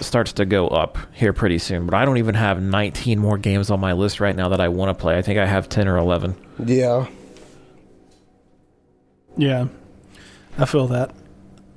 [0.00, 1.84] starts to go up here pretty soon.
[1.86, 4.68] But I don't even have 19 more games on my list right now that I
[4.68, 5.18] want to play.
[5.18, 6.36] I think I have 10 or 11.
[6.64, 7.06] Yeah.
[9.36, 9.68] Yeah,
[10.58, 11.12] I feel that.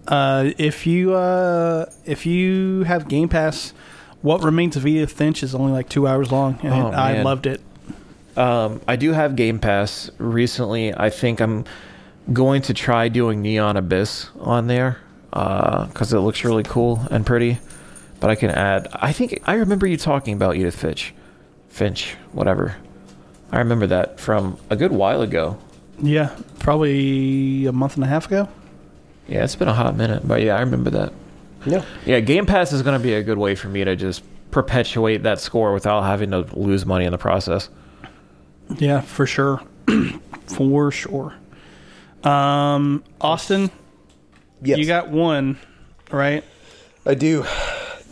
[0.07, 3.73] Uh, if you uh, if you have Game Pass,
[4.22, 7.45] what remains of Edith Finch is only like two hours long, and Oh, I loved
[7.45, 7.61] it.
[8.35, 10.10] Um, I do have Game Pass.
[10.18, 11.65] Recently, I think I'm
[12.31, 14.97] going to try doing Neon Abyss on there
[15.30, 17.60] because it looks really cool and pretty.
[18.19, 18.88] But I can add.
[18.93, 21.14] I think I remember you talking about Edith Finch,
[21.69, 22.76] Finch, whatever.
[23.51, 25.57] I remember that from a good while ago.
[26.01, 28.47] Yeah, probably a month and a half ago.
[29.27, 31.14] Yeah, it's been a hot minute, but yeah, I remember that.
[31.65, 31.85] Yeah.
[32.05, 35.23] Yeah, Game Pass is going to be a good way for me to just perpetuate
[35.23, 37.69] that score without having to lose money in the process.
[38.77, 39.61] Yeah, for sure.
[40.48, 41.34] for sure.
[42.23, 43.69] Um, Austin,
[44.61, 44.77] Yes.
[44.80, 45.57] you got one,
[46.11, 46.44] right?
[47.06, 47.45] I do.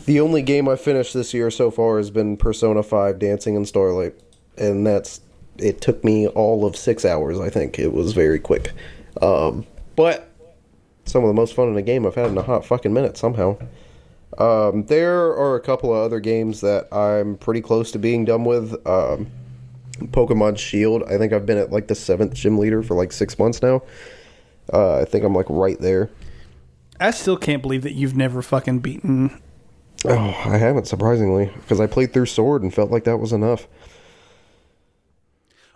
[0.05, 3.65] The only game I finished this year so far has been Persona 5 Dancing in
[3.65, 4.15] Starlight.
[4.57, 5.21] And that's.
[5.57, 7.77] It took me all of six hours, I think.
[7.77, 8.71] It was very quick.
[9.21, 9.65] Um,
[9.95, 10.29] but
[11.05, 13.15] some of the most fun in a game I've had in a hot fucking minute
[13.17, 13.57] somehow.
[14.37, 18.43] Um, there are a couple of other games that I'm pretty close to being done
[18.43, 18.75] with.
[18.87, 19.27] Um,
[20.07, 21.03] Pokemon Shield.
[21.03, 23.83] I think I've been at like the seventh gym leader for like six months now.
[24.71, 26.09] Uh, I think I'm like right there.
[26.99, 29.41] I still can't believe that you've never fucking beaten.
[30.05, 33.67] Oh, I haven't surprisingly because I played through Sword and felt like that was enough.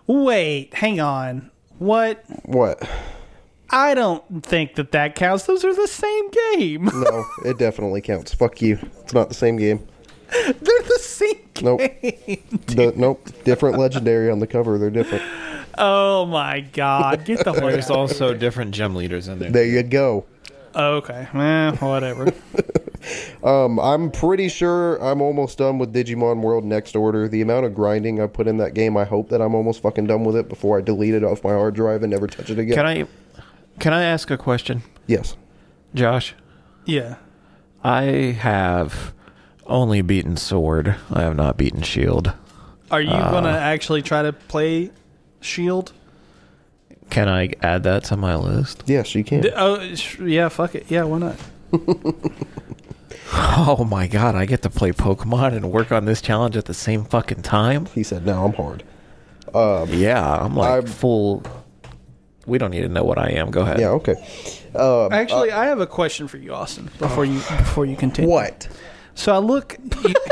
[0.08, 1.52] Wait, hang on.
[1.80, 2.24] What?
[2.44, 2.88] What?
[3.70, 5.46] I don't think that that counts.
[5.46, 6.86] Those are the same game.
[6.94, 8.34] No, it definitely counts.
[8.34, 8.80] Fuck you.
[9.02, 9.88] It's not the same game.
[10.62, 11.80] They're the same Nope.
[11.80, 12.44] game.
[12.68, 13.30] The, nope.
[13.44, 14.78] Different legendary on the cover.
[14.78, 15.24] They're different.
[15.78, 17.26] Oh my god.
[17.26, 19.50] Get the fuck There's also different gym leaders in there.
[19.52, 20.26] There you go.
[20.76, 21.28] Okay.
[21.34, 22.32] Eh, whatever.
[23.44, 27.28] Um, I'm pretty sure I'm almost done with Digimon World Next Order.
[27.28, 30.08] The amount of grinding I put in that game, I hope that I'm almost fucking
[30.08, 32.58] done with it before I delete it off my hard drive and never touch it
[32.58, 32.74] again.
[32.76, 33.06] Can I
[33.80, 35.38] can I ask a question, Yes.
[35.94, 36.34] Josh?
[36.86, 37.18] Yeah.
[37.84, 38.02] I
[38.40, 39.14] have
[39.66, 40.96] only beaten Sword.
[41.12, 42.34] I have not beaten Shield.
[42.92, 44.92] Are you uh, gonna actually try to play
[45.42, 45.92] Shield?
[47.10, 48.84] Can I add that to my list?
[48.88, 49.42] Yes, you can.
[49.42, 50.50] D- Oh, sh- yeah.
[50.50, 50.86] Fuck it.
[50.90, 51.04] Yeah.
[51.04, 51.40] Why not?
[53.38, 56.74] Oh my god, I get to play Pokemon and work on this challenge at the
[56.74, 57.88] same fucking time?
[57.88, 58.84] He said, "No, I'm hard."
[59.54, 61.44] Um, yeah, I'm like I'm- full
[62.46, 63.50] We don't need to know what I am.
[63.52, 63.80] Go ahead.
[63.80, 63.90] Yeah.
[63.90, 64.14] Okay.
[64.76, 66.90] Um, Actually, uh, I have a question for you, Austin.
[67.00, 68.30] Before you before you continue.
[68.30, 68.68] what?
[69.16, 69.78] So I look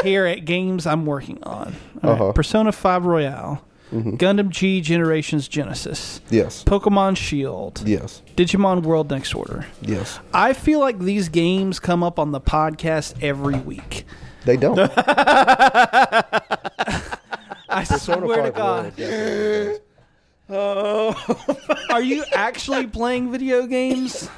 [0.03, 1.75] here at games I'm working on.
[2.03, 2.31] All right, Uh-huh.
[2.33, 3.61] Persona 5 Royal,
[3.93, 6.63] Gundam G Generations Genesis, Yes.
[6.63, 8.21] Pokemon Shield, Yes.
[8.35, 9.65] Digimon World Next Order.
[9.81, 10.19] Yes.
[10.33, 14.05] I feel like these games come up on the podcast every week.
[14.45, 14.77] They don't.
[17.69, 18.95] I swear to 5 God.
[18.97, 19.79] does.
[21.89, 24.29] Are you actually playing video games?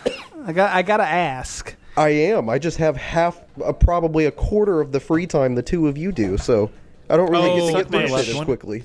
[0.45, 1.75] I got I gotta ask.
[1.97, 2.49] I am.
[2.49, 5.97] I just have half, uh, probably a quarter of the free time the two of
[5.97, 6.37] you do.
[6.37, 6.69] So
[7.09, 8.07] I don't really Oh, get to get bitch.
[8.09, 8.83] through shit as quickly.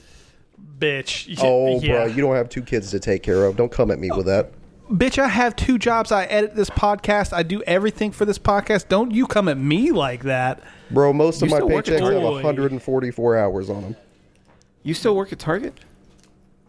[0.79, 1.29] Bitch.
[1.29, 1.93] Y- Oh, yeah.
[1.93, 3.57] bro, you don't have two kids to take care of.
[3.57, 4.53] Don't come at me with that.
[4.91, 6.11] Bitch, I have two jobs.
[6.11, 7.33] I edit this podcast.
[7.33, 8.89] I do everything for this podcast.
[8.89, 10.61] Don't you come at me like that.
[10.91, 12.23] Bro, most of You my still work paychecks have Target?
[12.23, 13.97] 144 hours on them.
[14.83, 15.75] You still work at Target?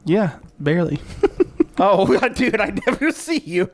[0.05, 0.99] Yeah, barely.
[1.83, 2.05] Oh,
[2.35, 3.71] dude, I never see you.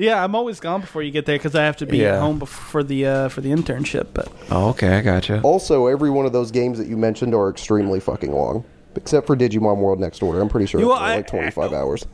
[0.00, 2.14] Yeah, I'm always gone before you get there because I have to be Yeah.
[2.14, 4.08] at home bef- for the uh, for the internship.
[4.14, 5.40] But Oh, okay, I gotcha.
[5.42, 8.64] Also, every one of those games that you mentioned are extremely fucking long.
[8.96, 10.40] Except for Digimon World Next Order.
[10.40, 12.04] I'm pretty sure You it's know, only I- like 25 hours.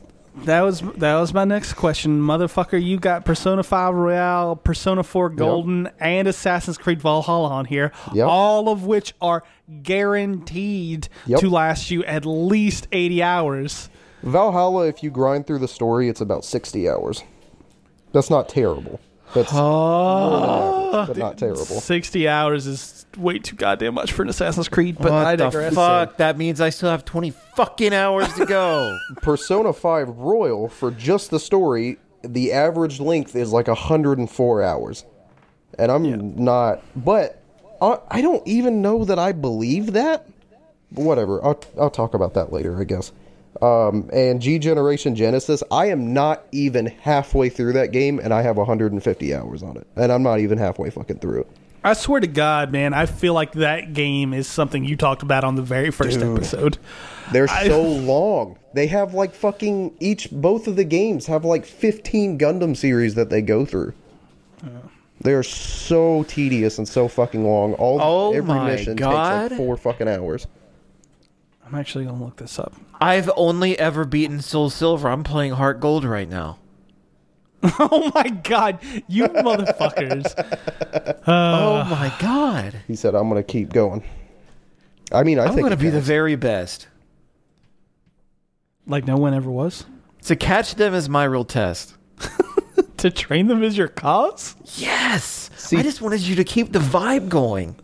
[0.45, 2.79] that was that was my next question, motherfucker.
[2.81, 8.27] You got Persona Five Royal, Persona Four Golden, and Assassin's Creed Valhalla on here, Yep.
[8.27, 9.41] all of which are
[9.81, 11.39] guaranteed Yep.
[11.39, 13.89] to last you at least 80 hours.
[14.23, 17.23] Valhalla, if you grind through the story, it's about 60 hours.
[18.17, 18.99] That's not terrible.
[19.35, 21.65] That's more than average, but not terrible.
[21.65, 25.43] 60 hours is way too goddamn much for an Assassin's Creed, but I what the
[25.43, 25.75] digress.
[25.75, 26.17] fuck?
[26.17, 28.97] That means I still have 20 fucking hours to go.
[29.21, 35.05] Persona 5 Royal, for just the story, the average length is like 104 hours.
[35.77, 36.81] And I'm not.
[36.95, 37.39] But
[37.79, 40.27] I, I don't even know that I believe that.
[40.91, 41.43] But whatever.
[41.45, 43.11] I'll, I'll talk about that later, I guess.
[43.61, 48.41] Um, and G Generation Genesis, I am not even halfway through that game, and I
[48.43, 49.87] have 150 hours on it.
[49.95, 51.47] And I'm not even halfway fucking through it.
[51.83, 55.43] I swear to God, man, I feel like that game is something you talked about
[55.43, 56.77] on the very first episode.
[57.31, 58.57] They're I- so long.
[58.73, 63.29] They have like fucking each both of the games have like 15 Gundam series that
[63.29, 63.93] they go through.
[65.21, 67.73] They are so tedious and so fucking long.
[67.75, 69.49] All Oh every my mission God.
[69.49, 70.45] takes like four fucking hours.
[71.65, 72.73] I'm actually going to look this up.
[72.99, 75.09] I've only ever beaten Soul Silver.
[75.09, 76.59] I'm playing Heart Gold right now.
[77.63, 80.33] oh my God, you motherfuckers.
[81.27, 82.81] oh my god.
[82.87, 84.03] He said, "I'm gonna keep going."
[85.11, 86.87] I mean, I I'm think going to it be the very best.
[88.85, 89.85] Like no one ever was.
[90.23, 91.95] To catch them is my real test.
[92.97, 94.55] To train them is your cause?
[94.75, 95.51] Yes.
[95.55, 97.75] See- I just wanted you to keep the vibe going.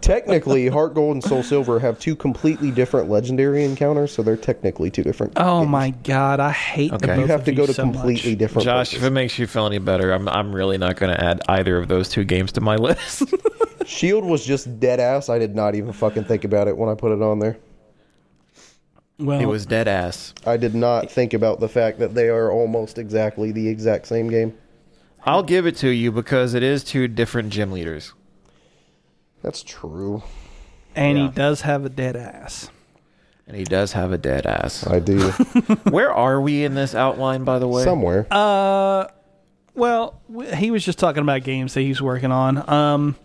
[0.00, 4.90] Technically, Heart Gold and Soul Silver have two completely different legendary encounters, so they're technically
[4.90, 5.32] two different.
[5.36, 5.70] Oh games.
[5.70, 7.06] my god, I hate the Okay.
[7.08, 8.38] both You have of to go to so completely much.
[8.38, 8.64] different.
[8.64, 9.02] Josh, places.
[9.02, 11.76] if it makes you feel any better, I'm I'm really not going to add either
[11.78, 13.24] of those two games to my list.
[13.86, 15.28] Shield was just dead ass.
[15.28, 17.58] I did not even fucking think about it when I put it on there.
[19.18, 20.34] Well, it was dead ass.
[20.44, 24.28] I did not think about the fact that they are almost exactly the exact same
[24.28, 24.56] game.
[25.24, 28.12] I'll give it to you because it is two different gym leaders.
[29.44, 30.22] That's true.
[30.96, 32.70] and he does have a dead ass.
[33.46, 34.86] And he does have a dead ass.
[34.86, 35.20] I do.
[35.90, 37.84] Where are we in this outline, by the way?
[37.84, 38.26] Somewhere.
[38.30, 39.06] Uh,
[39.74, 42.68] well, w- he was just talking about games that he's working on.
[42.68, 43.16] Um,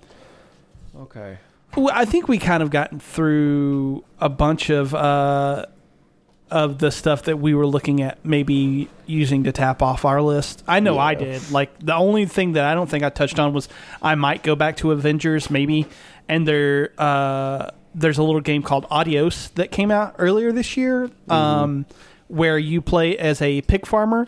[0.99, 1.37] Okay.
[1.77, 5.67] Well, I think we kind of gotten through a bunch of uh,
[6.51, 10.63] of the stuff that we were looking at, maybe using to tap off our list.
[10.67, 11.51] I know I did.
[11.51, 13.69] Like the only thing that I don't think I touched on was
[14.01, 15.85] I might go back to Avengers, maybe.
[16.27, 21.09] And there, uh, there's a little game called Adios that came out earlier this year,
[21.29, 21.85] um,
[22.27, 24.27] where you play as a pig farmer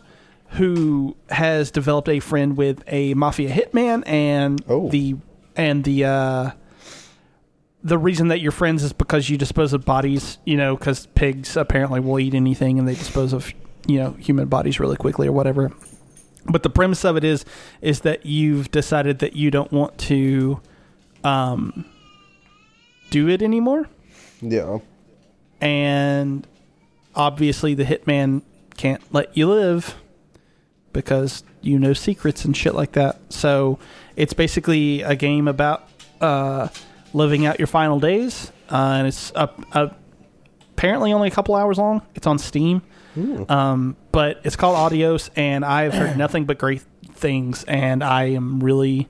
[0.56, 4.89] who has developed a friend with a mafia hitman, and Oh.
[4.89, 5.15] the
[5.56, 6.52] and the uh,
[7.84, 11.58] the reason that you're friends is because you dispose of bodies, you know, because pigs
[11.58, 13.52] apparently will eat anything and they dispose of,
[13.88, 15.72] you know, human bodies really quickly or whatever.
[16.45, 17.45] But the premise of it is,
[17.82, 20.60] is that you've decided that you don't want to,
[21.24, 21.86] um,
[23.12, 23.88] do it anymore,
[24.41, 24.80] yeah.
[25.60, 26.48] and
[27.14, 28.41] obviously the hitman
[28.78, 29.95] can't let you live
[30.94, 33.20] because you know secrets and shit like that.
[33.30, 33.78] So
[34.16, 35.90] it's basically a game about
[36.22, 36.70] uh,
[37.14, 40.00] living out your final days, uh, and it's up, up
[40.72, 42.02] apparently only a couple hours long.
[42.16, 42.82] It's on Steam,
[43.50, 46.82] um, but it's called Adios, and I've heard nothing but great
[47.14, 49.08] things, and I am really,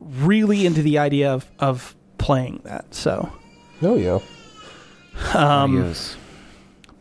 [0.00, 2.94] really into the idea of of playing that.
[2.94, 3.30] So.
[3.82, 4.18] Oh yeah.
[5.34, 6.16] Um, Adios.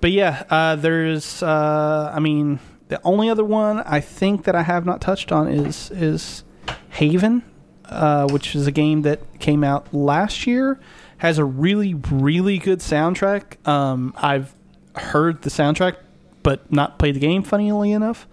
[0.01, 1.41] but yeah, uh, there's.
[1.43, 2.59] Uh, I mean,
[2.89, 6.43] the only other one I think that I have not touched on is is
[6.89, 7.43] Haven,
[7.85, 10.79] uh, which is a game that came out last year.
[11.17, 13.65] Has a really really good soundtrack.
[13.67, 14.53] Um, I've
[14.95, 15.95] heard the soundtrack,
[16.43, 17.43] but not played the game.
[17.43, 18.27] Funnily enough,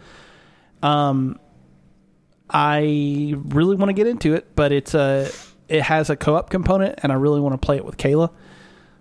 [0.82, 1.38] um,
[2.48, 5.30] I really want to get into it, but it's a
[5.68, 8.30] it has a co-op component, and I really want to play it with Kayla.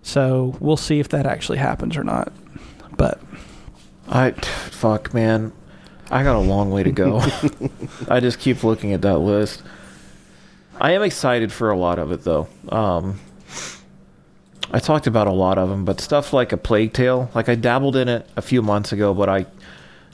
[0.02, 2.32] So we'll see if that actually happens or not.
[2.96, 3.20] But
[4.08, 5.52] I fuck man,
[6.12, 7.22] I got a long way to go.
[8.08, 9.64] I just keep looking at that list.
[10.80, 12.48] I am excited for a lot of it though.
[12.70, 13.20] Um,
[14.72, 17.56] I talked about a lot of them, but stuff like a Plague Tale, like I
[17.56, 19.46] dabbled in it a few months ago, but I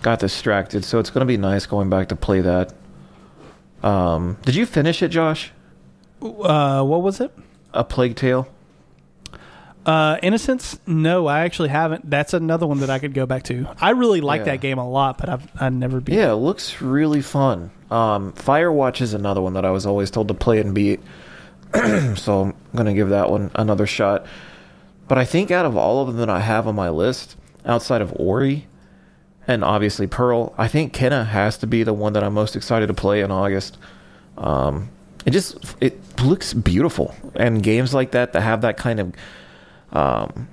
[0.01, 2.73] got distracted, so it's gonna be nice going back to play that.
[3.83, 5.51] Um, did you finish it, Josh?
[6.21, 7.31] uh, what was it?
[7.73, 8.47] A Plague Tale?
[9.85, 10.79] Uh, Innocence?
[10.87, 12.09] No, I actually haven't.
[12.09, 13.67] That's another one that I could go back to.
[13.79, 14.45] I really like Yeah.
[14.45, 16.15] that game a lot, but I've I never beat.
[16.15, 17.69] Yeah, it looks really fun.
[17.91, 21.01] Um, Firewatch is another one that I was always told to play and beat.
[22.15, 24.25] so I'm going to give that one another shot.
[25.07, 27.35] But I think out of all of them that I have on my list,
[27.65, 28.65] outside of Ori
[29.47, 32.87] and obviously Pearl, I think Kena has to be the one that I'm most excited
[32.87, 33.77] to play in August.
[34.37, 34.89] Um,
[35.27, 39.13] it just it looks beautiful, and games like that that have that kind of
[39.95, 40.47] um,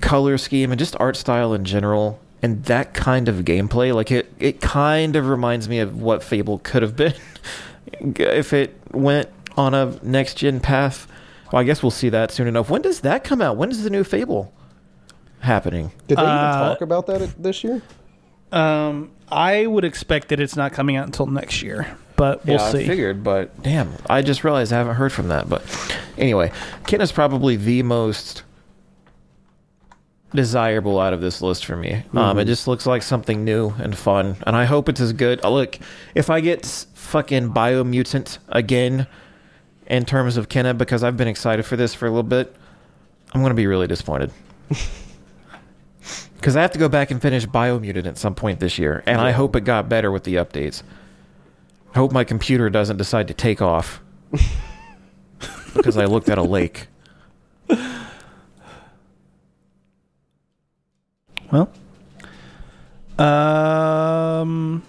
[0.00, 4.32] color scheme and just art style in general and that kind of gameplay like it
[4.38, 7.14] it kind of reminds me of what fable could have been
[8.16, 11.08] if it went on a next gen path
[11.52, 13.82] well i guess we'll see that soon enough when does that come out when is
[13.82, 14.52] the new fable
[15.40, 17.80] happening Did they even Uh, talk about that this year?
[18.50, 21.86] Um, I would expect that it's not coming out until next year,
[22.16, 22.84] but we'll yeah, see.
[22.84, 25.48] I figured, but damn, I just realized I haven't heard from that.
[25.48, 25.62] But
[26.16, 26.50] anyway,
[26.86, 28.42] Ken is probably the most
[30.34, 32.02] desirable out of this list for me.
[32.14, 35.42] Um, it just looks like something new and fun, and I hope it's as good.
[35.44, 35.78] Uh, look,
[36.14, 39.06] if I get fucking Biomutant again
[39.86, 42.54] in terms of Kena, because I've been excited for this for a little bit,
[43.32, 44.30] I'm gonna be really disappointed.
[46.36, 49.20] Because I have to go back and finish Biomutant at some point this year, and
[49.20, 50.84] I hope it got better with the updates.
[51.94, 54.00] I hope my computer doesn't decide to take off
[55.74, 56.86] because I looked at a lake.
[61.52, 61.68] Well,
[63.18, 64.82] um,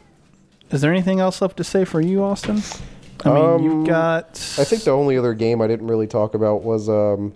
[0.72, 2.62] is there anything else left to say for you, Austin?
[3.26, 4.28] I mean, Um, you've got.
[4.58, 7.34] I think the only other game I didn't really talk about was um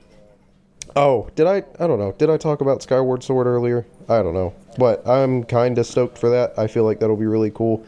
[0.95, 2.13] Oh, did I I don't know.
[2.17, 3.85] Did I talk about Skyward Sword earlier?
[4.07, 4.53] I don't know.
[4.77, 6.53] But I'm kind of stoked for that.
[6.57, 7.83] I feel like that'll be really cool.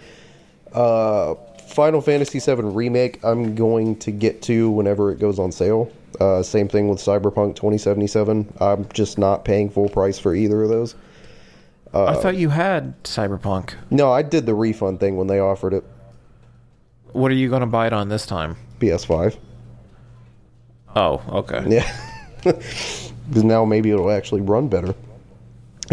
[0.73, 1.35] Uh
[1.67, 5.91] Final Fantasy VII remake I'm going to get to whenever it goes on sale.
[6.19, 8.53] Uh, same thing with Cyberpunk 2077.
[8.61, 10.95] I'm just not paying full price for either of those.
[11.95, 13.73] Uh, I thought you had Cyberpunk.
[13.89, 15.85] No, I did the refund thing when they offered it.
[17.13, 18.57] What are you going to buy it on this time?
[18.80, 19.38] PS5.
[20.95, 21.63] Oh, okay.
[21.67, 21.91] Yeah.
[23.27, 24.93] Because now maybe it'll actually run better.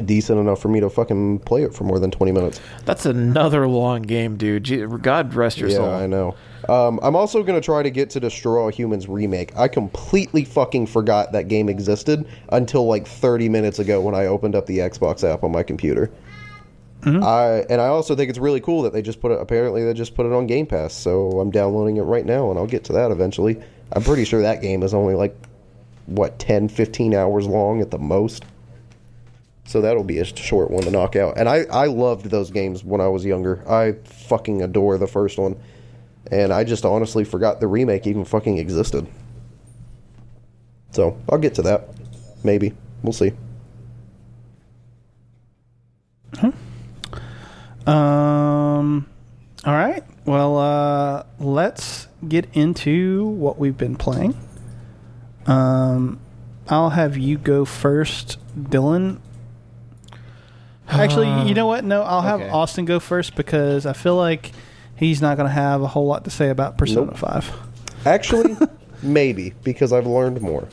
[0.04, 2.60] Decent enough for me to fucking play it for more than 20 minutes.
[2.84, 5.00] That's another long game, dude.
[5.00, 5.90] God rest your Yeah, soul.
[5.90, 6.34] I know.
[6.68, 9.56] Um, I'm also going to try to get to Destroy All Humans remake.
[9.56, 14.54] I completely fucking forgot that game existed until like 30 minutes ago when I opened
[14.54, 16.10] up the Xbox app on my computer.
[17.24, 19.40] I and I also think it's really cool that they just put it.
[19.40, 22.58] Apparently, they just put it on Game Pass, so I'm downloading it right now, and
[22.58, 23.60] I'll get to that eventually.
[23.92, 25.36] I'm pretty sure that game is only like
[26.06, 28.44] what 10, 15 hours long at the most.
[29.64, 31.38] So that'll be a short one to knock out.
[31.38, 33.62] And I, I loved those games when I was younger.
[33.68, 35.56] I fucking adore the first one.
[36.30, 39.06] And I just honestly forgot the remake even fucking existed.
[40.92, 41.88] So I'll get to that.
[42.44, 42.72] Maybe.
[43.02, 43.32] We'll see.
[47.86, 49.06] Um.
[49.64, 50.04] All right.
[50.24, 54.36] Well, uh, let's get into what we've been playing.
[55.46, 56.20] Um,
[56.68, 59.18] I'll have you go first, Dylan.
[60.88, 61.84] Actually, you know what?
[61.84, 62.50] No, I'll have okay.
[62.50, 64.52] Austin go first because I feel like
[64.96, 67.18] he's not going to have a whole lot to say about Persona Nope.
[67.18, 67.50] Five.
[68.04, 68.56] Actually,
[69.02, 70.68] maybe because I've learned more.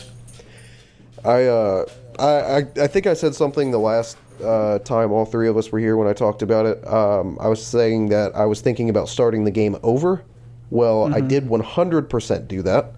[1.24, 1.86] I uh,
[2.18, 5.72] I, I I think I said something the last uh, time all three of us
[5.72, 6.86] were here when I talked about it.
[6.88, 10.24] Um, I was saying that I was thinking about starting the game over.
[10.72, 12.94] Well, I did 100% do that.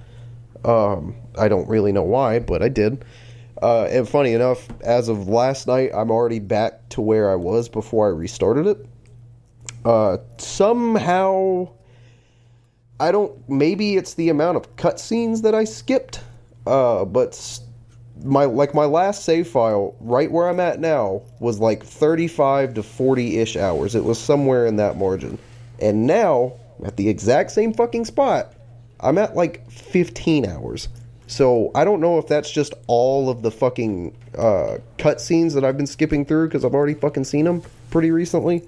[0.66, 3.06] Um, I don't really know why, but I did.
[3.62, 7.70] Uh, and funny enough, as of last night, I'm already back to where I was
[7.70, 8.86] before I restarted it.
[9.84, 11.70] Uh, somehow,
[13.00, 13.50] I don't.
[13.50, 16.22] Maybe it's the amount of cutscenes that I skipped.
[16.68, 17.60] Uh, but
[18.24, 22.84] my like my last save file, right where I'm at now, was like 35 to
[22.84, 23.96] 40 ish hours.
[23.96, 25.40] It was somewhere in that margin.
[25.80, 26.54] And now,
[26.86, 28.54] at the exact same fucking spot,
[29.00, 30.90] I'm at like 15 hours.
[31.28, 35.78] So I don't know if that's just all of the fucking uh, cutscenes that I've
[35.78, 38.64] been skipping through because I've already fucking seen them pretty recently.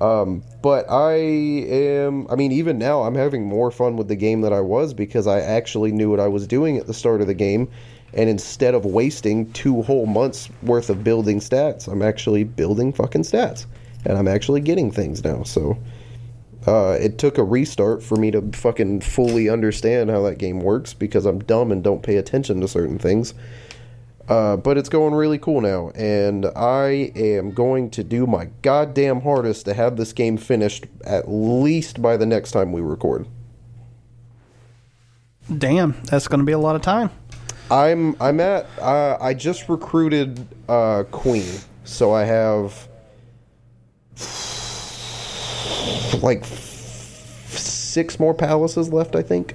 [0.00, 4.40] Um, but I am, I mean, even now I'm having more fun with the game
[4.40, 7.26] than I was because I actually knew what I was doing at the start of
[7.26, 7.68] the game.
[8.12, 13.22] And instead of wasting two whole months worth of building stats, I'm actually building fucking
[13.22, 13.66] stats.
[14.04, 15.42] And I'm actually getting things now.
[15.42, 15.78] So
[16.66, 20.92] uh, it took a restart for me to fucking fully understand how that game works
[20.92, 23.34] because I'm dumb and don't pay attention to certain things.
[24.28, 29.22] Uh, but it's going really cool now, and I am going to do my goddamn
[29.22, 33.26] hardest to have this game finished at least by the next time we record.
[35.58, 37.10] Damn, that's going to be a lot of time.
[37.70, 41.46] I'm I'm at uh, I just recruited uh, Queen,
[41.84, 42.88] so I have
[46.22, 49.16] like six more palaces left.
[49.16, 49.54] I think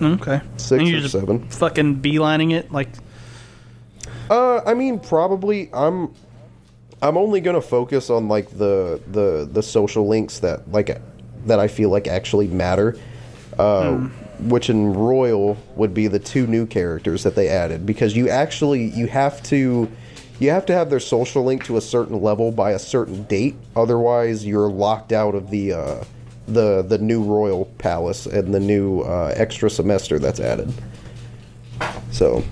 [0.00, 0.40] Okay.
[0.56, 1.48] six And you're or just seven.
[1.48, 2.88] Fucking beelining it like
[4.30, 6.14] Uh, I mean, probably I'm.
[7.02, 11.00] I'm only gonna focus on like the the the social links that like
[11.44, 12.96] that I feel like actually matter.
[13.58, 14.08] Uh,
[14.40, 18.90] Which in Royal would be the two new characters that they added because you actually
[18.90, 19.88] you have to
[20.40, 23.54] you have to have their social link to a certain level by a certain date.
[23.76, 26.04] Otherwise, you're locked out of the uh,
[26.46, 30.72] the the new Royal Palace and the new uh, extra semester that's added.
[32.10, 32.44] So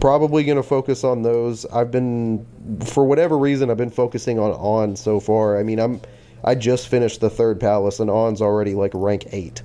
[0.00, 1.64] probably going to focus on those.
[1.66, 2.46] I've been,
[2.84, 5.58] for whatever reason, I've been focusing on On so far.
[5.58, 6.00] I mean, I'm,
[6.44, 9.62] I just finished the third palace, and Ann's already like rank eight.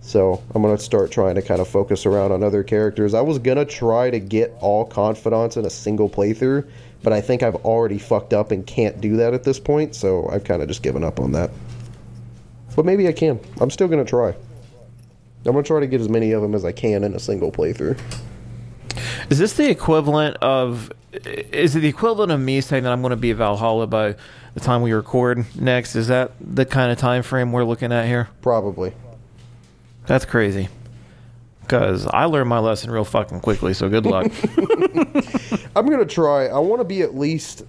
[0.00, 3.14] So I'm gonna start trying to kind of focus around on other characters.
[3.14, 6.68] I was gonna try to get all confidants in a single playthrough,
[7.02, 9.94] but I think I've already fucked up and can't do that at this point.
[9.94, 11.50] So I've kind of just given up on that.
[12.76, 13.40] But maybe I can.
[13.60, 14.28] I'm still gonna try.
[15.46, 17.52] I'm gonna try to get as many of them as I can in a single
[17.52, 17.98] playthrough.
[19.30, 20.92] Is this the equivalent of?
[21.12, 24.16] Is it the equivalent of me saying that I'm going to be at Valhalla by
[24.54, 25.94] the time we record next?
[25.94, 28.28] Is that the kind of time frame we're looking at here?
[28.42, 28.92] Probably.
[30.06, 30.68] That's crazy.
[31.60, 33.74] Because I learned my lesson real fucking quickly.
[33.74, 34.30] So good luck.
[35.76, 36.48] I'm gonna try.
[36.48, 37.64] I want to be at least.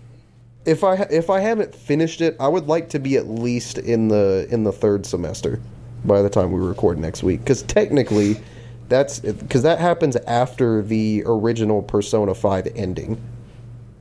[0.65, 4.07] If I if I haven't finished it, I would like to be at least in
[4.07, 5.59] the in the third semester
[6.03, 7.41] by the time we record next week.
[7.41, 8.37] Because technically,
[8.89, 13.21] that's because that happens after the original Persona Five ending.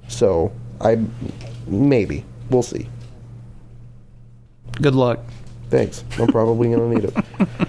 [0.08, 0.98] So I
[1.66, 2.88] maybe we'll see.
[4.80, 5.20] good luck.
[5.70, 6.04] Thanks.
[6.18, 7.68] I'm probably gonna need it.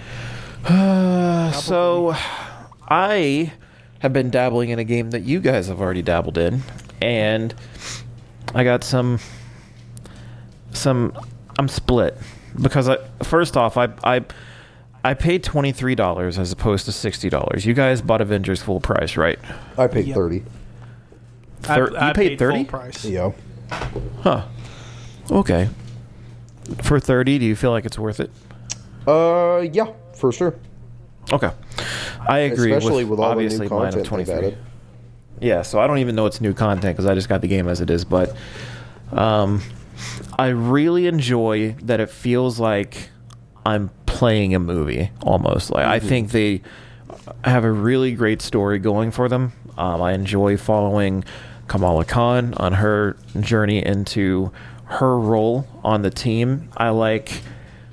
[1.52, 2.12] So,
[2.88, 3.52] I
[4.00, 6.62] have been dabbling in a game that you guys have already dabbled in,
[7.00, 7.54] and
[8.54, 9.18] I got some.
[10.72, 11.12] Some.
[11.58, 12.16] I'm split
[12.60, 14.22] because I first off I I
[15.04, 17.64] I paid twenty three dollars as opposed to sixty dollars.
[17.64, 19.38] You guys bought Avengers full price, right?
[19.78, 20.14] I paid Yep.
[20.14, 20.42] thirty.
[21.60, 22.64] Thir- you paid full 30?
[22.64, 23.04] price.
[23.04, 23.32] Yeah.
[24.22, 24.44] Huh.
[25.30, 25.68] Okay.
[26.82, 28.30] For thirty, do you feel like it's worth it?
[29.06, 30.56] Uh, yeah, for sure.
[31.32, 31.50] Okay.
[32.28, 32.72] I agree.
[32.72, 34.34] Especially with, all the obviously new mine of content they've 23.
[34.34, 34.58] added.
[35.40, 37.68] Yeah, so I don't even know it's new content because I just got the game
[37.68, 38.04] as it is.
[38.04, 38.34] But
[39.12, 39.62] um,
[40.38, 43.10] I really enjoy that it feels like
[43.64, 45.70] I'm playing a movie almost.
[45.70, 46.62] Like I think they
[47.44, 49.52] have a really great story going for them.
[49.76, 51.24] Um, I enjoy following
[51.68, 54.52] Kamala Khan on her journey into
[54.86, 56.70] her role on the team.
[56.76, 57.42] I like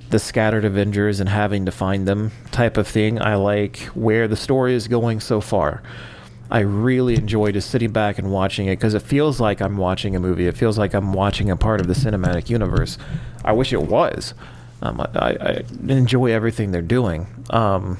[0.09, 3.21] the scattered Avengers and having to find them type of thing.
[3.21, 5.81] I like where the story is going so far.
[6.51, 10.15] I really enjoy just sitting back and watching it because it feels like I'm watching
[10.15, 10.47] a movie.
[10.47, 12.97] It feels like I'm watching a part of the cinematic universe.
[13.43, 14.33] I wish it was.
[14.81, 17.27] Um, I, I, enjoy everything they're doing.
[17.49, 17.97] Um,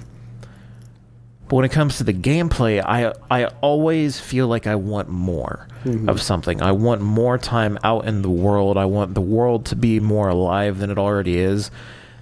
[1.48, 5.68] but when it comes to the gameplay, I I always feel like I want more
[6.08, 6.62] of something.
[6.62, 8.78] I want more time out in the world.
[8.78, 11.72] I want the world to be more alive than it already is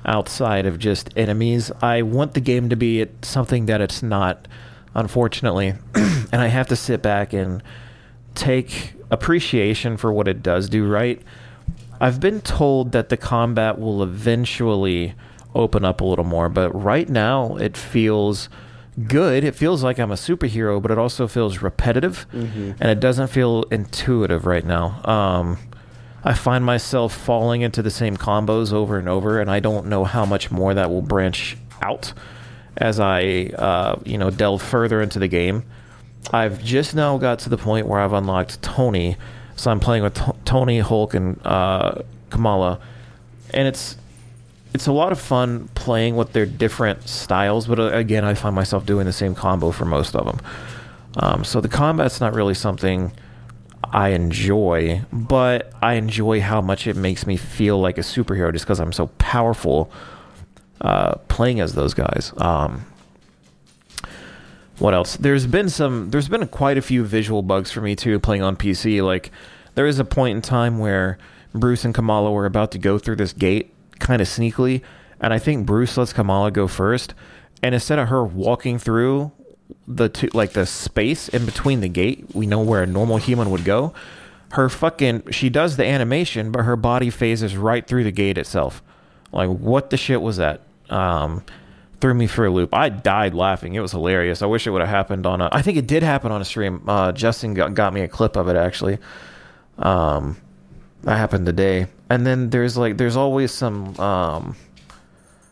[0.06, 1.72] outside of just enemies.
[1.82, 4.48] I want the game to be something that it's not,
[4.94, 5.74] unfortunately.
[5.96, 7.62] and I have to sit back and
[8.36, 11.22] take appreciation for what it does do right.
[12.00, 15.14] I've been told that the combat will eventually
[15.54, 18.50] open up a little more, but right now it feels
[19.08, 19.44] good.
[19.44, 22.26] It feels like I'm a superhero, but it also feels repetitive
[22.80, 25.02] and it doesn't feel intuitive right now.
[25.06, 25.58] Um,
[26.24, 30.04] I find myself falling into the same combos over and over, and I don't know
[30.04, 32.14] how much more that will branch out
[32.78, 35.64] as I, uh, you know, delve further into the game.
[36.32, 39.18] I've just now got to the point where I've unlocked Tony,
[39.56, 42.80] so I'm playing with T- Tony, Hulk, and uh, Kamala,
[43.54, 43.98] and it's
[44.74, 47.68] it's a lot of fun playing with their different styles.
[47.68, 50.40] But uh, again, I find myself doing the same combo for most of them.
[51.18, 53.12] Um, so the combat's not really something
[53.84, 58.66] I enjoy, but I enjoy how much it makes me feel like a superhero just
[58.66, 59.92] because I'm so powerful
[60.82, 62.34] uh, playing as those guys.
[62.38, 62.86] Um,
[64.80, 65.16] what else?
[65.16, 66.10] There's been some.
[66.10, 69.04] There's been quite a few visual bugs for me too playing on PC.
[69.04, 69.32] Like
[69.76, 71.20] there is a point in time where
[71.54, 74.82] Bruce and Kamala were about to go through this gate kind of sneakily,
[75.20, 77.14] and I think Bruce lets Kamala go first,
[77.62, 79.32] and instead of her walking through
[79.88, 83.52] the two, like the space in between the gate, we know where a normal human
[83.52, 83.94] would go.
[84.54, 88.82] Her fucking she does the animation, but her body phases right through the gate itself.
[89.32, 90.62] Like what the shit was that?
[90.92, 91.44] Um,
[92.02, 92.74] threw me for a loop.
[92.74, 93.76] I died laughing.
[93.76, 94.42] It was hilarious.
[94.42, 95.50] I wish it would have happened on a.
[95.52, 96.88] I think it did happen on a stream.
[96.88, 98.98] Uh, Justin got, got me a clip of it actually.
[99.78, 100.38] Um,
[101.04, 101.88] that happened today.
[102.10, 104.56] And then there's like there's always some um,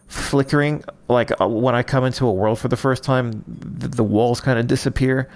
[0.07, 0.83] flickering.
[1.07, 4.41] Like uh, when I come into a world for the first time, the, the walls
[4.41, 5.29] kind of disappear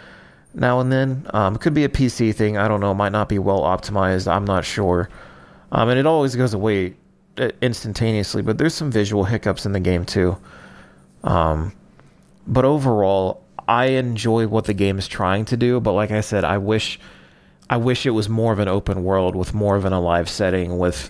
[0.53, 1.27] now and then.
[1.33, 2.57] Um, could be a PC thing.
[2.57, 2.93] I don't know.
[2.93, 4.31] Might not be well optimized.
[4.31, 5.09] I'm not sure.
[5.71, 6.95] Um, and it always goes away
[7.61, 8.41] instantaneously.
[8.41, 10.37] But there's some visual hiccups in the game too.
[11.23, 11.73] Um,
[12.47, 15.79] but overall, I enjoy what the game is trying to do.
[15.79, 16.99] But like I said, I wish,
[17.69, 20.77] I wish it was more of an open world with more of an alive setting,
[20.77, 21.09] with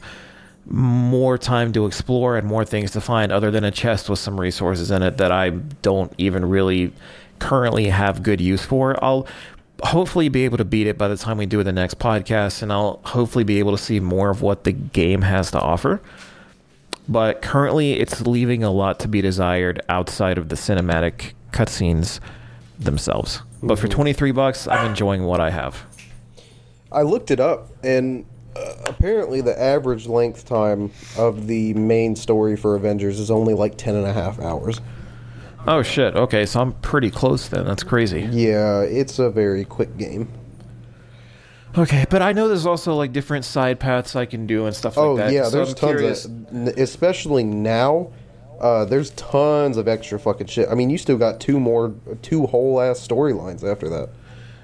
[0.65, 4.39] more time to explore and more things to find, other than a chest with some
[4.39, 6.93] resources in it that I don't even really
[7.39, 9.03] currently have good use for.
[9.03, 9.27] I'll
[9.83, 12.71] hopefully be able to beat it by the time we do the next podcast, and
[12.71, 16.01] I'll hopefully be able to see more of what the game has to offer
[17.07, 22.19] but currently it's leaving a lot to be desired outside of the cinematic cutscenes
[22.79, 23.41] themselves.
[23.61, 25.85] But for 23 bucks, I'm enjoying what I have.
[26.91, 32.55] I looked it up, and uh, apparently the average length time of the main story
[32.55, 34.79] for Avengers is only like 10 and a half hours.
[35.67, 36.15] Oh shit.
[36.15, 37.65] Okay, so I'm pretty close then.
[37.65, 38.21] That's crazy.
[38.31, 40.27] Yeah, it's a very quick game.
[41.77, 44.97] Okay, but I know there's also like different side paths I can do and stuff
[44.97, 45.29] Oh like that.
[45.29, 48.11] Oh yeah, so there's I'm tons curious- of, especially now.
[48.59, 50.69] Uh, there's tons of extra fucking shit.
[50.69, 54.09] I mean, you still got two more, two whole ass storylines after that.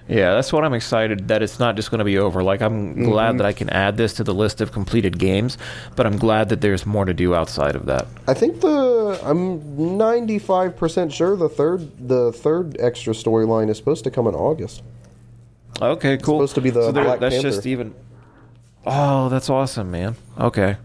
[0.09, 2.41] Yeah, that's what I'm excited that it's not just going to be over.
[2.41, 3.03] Like I'm Mm-hmm.
[3.05, 5.57] glad that I can add this to the list of completed games,
[5.95, 8.07] but I'm glad that there's more to do outside of that.
[8.27, 14.11] I think the I'm 95% sure the third the third extra storyline is supposed to
[14.11, 14.81] come in August.
[15.81, 16.37] Okay, cool.
[16.39, 17.49] supposed to be the there- Black That's Panther.
[17.51, 17.93] just even.
[18.85, 20.15] Oh, that's awesome, man.
[20.39, 20.77] Okay.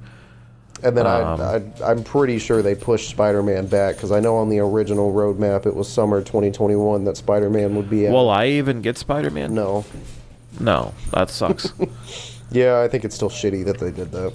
[0.82, 4.36] And then Um, I, I, I'm pretty sure they pushed Spider-Man back because I know
[4.36, 8.12] on the original roadmap it was summer 2021 that Spider-Man would be out.
[8.12, 9.54] Will I even get Spider Man?
[9.54, 9.84] no,
[10.60, 11.72] No, that sucks.
[12.50, 14.32] yeah, I think it's still shitty that they did that.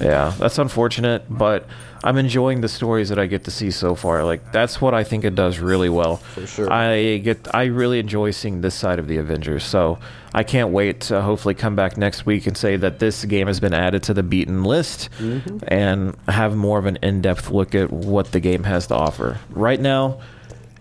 [0.00, 1.66] yeah, that's unfortunate, but
[2.04, 4.24] I'm enjoying the stories that I get to see so far.
[4.24, 6.16] Like that's what I think it does really well.
[6.16, 6.72] For sure.
[6.72, 9.64] I get I really enjoy seeing this side of the Avengers.
[9.64, 9.98] So
[10.34, 13.60] I can't wait to hopefully come back next week and say that this game has
[13.60, 15.58] been added to the beaten list mm-hmm.
[15.68, 19.38] and have more of an in-depth look at what the game has to offer.
[19.50, 20.20] Right now,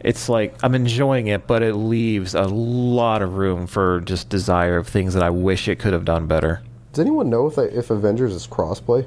[0.01, 4.77] it's like I'm enjoying it, but it leaves a lot of room for just desire
[4.77, 6.61] of things that I wish it could have done better.
[6.93, 9.05] Does anyone know if if Avengers is crossplay?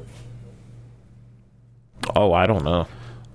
[2.16, 2.86] Oh, I don't know.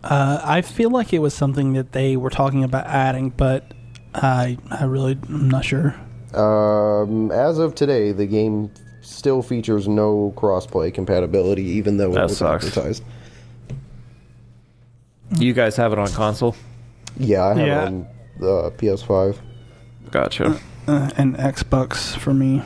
[0.03, 3.73] Uh, I feel like it was something that they were talking about adding, but
[4.13, 5.95] I I really I'm not sure.
[6.33, 8.71] Um, as of today, the game
[9.01, 12.65] still features no crossplay compatibility, even though That it was sucks.
[12.65, 13.03] advertised.
[15.37, 16.55] You guys have it on console?
[17.17, 17.81] Yeah, I have Yeah.
[17.83, 18.07] it on
[18.39, 19.37] the PS5.
[20.11, 20.57] Gotcha.
[20.87, 22.61] Uh, and Xbox for me.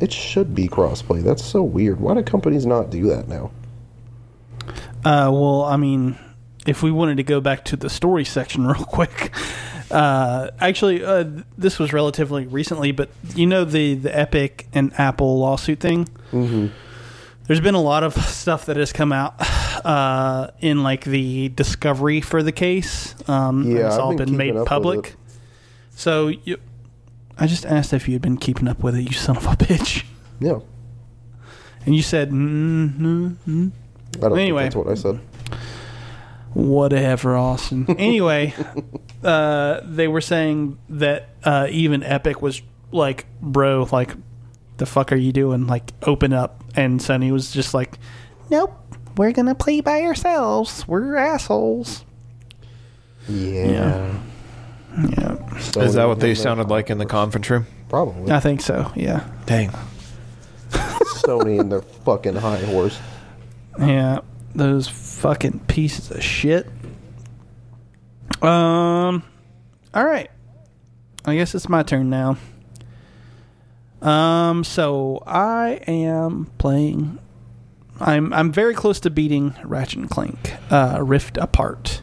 [0.00, 1.22] It should be crossplay.
[1.22, 2.00] That's so weird.
[2.00, 3.50] Why do companies not do that now?
[5.04, 6.18] Uh, well, I mean,
[6.66, 9.34] if we wanted to go back to the story section real quick,
[9.90, 11.24] uh, actually, uh,
[11.56, 16.06] this was relatively recently, but you know the the Epic and Apple lawsuit thing.
[16.32, 16.68] Mm-hmm.
[17.46, 19.34] There's been a lot of stuff that has come out
[19.84, 23.14] uh, in like the discovery for the case.
[23.28, 25.14] Um, Yeah, it's all been made keeping up with public.
[25.90, 26.58] So you,
[27.38, 29.50] I just asked if you had been keeping up with it, you son of a
[29.56, 30.04] bitch,
[30.40, 30.60] Yeah.
[31.86, 33.72] and you said mm, mm, mm.
[34.16, 34.62] I don't Anyway.
[34.64, 35.18] that's what I said.
[36.52, 37.86] whatever, Austin.
[37.98, 38.54] Anyway,
[39.22, 42.62] uh, they were saying that uh, even Epic was
[42.92, 44.14] like, bro, like,
[44.76, 45.66] the fuck are you doing?
[45.66, 46.62] Like, open up.
[46.76, 47.98] And Sony was just like,
[48.50, 48.72] nope,
[49.16, 50.86] we're gonna play by ourselves.
[50.86, 52.04] We're assholes.
[53.28, 53.66] Yeah.
[53.66, 54.14] Yeah,
[55.60, 57.66] So Is that what they sounded like in the conference room?
[57.88, 58.30] Probably.
[58.32, 58.92] I think so.
[58.94, 59.70] Yeah, Dang.
[60.70, 62.98] Sony and their fucking high horse.
[63.78, 64.20] yeah,
[64.54, 66.66] those fucking pieces of shit.
[68.42, 69.22] Um,
[69.94, 70.30] all right.
[71.24, 72.36] I guess it's my turn now.
[74.02, 77.18] Um, so I am playing.
[78.00, 82.02] I'm I'm very close to beating Ratchet and Clank uh, Rift Apart.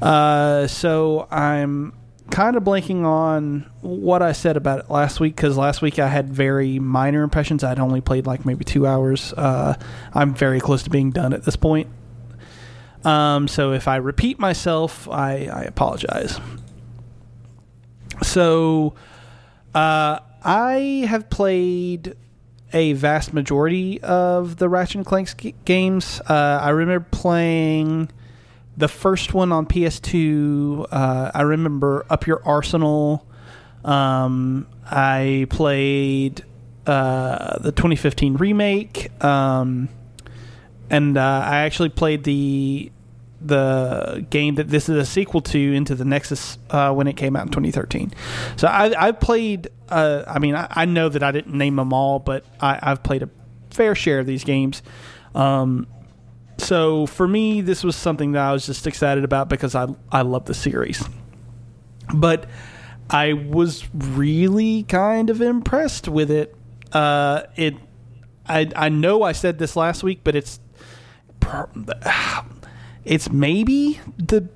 [0.00, 1.92] Uh, so I'm
[2.30, 6.08] kind of blanking on what I said about it last week because last week I
[6.08, 7.62] had very minor impressions.
[7.62, 9.32] I'd only played like maybe two hours.
[9.32, 9.74] Uh,
[10.12, 11.88] I'm very close to being done at this point.
[13.04, 16.40] Um, so if I repeat myself, I, I apologize.
[18.22, 18.94] So,
[19.74, 22.16] uh, I have played
[22.72, 26.20] a vast majority of the Ratchet and Clank games.
[26.28, 28.10] Uh, I remember playing
[28.76, 30.86] the first one on PS2.
[30.90, 33.26] Uh, I remember Up Your Arsenal.
[33.84, 36.44] Um, I played
[36.86, 39.24] uh, the 2015 remake.
[39.24, 39.88] Um,
[40.90, 42.90] and uh, I actually played the
[43.40, 47.36] the game that this is a sequel to into the Nexus uh, when it came
[47.36, 48.14] out in 2013.
[48.56, 49.68] So I, I played.
[49.88, 53.02] Uh, I mean, I, I know that I didn't name them all, but I, I've
[53.02, 53.28] played a
[53.70, 54.82] fair share of these games.
[55.34, 55.86] Um,
[56.58, 60.22] so for me, this was something that I was just excited about because I I
[60.22, 61.02] love the series.
[62.14, 62.46] But
[63.10, 66.54] I was really kind of impressed with it.
[66.92, 67.74] Uh, it
[68.46, 70.60] I I know I said this last week, but it's
[73.04, 74.48] it's maybe the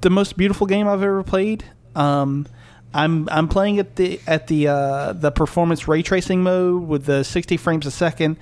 [0.00, 1.64] the most beautiful game I've ever played.
[1.94, 2.46] Um,
[2.92, 7.24] I'm I'm playing at the at the uh, the performance ray tracing mode with the
[7.24, 8.38] 60 frames a second,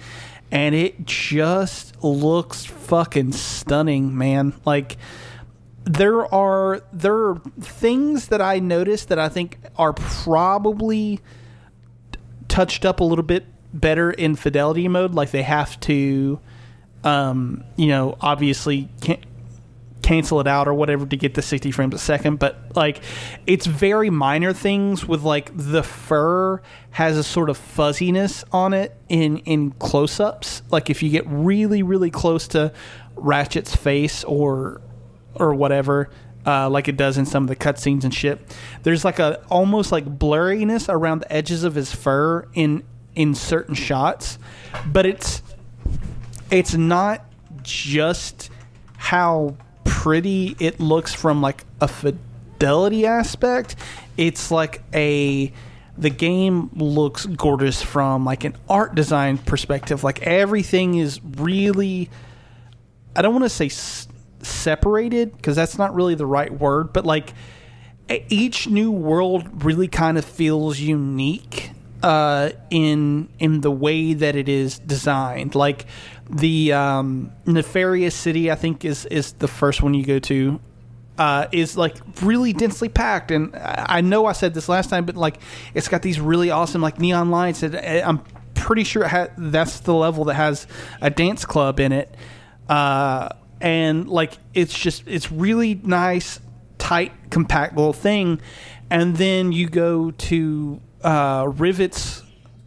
[0.50, 4.54] and it just looks fucking stunning, man.
[4.64, 4.96] Like
[5.84, 11.20] there are there are things that I noticed that I think are probably
[12.48, 15.14] touched up a little bit better in fidelity mode.
[15.14, 16.40] Like they have to,
[17.02, 19.18] um, you know, obviously can
[20.04, 22.38] cancel it out or whatever to get the 60 frames a second.
[22.38, 23.00] But like,
[23.46, 26.60] it's very minor things with like the fur
[26.90, 30.62] has a sort of fuzziness on it in in close ups.
[30.70, 32.72] Like if you get really really close to
[33.16, 34.82] Ratchet's face or
[35.34, 36.10] or whatever.
[36.46, 38.38] Uh, like it does in some of the cutscenes and shit.
[38.82, 43.74] There's like a almost like blurriness around the edges of his fur in in certain
[43.74, 44.38] shots,
[44.86, 45.42] but it's
[46.50, 47.24] it's not
[47.62, 48.50] just
[48.98, 49.56] how
[50.04, 53.74] pretty it looks from like a fidelity aspect.
[54.18, 55.50] It's like a
[55.96, 60.04] the game looks gorgeous from like an art design perspective.
[60.04, 62.10] Like everything is really
[63.16, 64.06] I don't want to say s-
[64.42, 67.32] separated because that's not really the right word, but like
[68.28, 71.70] each new world really kind of feels unique
[72.02, 75.54] uh, in in the way that it is designed.
[75.54, 75.86] Like
[76.30, 80.60] the um, nefarious city, I think is is the first one you go to.
[81.16, 85.16] Uh, is like really densely packed, and I know I said this last time, but
[85.16, 85.40] like
[85.72, 87.62] it's got these really awesome like neon lights.
[87.62, 88.18] I'm
[88.54, 90.66] pretty sure ha- that's the level that has
[91.00, 92.16] a dance club in it
[92.68, 93.28] uh,
[93.60, 96.40] and like it's just it's really nice,
[96.78, 98.40] tight, compact little thing.
[98.90, 102.22] And then you go to uh, Rivet's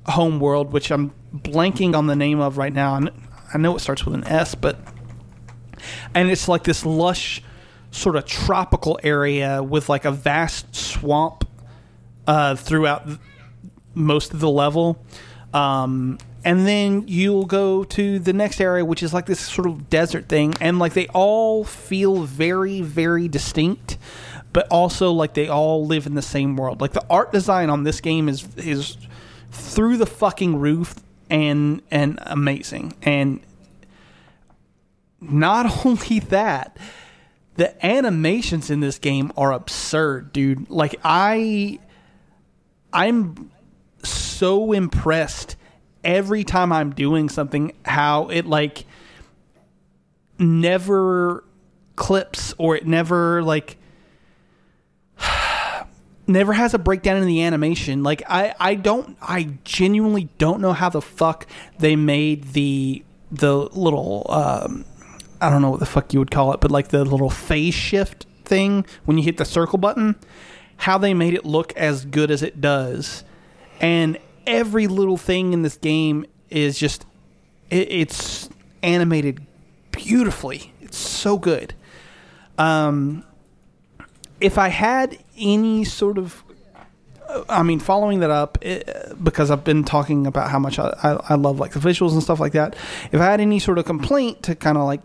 [0.05, 2.95] home world, which I'm blanking on the name of right now.
[2.95, 3.11] And
[3.53, 4.78] I know it starts with an S, but
[6.14, 7.41] and it's like this lush,
[7.91, 11.48] sort of tropical area with like a vast swamp
[12.26, 13.07] uh, throughout
[13.94, 15.03] most of the level.
[15.53, 19.90] Um, and then you'll go to the next area, which is like this sort of
[19.90, 23.98] desert thing, and like they all feel very, very distinct,
[24.53, 26.80] but also like they all live in the same world.
[26.80, 28.98] Like the art design on this game is is
[29.52, 30.95] through the fucking roof
[31.30, 32.94] and and amazing.
[33.02, 33.41] And
[35.20, 36.78] not only that,
[37.56, 40.70] the animations in this game are absurd, dude.
[40.70, 41.80] Like I
[42.94, 43.52] I'm
[44.04, 45.56] so impressed
[46.04, 48.86] every time I'm doing something how it like
[50.40, 51.44] never
[51.95, 53.78] clips or it never like
[56.28, 58.04] never has a breakdown in the animation.
[58.04, 61.48] Like I I don't I genuinely don't know how the fuck
[61.80, 64.86] they made the the little um
[65.41, 67.74] I don't know what the fuck you would call it, but like the little phase
[67.74, 70.16] shift thing when you hit the circle button,
[70.78, 73.24] how they made it look as good as it does.
[73.80, 77.06] And every little thing in this game is just
[77.70, 78.49] it, it's
[78.84, 79.45] animated
[79.91, 80.74] beautifully.
[80.82, 81.74] It's so good.
[82.58, 83.24] Um
[84.40, 86.43] if I had any sort of
[87.49, 88.89] I mean, following that up it,
[89.22, 92.23] because I've been talking about how much I, I, I love like the visuals and
[92.23, 92.76] stuff like that.
[93.11, 95.01] If I had any sort of complaint to kind of like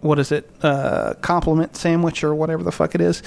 [0.00, 3.22] what is it, uh, compliment sandwich or whatever the fuck it is,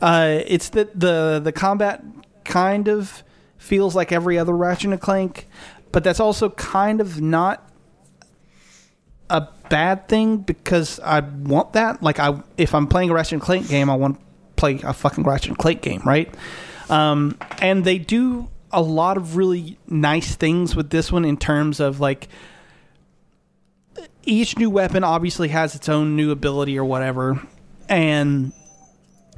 [0.00, 2.04] uh, it's that the the combat
[2.44, 3.22] kind of
[3.56, 5.48] feels like every other Ratchet and Clank,
[5.90, 7.68] but that's also kind of not
[9.30, 12.02] a bad thing because I want that.
[12.02, 14.20] Like I, if I'm playing a Ratchet and Clank game, I want
[14.62, 16.32] play a fucking Ratchet and Clank game, right?
[16.88, 21.80] Um, and they do a lot of really nice things with this one in terms
[21.80, 22.28] of like
[24.24, 27.42] each new weapon obviously has its own new ability or whatever,
[27.88, 28.52] and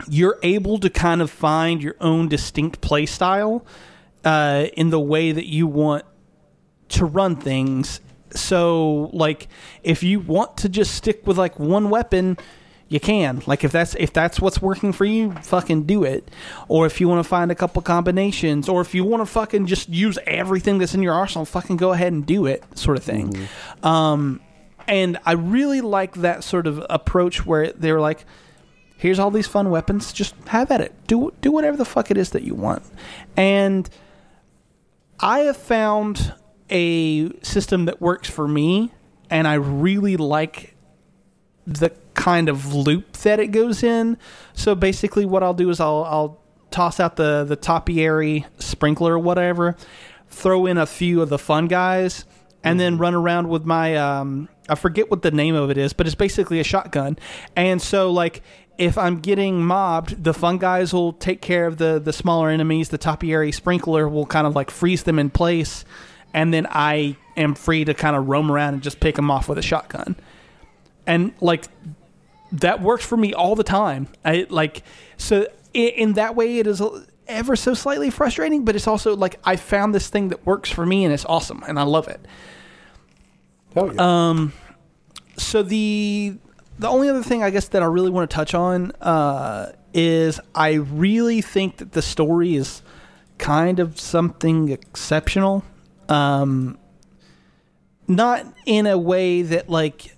[0.09, 3.65] you're able to kind of find your own distinct play style
[4.25, 6.05] uh, in the way that you want
[6.91, 8.01] to run things.
[8.31, 9.49] So, like,
[9.83, 12.37] if you want to just stick with like one weapon,
[12.95, 13.43] you can.
[13.45, 16.31] Like, if that's if that's what's working for you, fucking do it.
[16.69, 19.67] Or if you want to find a couple combinations, or if you want to fucking
[19.67, 23.03] just use everything that's in your arsenal, fucking go ahead and do it, sort of
[23.03, 23.49] thing.
[23.83, 24.41] Um,
[24.87, 28.25] and I really like that sort of approach where they're like,
[28.97, 30.95] here's all these fun weapons, just have at it.
[31.09, 32.85] Do do whatever the fuck it is that you want.
[33.37, 33.91] And
[35.19, 36.33] I have found
[36.71, 38.93] a system that works for me
[39.31, 40.77] and I really like
[41.67, 44.17] the kind of loop that it goes in.
[44.55, 49.19] So basically what I'll do is I'll I'll toss out the the topiary sprinkler or
[49.19, 49.77] whatever,
[50.29, 52.25] throw in a few of the fun guys
[52.63, 55.93] and then run around with my um I forget what the name of it is,
[55.93, 57.19] but it's basically a shotgun.
[57.55, 58.43] And so like
[58.79, 62.89] if I'm getting mobbed, the fun guys will take care of the the smaller enemies.
[62.89, 65.85] The topiary sprinkler will kind of like freeze them in place,
[66.33, 69.49] and then I am free to kind of roam around and just pick them off
[69.49, 70.17] with a shotgun.
[71.07, 71.67] And like
[72.61, 74.09] that works for me all the time.
[74.25, 74.83] I like
[75.17, 76.83] so in, in that way it is
[77.27, 80.87] ever so slightly frustrating, but it's also like I found this thing that works for
[80.87, 82.25] me and it's awesome and I love it.
[83.75, 83.93] Yeah.
[83.99, 84.53] Um,
[85.37, 86.37] so the
[86.79, 90.41] the only other thing I guess that I really want to touch on uh, is
[90.55, 92.83] I really think that the story is
[93.39, 95.65] kind of something exceptional.
[96.09, 96.79] Um,
[98.07, 100.14] not in a way that like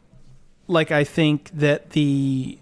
[0.69, 2.59] like I think that the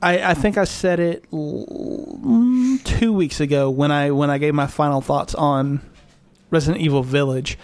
[0.00, 4.54] I, I think I said it l- two weeks ago when I when I gave
[4.54, 5.80] my final thoughts on
[6.50, 7.58] Resident Evil Village.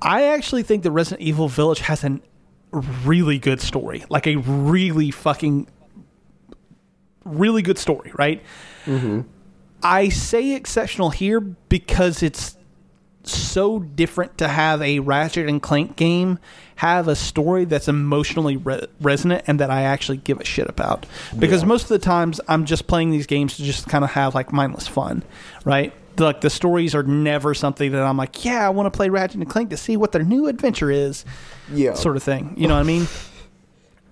[0.00, 2.20] I actually think that Resident Evil Village has a
[3.04, 5.66] really good story, like a really fucking
[7.24, 8.42] really good story, right?
[8.86, 9.22] Mm-hmm.
[9.82, 12.56] I say exceptional here because it's
[13.32, 16.38] so different to have a Ratchet and Clank game
[16.76, 21.06] have a story that's emotionally re- resonant and that I actually give a shit about.
[21.38, 24.34] Because most of the times I'm just playing these games to just kind of have
[24.34, 25.22] like mindless fun,
[25.64, 25.92] right?
[26.18, 29.36] Like the stories are never something that I'm like, yeah, I want to play Ratchet
[29.40, 31.24] and Clank to see what their new adventure is,
[31.72, 31.94] Yeah.
[31.94, 32.54] sort of thing.
[32.56, 33.06] You know what I mean?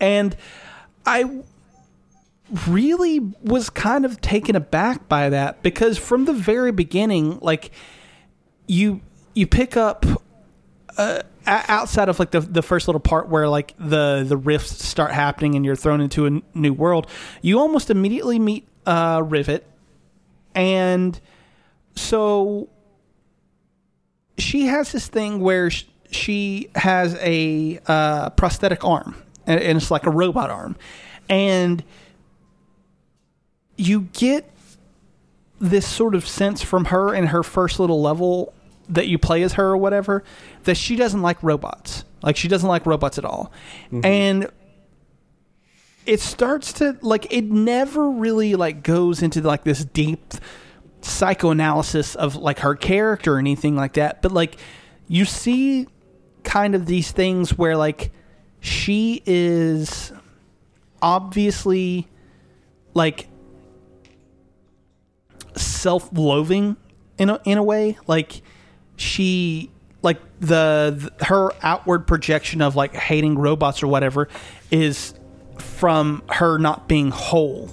[0.00, 0.36] And
[1.06, 1.42] I
[2.66, 7.70] really was kind of taken aback by that because from the very beginning, like
[8.66, 9.00] you
[9.34, 10.04] you pick up
[10.96, 15.12] uh, outside of like the the first little part where like the the rifts start
[15.12, 17.06] happening and you're thrown into a new world,
[17.40, 19.66] you almost immediately meet uh, Rivet,
[20.54, 21.18] and
[21.94, 22.68] so
[24.38, 25.70] she has this thing where
[26.10, 29.16] she has a uh, prosthetic arm,
[29.46, 30.76] and it's like a robot arm,
[31.28, 31.82] and
[33.76, 34.48] you get
[35.62, 38.52] this sort of sense from her in her first little level
[38.88, 40.24] that you play as her or whatever
[40.64, 42.04] that she doesn't like robots.
[42.20, 43.52] Like she doesn't like robots at all.
[43.86, 44.04] Mm-hmm.
[44.04, 44.50] And
[46.04, 50.34] it starts to like it never really like goes into like this deep
[51.00, 54.56] psychoanalysis of like her character or anything like that, but like
[55.06, 55.86] you see
[56.42, 58.10] kind of these things where like
[58.58, 60.12] she is
[61.00, 62.08] obviously
[62.94, 63.28] like
[65.56, 66.76] self-loathing
[67.18, 67.98] in a, in a way.
[68.06, 68.42] Like
[68.96, 69.70] she
[70.02, 74.28] like the, the her outward projection of like hating robots or whatever
[74.70, 75.14] is
[75.58, 77.70] from her not being whole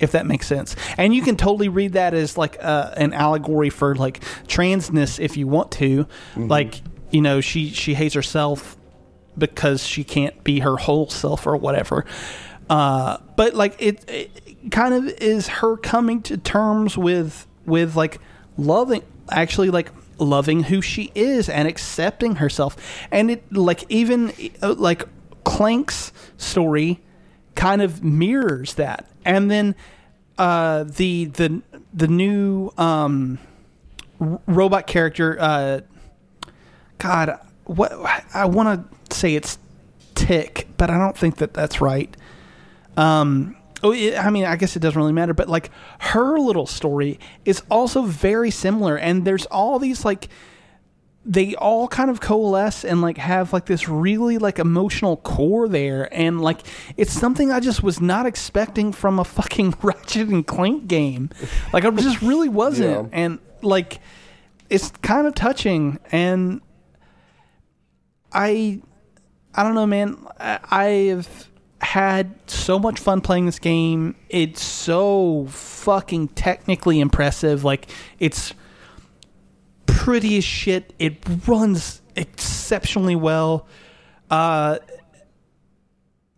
[0.00, 0.74] if that makes sense.
[0.98, 5.36] And you can totally read that as like uh, an allegory for like transness if
[5.36, 6.08] you want to.
[6.48, 6.82] Like
[7.12, 8.76] you know she she hates herself
[9.38, 12.04] because she can't be her whole self or whatever.
[12.68, 18.20] Uh, but like it, it kind of is her coming to terms with with like
[18.56, 22.76] loving actually like loving who she is and accepting herself
[23.10, 24.32] and it like even
[24.62, 25.04] uh, like
[25.44, 27.00] Clank's story
[27.54, 29.74] kind of mirrors that and then
[30.38, 31.60] uh the the
[31.92, 33.38] the new um
[34.46, 35.80] robot character uh
[37.02, 37.92] God, what
[38.32, 39.58] I want to say it's
[40.14, 42.16] Tick, but I don't think that that's right.
[42.96, 46.66] Um, oh, it, I mean, I guess it doesn't really matter, but like her little
[46.66, 50.28] story is also very similar, and there's all these like
[51.24, 56.12] they all kind of coalesce and like have like this really like emotional core there
[56.12, 56.60] and like
[56.96, 61.30] it's something I just was not expecting from a fucking Ratchet and Clank game.
[61.72, 63.12] Like I just really wasn't.
[63.12, 63.18] Yeah.
[63.18, 64.00] And like
[64.68, 66.60] it's kind of touching and
[68.32, 68.82] I
[69.54, 70.26] I don't know man.
[70.40, 71.51] I, I've
[71.82, 74.14] had so much fun playing this game.
[74.28, 77.64] It's so fucking technically impressive.
[77.64, 77.88] Like
[78.18, 78.54] it's
[79.86, 80.92] pretty as shit.
[80.98, 83.66] It runs exceptionally well.
[84.30, 84.78] Uh,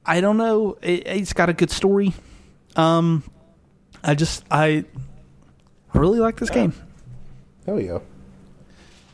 [0.07, 0.77] I don't know.
[0.83, 2.15] It, it's got a good story.
[2.77, 3.23] Um,
[4.03, 4.85] I just I,
[5.93, 6.73] I really like this game.
[7.67, 7.99] Hell yeah.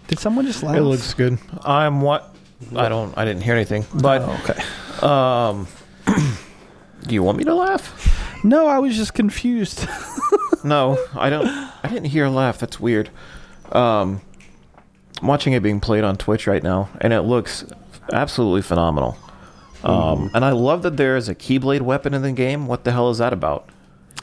[0.09, 0.77] Did someone just laugh?
[0.77, 1.39] It looks good.
[1.63, 2.35] I'm what?
[2.75, 3.17] I don't.
[3.17, 3.85] I didn't hear anything.
[3.95, 5.07] But Oh, okay.
[5.07, 5.69] um,
[7.07, 8.43] do you want me to laugh?
[8.45, 9.87] No, I was just confused.
[10.63, 11.47] No, I don't.
[11.47, 12.59] I didn't hear a laugh.
[12.59, 13.09] That's weird.
[13.73, 14.21] Um,
[15.23, 17.65] I'm watching it being played on Twitch right now, and it looks
[18.13, 19.17] absolutely phenomenal.
[19.83, 22.67] Um, and I love that there is a Keyblade weapon in the game.
[22.67, 23.71] What the hell is that about?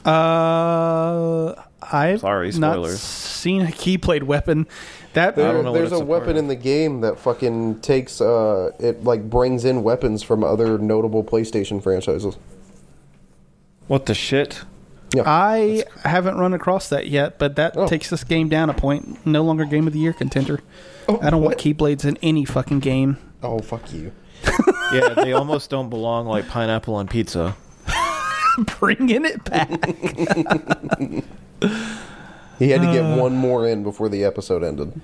[0.06, 3.00] uh, I've Sorry, not spoilers.
[3.00, 4.66] seen a keyblade weapon.
[5.14, 6.36] That There, don't know what there's it's a a part weapon of.
[6.36, 11.24] in the game that fucking takes uh it like brings in weapons from other notable
[11.24, 12.36] PlayStation franchises.
[13.88, 14.62] What the shit?
[15.18, 17.86] I haven't run across that yet, but that Oh.
[17.88, 19.24] takes this game down a point.
[19.26, 20.60] No longer game of the year contender.
[21.08, 21.58] Oh, I don't want what?
[21.58, 23.16] keyblades in any fucking game.
[23.42, 24.12] Oh fuck you.
[24.92, 27.56] Yeah, they almost don't belong like pineapple on pizza.
[28.78, 29.70] Bringing it back.
[32.58, 32.92] He had to Uh.
[32.92, 35.00] get one more in before the episode ended.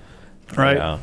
[0.57, 0.75] right.
[0.77, 0.97] Yeah.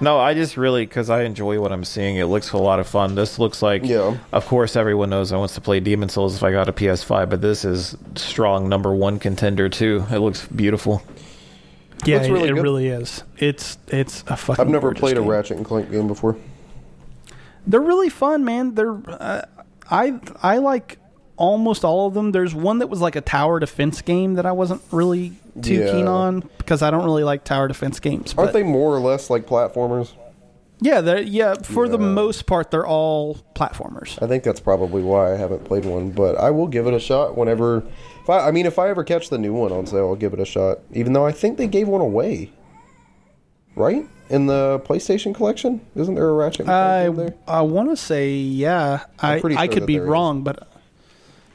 [0.00, 2.16] No, I just really because I enjoy what I'm seeing.
[2.16, 3.14] It looks a lot of fun.
[3.14, 4.16] This looks like, Yeah.
[4.32, 7.30] Of course, everyone knows I wants to play Demon's Souls if I got a PS5,
[7.30, 10.04] but this is strong number one contender too.
[10.10, 11.02] It looks beautiful.
[12.04, 13.22] Yeah, Looks really it, it really is.
[13.38, 14.60] It's it's a fucking.
[14.60, 15.22] I've never gorgeous played a.
[15.22, 16.36] Ratchet and Clank game before.
[17.66, 18.74] They're really fun, man.
[18.74, 19.42] They're uh,
[19.90, 20.98] I I like
[21.36, 22.32] almost all of them.
[22.32, 25.92] There's one that was like a tower defense game that I wasn't really too Yeah.
[25.92, 28.34] keen on because I don't really like tower defense games.
[28.36, 30.12] Aren't they more or less like platformers?
[30.80, 31.54] Yeah, they're, yeah.
[31.54, 34.20] For the most part, they're all platformers.
[34.22, 37.00] I think that's probably why I haven't played one, but I will give it a
[37.00, 37.84] shot whenever.
[38.22, 40.34] If I, I mean, if I ever catch the new one on sale, I'll give
[40.34, 40.80] it a shot.
[40.92, 42.50] Even though I think they gave one away,
[43.76, 45.80] right in the PlayStation collection.
[45.94, 47.06] Isn't there a Ratchet I?
[47.46, 49.04] I want to say yeah.
[49.20, 50.10] I pretty I sure could be there is.
[50.10, 50.68] wrong, but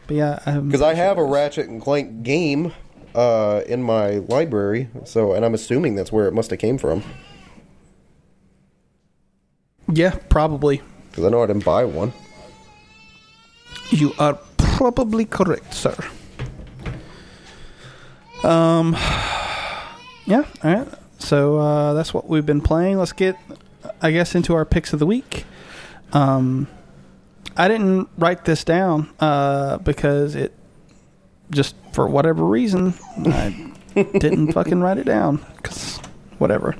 [0.10, 0.60] but yeah.
[0.66, 2.74] Because I have a Ratchet and Clank game
[3.14, 7.04] uh, in my library, so and I'm assuming that's where it must have came from.
[9.88, 10.82] yeah, probably.
[11.10, 12.12] Because I know I didn't buy one.
[13.92, 15.96] You are probably correct, sir.
[18.44, 18.94] Um,
[20.26, 20.44] yeah.
[20.64, 20.88] All right.
[21.20, 22.98] So uh, that's what we've been playing.
[22.98, 23.38] Let's get,
[24.02, 25.46] I guess, into our picks of the week.
[26.14, 26.68] Um,
[27.60, 30.54] I didn't write this down uh, because it
[31.52, 32.94] just for whatever reason
[33.26, 35.98] I didn't fucking write it down because
[36.38, 36.78] whatever.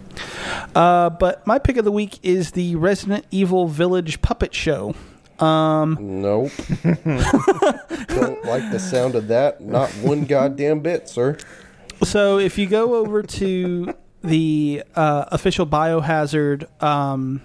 [0.74, 4.96] Uh, but my pick of the week is the Resident Evil Village Puppet Show.
[5.40, 6.52] Um, Nope.
[6.84, 9.60] Don't like the sound of that.
[9.60, 11.38] Not one goddamn bit, sir.
[12.04, 13.94] So if you go over to
[14.24, 17.42] the uh, official Biohazard um,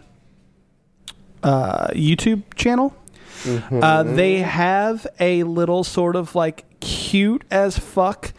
[1.43, 2.95] uh, YouTube channel,
[3.47, 8.33] uh, they have a little sort of like cute as fuck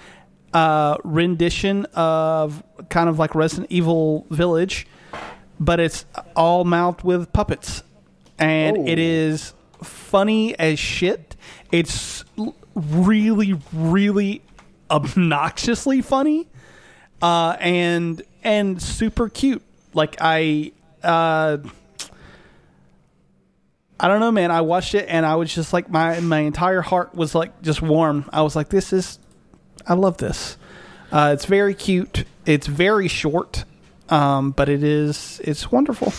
[0.53, 4.87] uh, rendition of kind of like Resident Evil Village,
[5.59, 6.05] but it's
[6.35, 7.83] all mouthed with puppets,
[8.39, 8.85] and Oh.
[8.87, 9.53] it is
[9.83, 11.35] funny as shit.
[11.71, 12.23] It's
[12.73, 14.41] really, really
[14.89, 16.47] obnoxiously funny
[17.21, 19.61] uh, and and super cute.
[19.93, 20.71] Like I,
[21.03, 21.57] uh,
[23.99, 24.51] I don't know, man.
[24.51, 27.81] I watched it and I was just like my my entire heart was like just
[27.81, 28.29] warm.
[28.33, 29.19] I was like, this is,
[29.87, 30.57] I love this.
[31.11, 32.25] Uh, it's very cute.
[32.45, 33.63] It's very short,
[34.09, 36.13] um, but it is it's wonderful.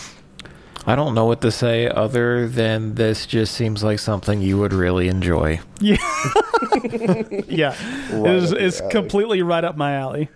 [0.87, 4.73] I don't know what to say other than this just seems like something you would
[4.73, 5.59] really enjoy.
[5.79, 5.97] Yeah,
[7.47, 7.75] yeah.
[8.11, 10.29] Right it's it's completely right up my alley.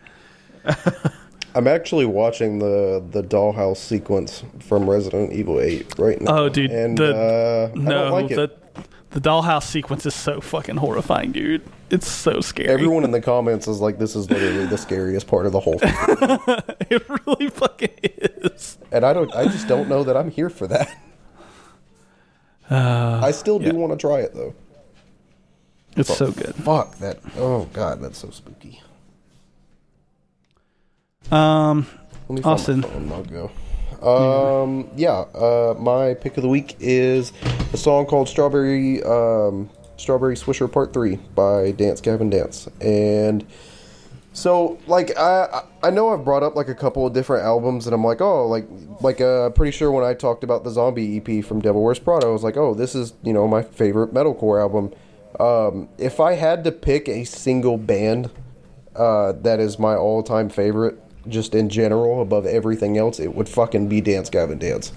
[1.53, 6.37] I'm actually watching the the dollhouse sequence from Resident Evil 8 right now.
[6.37, 8.35] Oh, dude, and the- uh, I No, like it.
[8.35, 8.51] the
[9.11, 11.61] the dollhouse sequence is so fucking horrifying, dude.
[11.89, 12.69] It's so scary.
[12.69, 15.77] Everyone in the comments is like, "This is literally the scariest part of the whole."
[15.77, 15.93] thing.
[16.89, 18.77] it really fucking is.
[18.93, 20.89] and I don't, I just don't know that I'm here for that.
[22.69, 23.73] I still do yeah.
[23.73, 24.53] want to try it though.
[25.97, 26.55] It's so good.
[26.55, 27.19] Fuck that!
[27.35, 28.81] Oh god, that's so spooky.
[31.29, 31.87] Um,
[32.43, 32.81] Austin.
[32.83, 34.63] Find my phone, I'll go.
[34.63, 35.25] Um, yeah.
[35.35, 37.31] Uh, my pick of the week is
[37.73, 43.45] a song called "Strawberry." Um, Strawberry Swisher Part Three by Dance Gavin Dance, and
[44.33, 45.45] so like I
[45.83, 48.19] I I know I've brought up like a couple of different albums, and I'm like,
[48.19, 48.65] oh, like
[49.01, 52.27] like uh, pretty sure when I talked about the Zombie EP from Devil Wears Prada,
[52.27, 54.91] I was like, oh, this is you know my favorite metalcore album.
[55.39, 58.31] Um, if I had to pick a single band
[58.95, 63.87] uh, that is my all-time favorite, just in general, above everything else, it would fucking
[63.87, 64.91] be Dance Gavin Dance.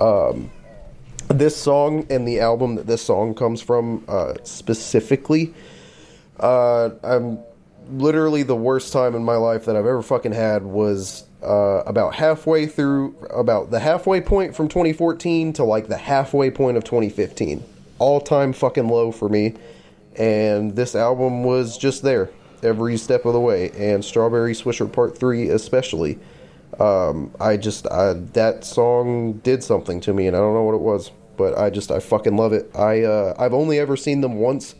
[0.00, 0.50] Um,
[1.28, 5.54] this song and the album that this song comes from uh, specifically,
[6.38, 7.38] uh, I'm
[7.92, 12.14] literally the worst time in my life that I've ever fucking had was uh, about
[12.14, 17.62] halfway through, about the halfway point from 2014 to like the halfway point of 2015.
[17.98, 19.54] All time fucking low for me.
[20.16, 22.30] And this album was just there
[22.62, 23.70] every step of the way.
[23.70, 26.18] And Strawberry Swisher Part 3 especially.
[26.78, 30.74] Um, I just, I, that song did something to me and I don't know what
[30.74, 31.10] it was.
[31.36, 32.70] But I just, I fucking love it.
[32.76, 34.74] I, uh, I've only ever seen them once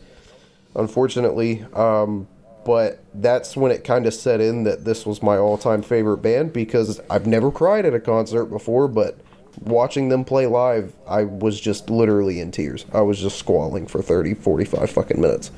[0.75, 1.65] unfortunately.
[1.73, 2.27] Um,
[2.63, 6.17] but that's when it kind of set in that this was my all time favorite
[6.17, 9.17] band because I've never cried at a concert before, but
[9.61, 12.85] watching them play live, I was just literally in tears.
[12.93, 15.51] I was just squalling for 30, 45 fucking minutes.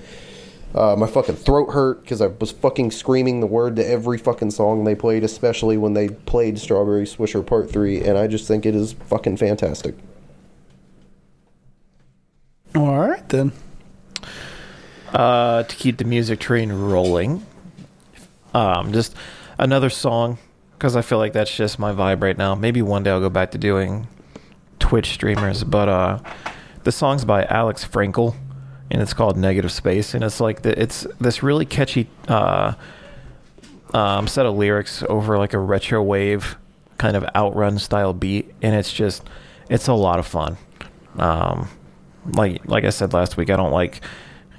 [0.76, 4.52] Uh, my fucking throat hurt because I was fucking screaming the word to every fucking
[4.52, 8.66] song they played, especially when they played Strawberry Swisher Part 3, and I just think
[8.66, 9.96] it is fucking fantastic.
[12.76, 13.52] all right then.
[15.14, 17.46] uh, to keep the music train rolling.
[18.54, 19.16] Um, just
[19.60, 20.40] another song
[20.78, 22.56] because I feel like that's just my vibe right now.
[22.56, 24.08] Maybe one day I'll go back to doing
[24.80, 26.20] Twitch streamers, but uh,
[26.84, 28.36] the song's by Alex Frankel
[28.92, 32.74] and it's called Negative Space, and it's like the, it's this really catchy uh,
[33.94, 36.56] um, set of lyrics over like a retro wave
[36.98, 39.24] kind of outrun style beat, and it's just
[39.70, 40.58] it's a lot of fun.
[41.18, 41.68] Um,
[42.34, 44.02] like like I said last week, I don't like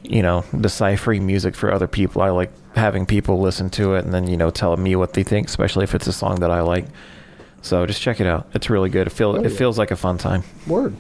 [0.03, 2.23] you know deciphering music for other people.
[2.23, 5.23] I like having people listen to it and then you know tell me what they
[5.23, 6.87] think, especially if it's a song that I like.
[7.63, 8.47] So just check it out.
[8.53, 9.07] It's really good.
[9.07, 9.57] It feel Oh, it yeah.
[9.57, 10.43] feels like a fun time.
[10.67, 10.95] Word.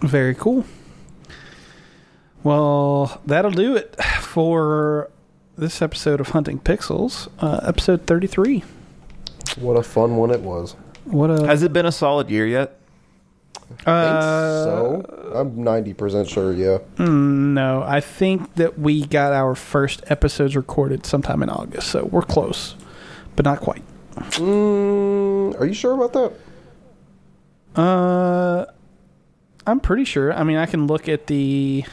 [0.00, 0.64] Very cool.
[2.44, 5.10] Well, that'll do it for
[5.56, 8.64] this episode of Hunting Pixels, uh, episode 33.
[9.58, 10.74] What a fun one it was.
[11.04, 11.46] What a.
[11.46, 12.78] Has it been a solid year yet?
[13.68, 15.32] Think uh, so.
[15.34, 16.78] I'm 90% sure, yeah.
[16.96, 17.08] mm,
[17.54, 22.22] No, I think that we got our first episodes recorded sometime in August, so we're
[22.22, 22.74] close,
[23.34, 23.82] but not quite.
[24.16, 26.12] Mm, are you sure about
[27.74, 27.80] that?
[27.80, 28.66] Uh,
[29.66, 30.32] I'm pretty sure.
[30.32, 31.84] I mean, I can look at the.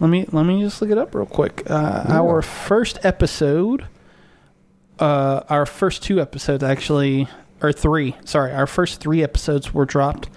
[0.00, 1.62] Let me let me just look it up real quick.
[1.70, 2.20] Uh, Yeah.
[2.20, 3.86] Our first episode,
[4.98, 7.28] uh, our first two episodes actually,
[7.62, 8.16] or three.
[8.24, 10.28] Sorry, our first three episodes were dropped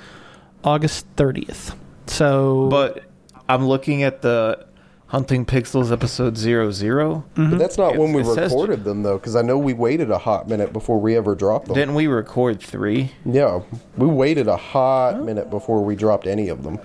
[0.64, 1.76] August 30th.
[2.08, 3.04] So, But
[3.50, 4.66] I'm looking at the
[5.08, 7.24] Hunting Pixels episode zero zero.
[7.36, 7.52] Mm-hmm.
[7.52, 10.48] But that's not when we recorded them, though, because I know we waited a hot
[10.48, 11.76] minute before we ever dropped them.
[11.76, 13.12] Didn't we record three?
[13.26, 13.62] yeah,
[13.98, 16.80] we waited a hot minute before we dropped any of them.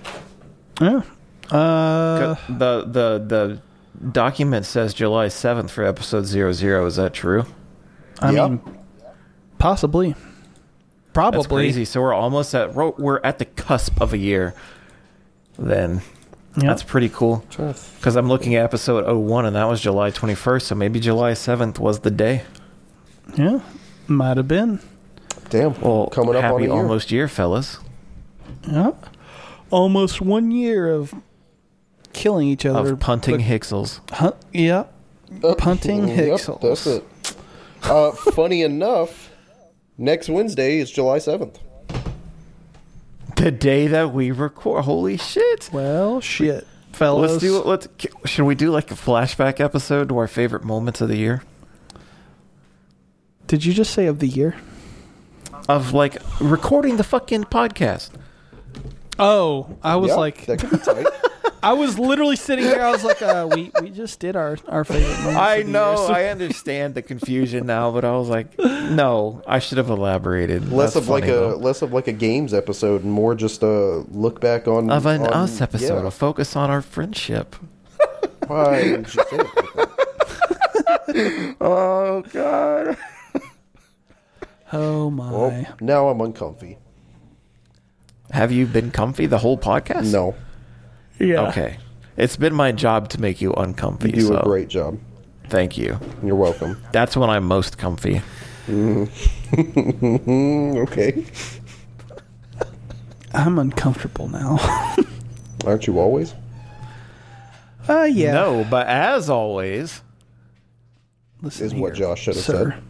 [0.79, 1.01] yeah.
[1.51, 3.61] Uh, the the the
[4.11, 6.85] document says July seventh for episode zero zero.
[6.85, 7.45] Is that true?
[8.21, 8.47] I Yeah.
[8.47, 8.61] mean,
[9.57, 10.15] possibly,
[11.13, 11.37] probably.
[11.39, 11.85] That's crazy.
[11.85, 14.53] So we're almost at we're- we're at the cusp of a year.
[15.59, 16.01] Then
[16.55, 16.67] Yeah.
[16.69, 17.43] that's pretty cool.
[17.49, 20.67] Trying to th- Because I'm looking at episode 01 and that was July 21st.
[20.67, 22.43] So maybe July 7th was the day.
[23.35, 23.59] yeah,
[24.07, 24.79] might have been.
[25.49, 26.73] Damn, Well, coming up happy on a year.
[26.73, 27.77] almost year, fellas.
[28.69, 28.91] Yeah,
[29.69, 31.13] almost one year of
[32.13, 32.93] killing each other.
[32.93, 33.99] Of punting but- Hixels.
[34.11, 34.33] Huh?
[34.53, 34.85] Yeah.
[35.43, 36.61] Uh, punting yep, Hixels.
[36.61, 37.03] that's it.
[37.83, 39.31] Uh, funny enough,
[39.97, 41.55] next Wednesday is July 7th.
[43.37, 44.83] The day that we record.
[44.85, 45.69] Holy shit.
[45.73, 47.31] Well, shit, fellas.
[47.31, 47.87] Let's do let's
[48.25, 51.41] should we do like a flashback episode to our favorite moments of the year?
[53.47, 54.55] Did you just say of the year?
[55.67, 58.11] Of like recording the fucking podcast.
[59.17, 61.07] Oh, I was Yeah, like, that could be tight.
[61.63, 62.81] I was literally sitting there.
[62.83, 65.35] I was like, uh, we we just did our our favorite.
[65.35, 69.59] I know, year, so- I understand the confusion now, but I was like, no, I
[69.59, 70.71] should have elaborated.
[70.71, 73.61] less That's of like funny, a less of like a games episode and more just
[73.63, 76.07] a look back on of an on- us episode, yeah.
[76.07, 77.55] a focus on our friendship.
[78.47, 79.89] Why didn't you say it?
[81.61, 82.97] Oh god.
[84.73, 85.31] Oh my.
[85.31, 86.77] Well, now I'm uncomfy.
[88.31, 90.11] Have you been comfy the whole podcast?
[90.13, 90.35] No,
[91.21, 91.47] yeah.
[91.49, 91.77] Okay.
[92.17, 94.09] It's been my job to make you uncomfy.
[94.09, 94.99] you do so a great job.
[95.47, 95.99] Thank you.
[96.23, 96.81] You're welcome.
[96.91, 98.21] That's when I'm most comfy.
[98.67, 99.09] Mm,
[100.83, 101.25] okay.
[103.33, 104.59] I'm uncomfortable now.
[105.65, 106.33] Aren't you always?
[107.87, 108.33] Uh, yeah.
[108.33, 110.01] No, but as always,
[111.41, 112.71] Listen Is what Josh should have sir.
[112.71, 112.83] said.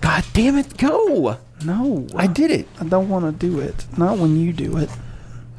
[0.00, 1.38] God damn it, go!
[1.64, 2.68] No, I did it.
[2.80, 3.86] I don't want to do it.
[3.96, 4.90] Not when you do it.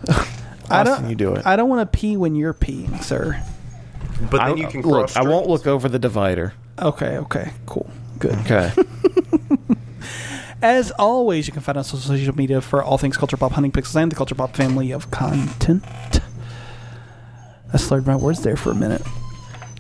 [0.70, 1.10] I Austin, don't.
[1.10, 1.46] you do it.
[1.46, 3.42] I don't want to pee when you're peeing, sir.
[4.32, 5.08] But then I, you can look.
[5.12, 5.16] cross.
[5.16, 6.54] I won't look over the divider.
[6.80, 7.18] Okay.
[7.18, 7.52] Okay.
[7.66, 7.90] Cool.
[8.20, 8.34] Good.
[8.40, 8.72] Okay.
[10.62, 13.72] As always, you can find us on social media for all things Culture Pop, Hunting
[13.72, 15.84] Pixels, and the Culture Pop family of content.
[17.74, 19.02] I slurred my words there for a minute.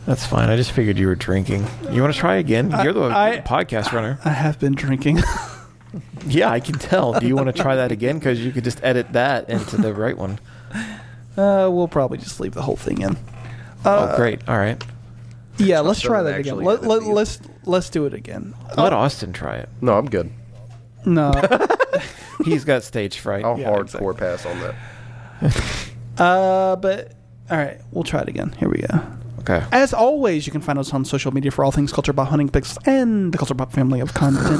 [0.05, 0.49] That's fine.
[0.49, 1.65] I just figured you were drinking.
[1.91, 2.69] You want to try again?
[2.83, 4.19] You're the I- podcast runner.
[4.25, 5.19] I have been drinking.
[6.27, 7.17] Yeah, I can tell.
[7.17, 8.17] Do you want to try that again?
[8.19, 10.39] Because you could just edit that into the right one.
[11.37, 13.17] uh, we'll probably just leave the whole thing in.
[13.85, 14.47] oh, great.
[14.47, 14.81] All right.
[15.57, 16.55] Yeah, let's try that again.
[16.55, 17.09] actually Let, let, these.
[17.09, 18.53] let's let's do it again.
[18.75, 19.69] Let Austin try it.
[19.81, 20.29] No, I'm good.
[21.05, 21.31] No.
[22.43, 23.45] He's got stage fright.
[23.45, 25.91] I'll Yeah, hardcore pass on that.
[26.21, 27.13] uh, but
[27.49, 28.53] all right, we'll try it again.
[28.57, 29.01] Here we go.
[29.39, 29.63] Okay.
[29.71, 32.49] As always, you can find us on social media for all things Culture Pop, Hunting
[32.49, 34.59] Pixels, and the Culture Pop family of content.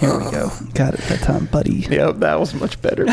[0.00, 0.50] Here we go.
[0.74, 1.86] Got it that time, buddy.
[1.90, 3.06] Yeah, that was much better.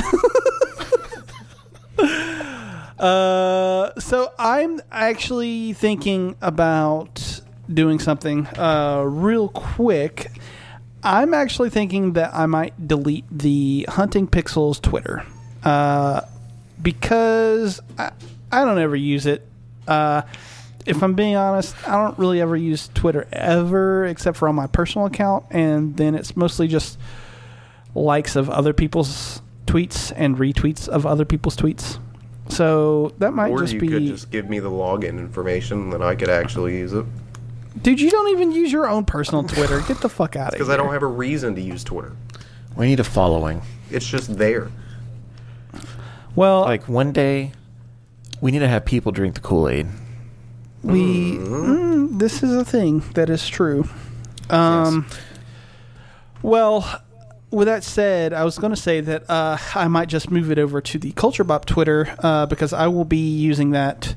[3.00, 7.42] Uh, so I'm actually thinking about
[7.72, 10.32] doing something uh, real quick.
[11.04, 15.24] I'm actually thinking that I might delete the Hunting Pixels Twitter
[15.64, 16.22] uh,
[16.82, 18.12] because I,
[18.52, 19.46] I don't ever use it.
[19.88, 20.24] Uh,
[20.86, 24.68] if I'm being honest, I don't really ever use Twitter ever, except for on my
[24.68, 26.98] personal account, and then it's mostly just
[27.94, 32.00] likes of other people's tweets and retweets of other people's tweets.
[32.50, 33.56] So that might just be.
[33.56, 36.78] Or just you be, could just give me the login information, then I could actually
[36.78, 37.06] use it.
[37.82, 38.00] dude.
[38.00, 39.82] You don't even use your own personal Twitter.
[39.82, 40.60] Get the fuck out of here.
[40.60, 42.16] Because I don't have a reason to use Twitter.
[42.76, 43.62] we need a following.
[43.90, 44.70] It's just there.
[46.36, 47.52] Well, Like one day,
[48.42, 49.88] we need to have people drink the Kool Aid.
[50.84, 51.38] we.
[51.38, 53.88] Mm, this is a thing that is true.
[54.50, 55.08] Um.
[56.42, 57.02] Well,
[57.56, 60.60] with that said, I was going to say that uh, I might just move it
[60.60, 64.14] over to the Culture Bop Twitter uh, because I will be using that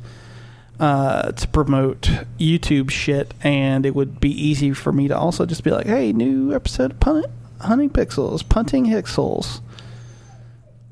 [0.81, 2.03] uh, to promote
[2.39, 6.13] YouTube shit, and it would be easy for me to also just be like, "Hey,
[6.13, 7.27] new episode of Punt-
[7.61, 9.61] Hunting Pixels, Punting Pixels,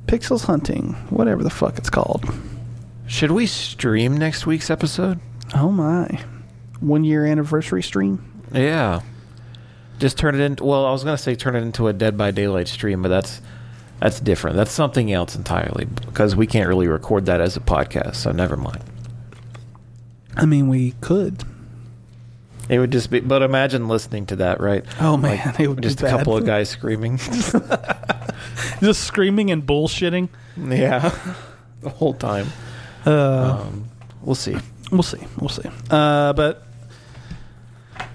[0.06, 2.24] Pixels Hunting, whatever the fuck it's called."
[3.09, 5.20] Should we stream next week's episode?
[5.55, 6.06] Oh my,
[6.81, 8.24] one year anniversary stream.
[8.52, 9.01] Yeah.
[9.98, 10.64] Just turn it into.
[10.64, 13.40] Well, I was gonna say turn it into a Dead by Daylight stream, but that's
[14.01, 14.56] that's different.
[14.56, 18.16] That's something else entirely because we can't really record that as a podcast.
[18.16, 18.85] So never mind.
[20.36, 21.44] I mean, we could.
[22.68, 23.20] It would just be.
[23.20, 24.85] But imagine listening to that, right?
[25.01, 27.16] Oh man, it would Just be a couple of guys screaming.
[28.81, 30.28] just screaming and bullshitting.
[30.59, 31.14] yeah.
[31.81, 32.48] the whole time.
[33.06, 33.89] Uh, Um,
[34.20, 34.56] we'll see.
[34.90, 35.20] We'll see.
[35.39, 35.68] We'll see.
[35.90, 36.65] Uh, but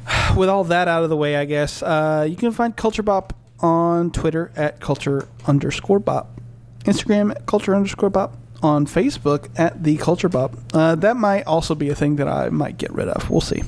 [0.36, 3.34] with all that out of the way, I guess uh, you can find Culture Bop
[3.60, 6.42] on Twitter at culture underscore bop,
[6.86, 10.56] Instagram at culture underscore bop, on Facebook at the Culture Bop.
[10.74, 13.30] Uh, that might also be a thing that I might get rid of.
[13.30, 13.64] We'll see.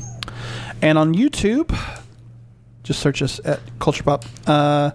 [0.81, 1.75] And on YouTube,
[2.83, 4.25] just search us at Culture Bop.
[4.45, 4.91] Uh,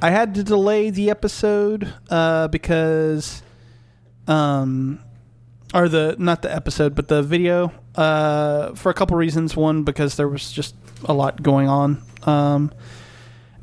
[0.00, 3.42] I had to delay the episode uh, because
[4.26, 5.00] um
[5.74, 9.56] or the not the episode but the video uh for a couple reasons.
[9.56, 12.02] One because there was just a lot going on.
[12.24, 12.72] Um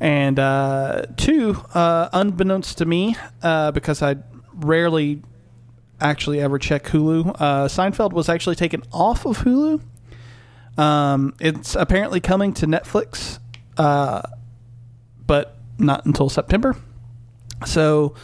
[0.00, 4.16] and uh two uh unbeknownst to me uh because I
[4.54, 5.22] rarely
[6.00, 9.80] actually ever check Hulu uh Seinfeld was actually taken off of Hulu.
[10.78, 13.38] Um it's apparently coming to Netflix
[13.76, 14.22] uh
[15.26, 16.76] but not until September.
[17.66, 18.14] So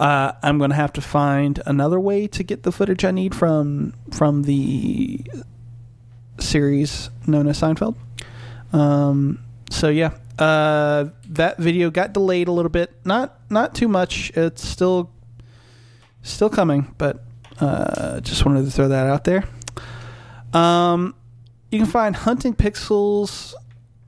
[0.00, 3.34] uh, I'm going to have to find another way to get the footage I need
[3.34, 5.20] from from the
[6.38, 7.96] series known as Seinfeld.
[8.72, 9.40] Um,
[9.70, 12.92] so yeah, uh, that video got delayed a little bit.
[13.04, 14.30] Not not too much.
[14.34, 15.10] It's still
[16.22, 17.22] still coming, but
[17.60, 19.44] uh, just wanted to throw that out there.
[20.54, 21.14] Um,
[21.70, 23.52] you can find Hunting Pixels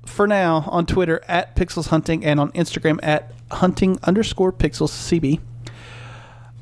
[0.07, 5.39] for now on Twitter at Pixels Hunting and on Instagram at hunting underscore pixels CB.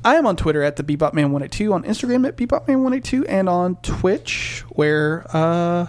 [0.03, 5.25] I am on Twitter at the BebopMan182, on Instagram at BebopMan182, and on Twitch, where
[5.35, 5.87] uh,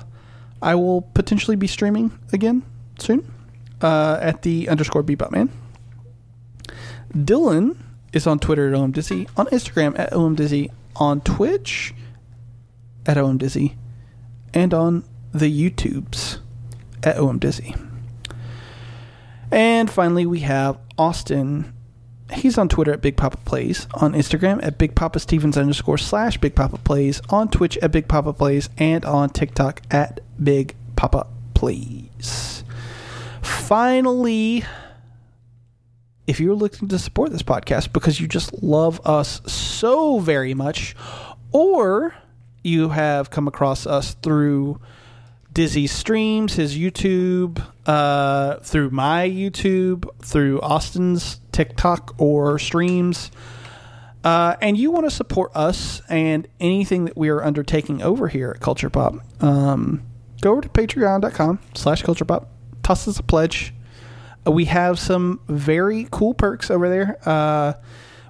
[0.61, 2.63] I will potentially be streaming again
[2.99, 3.31] soon
[3.81, 5.49] uh, at the underscore BebopMan.
[7.15, 7.77] Dylan
[8.13, 11.95] is on Twitter at OMDizzy, on Instagram at OMDizzy, on Twitch
[13.07, 13.75] at OMDizzy,
[14.53, 16.39] and on the YouTubes
[17.03, 17.89] at OMDizzy.
[19.51, 21.73] And finally, we have Austin.
[22.35, 26.39] He's on Twitter at Big Papa Plays, on Instagram at Big Papa Stevens underscore slash
[26.39, 31.27] Big Papa Plays, on Twitch at Big Papa Plays, and on TikTok at Big Papa
[31.55, 32.65] Plays.
[33.43, 34.65] Finally,
[36.27, 40.95] if you're looking to support this podcast because you just love us so very much,
[41.53, 42.15] or
[42.63, 44.81] you have come across us through
[45.53, 53.31] Dizzy streams, his YouTube, uh, through my YouTube, through Austin's TikTok or streams,
[54.25, 58.53] uh, and you want to support us and anything that we are undertaking over here
[58.55, 60.03] at Culture Pop, um,
[60.41, 62.49] go over to patreon.com slash culture pop,
[62.83, 63.75] toss us a pledge.
[64.47, 67.19] Uh, we have some very cool perks over there.
[67.25, 67.75] Uh,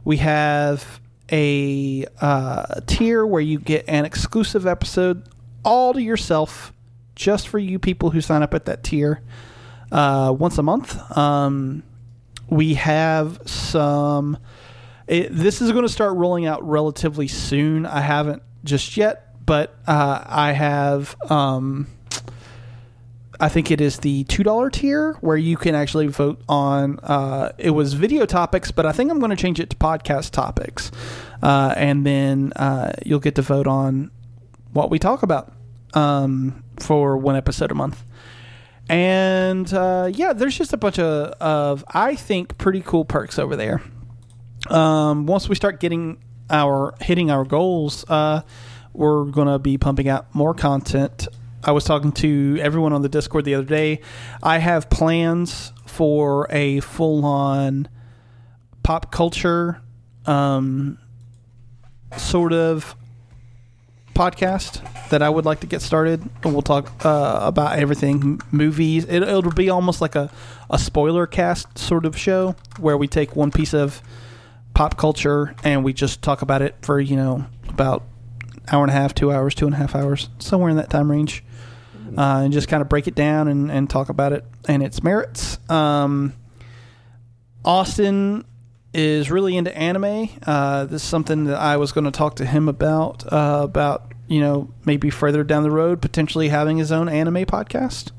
[0.04, 1.00] we have
[1.30, 5.26] a uh, tier where you get an exclusive episode
[5.64, 6.72] all to yourself,
[7.14, 9.22] just for you people who sign up at that tier
[9.90, 11.16] uh, once a month.
[11.16, 11.82] Um,
[12.52, 14.36] we have some.
[15.06, 17.86] It, this is going to start rolling out relatively soon.
[17.86, 21.16] I haven't just yet, but uh, I have.
[21.30, 21.86] Um,
[23.40, 26.98] I think it is the two dollar tier where you can actually vote on.
[27.00, 30.30] Uh, it was video topics, but I think I'm going to change it to podcast
[30.30, 30.92] topics,
[31.42, 34.10] uh, and then uh, you'll get to vote on
[34.72, 35.52] what we talk about
[35.94, 38.04] um, for one episode a month.
[38.88, 43.56] And uh, yeah, there's just a bunch of, of I think pretty cool perks over
[43.56, 43.82] there.
[44.68, 48.42] Um, once we start getting our hitting our goals, uh,
[48.92, 51.28] we're gonna be pumping out more content.
[51.64, 54.00] I was talking to everyone on the Discord the other day.
[54.42, 57.88] I have plans for a full on
[58.82, 59.80] pop culture
[60.26, 60.98] um,
[62.16, 62.96] sort of
[64.14, 64.80] podcast
[65.10, 66.22] that I would like to get started.
[66.42, 69.04] And we'll talk uh, about everything movies.
[69.04, 70.30] It, it'll be almost like a,
[70.70, 74.02] a spoiler cast sort of show where we take one piece of
[74.74, 78.02] pop culture and we just talk about it for, you know, about
[78.70, 81.10] hour and a half, two hours, two and a half hours, somewhere in that time
[81.10, 81.44] range.
[82.16, 85.02] Uh, and just kind of break it down and, and talk about it and its
[85.02, 85.58] merits.
[85.70, 86.34] Um,
[87.64, 88.44] Austin
[88.94, 90.28] is really into anime.
[90.46, 93.30] Uh, this is something that I was going to talk to him about.
[93.32, 98.10] Uh, about you know maybe further down the road potentially having his own anime podcast.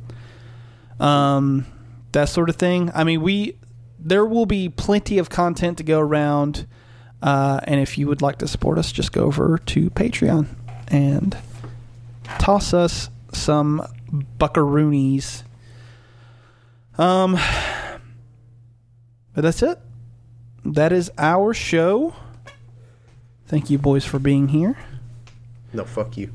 [0.99, 1.65] Um,
[2.11, 2.91] that sort of thing.
[2.93, 3.57] I mean, we
[3.99, 6.67] there will be plenty of content to go around.
[7.21, 10.47] Uh, and if you would like to support us, just go over to Patreon
[10.89, 11.37] and
[12.37, 15.43] toss us some buckaroonies.
[16.97, 17.33] Um,
[19.33, 19.79] but that's it.
[20.65, 22.13] That is our show.
[23.47, 24.77] Thank you, boys, for being here.
[25.73, 26.31] No, fuck you.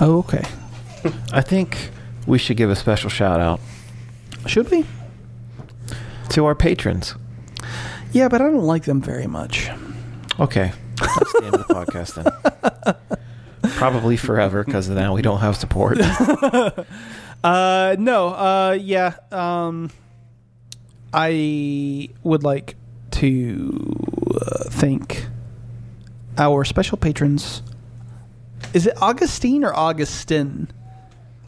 [0.00, 0.44] Oh, okay.
[1.32, 1.90] I think
[2.26, 3.60] we should give a special shout out
[4.46, 4.84] Should we?
[6.30, 7.14] to our patrons.
[8.12, 9.68] Yeah, but I don't like them very much.
[10.38, 12.14] Okay, that's the end of the podcast
[13.62, 13.72] then.
[13.76, 15.98] Probably forever because now we don't have support.
[17.42, 18.28] Uh, no.
[18.28, 19.14] Uh, yeah.
[19.32, 19.90] Um,
[21.10, 22.76] I would like
[23.20, 23.96] to
[24.40, 25.26] uh, thank
[26.38, 27.62] our special patrons.
[28.72, 30.70] Is it Augustine or Augustin?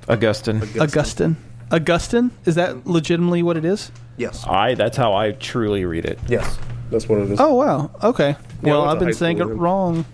[0.09, 0.61] Augustine.
[0.78, 1.36] Augustine.
[1.70, 2.31] Augustine?
[2.44, 3.90] Is that legitimately what it is?
[4.19, 4.44] Yes.
[4.47, 4.74] I.
[4.74, 6.19] That's how I truly read it.
[6.28, 6.59] Yes.
[6.90, 7.40] That's what it is.
[7.40, 7.90] Oh wow.
[8.03, 8.36] Okay.
[8.62, 9.62] Yeah, Well, I went I've to been high saying it school with him.
[9.62, 10.05] wrong.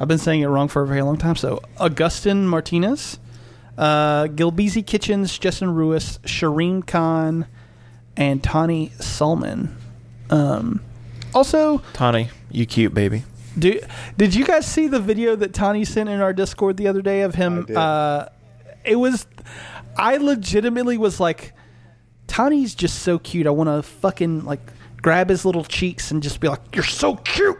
[0.00, 1.36] I've been saying it wrong for a very long time.
[1.36, 3.20] So Augustin Martinez,
[3.78, 7.46] uh, Gilbeezy Kitchens, Justin Ruiz, Shireen Khan,
[8.16, 9.76] and Tani Sulman.
[10.32, 10.80] Um,
[11.34, 13.24] also, Tani, you cute baby.
[13.58, 13.80] do,
[14.16, 17.22] did you guys see the video that Tani sent in our Discord the other day
[17.22, 17.60] of him?
[17.60, 17.76] I did.
[17.76, 18.28] Uh,
[18.84, 19.26] it was,
[19.96, 21.52] I legitimately was like,
[22.26, 23.46] Tani's just so cute.
[23.46, 24.60] I want to fucking like
[25.02, 27.58] grab his little cheeks and just be like, "You're so cute."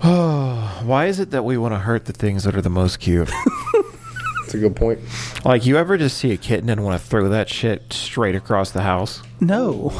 [0.00, 3.30] Why is it that we want to hurt the things that are the most cute?
[4.42, 4.98] That's a good point.
[5.44, 8.72] like, you ever just see a kitten and want to throw that shit straight across
[8.72, 9.22] the house?
[9.40, 9.92] No.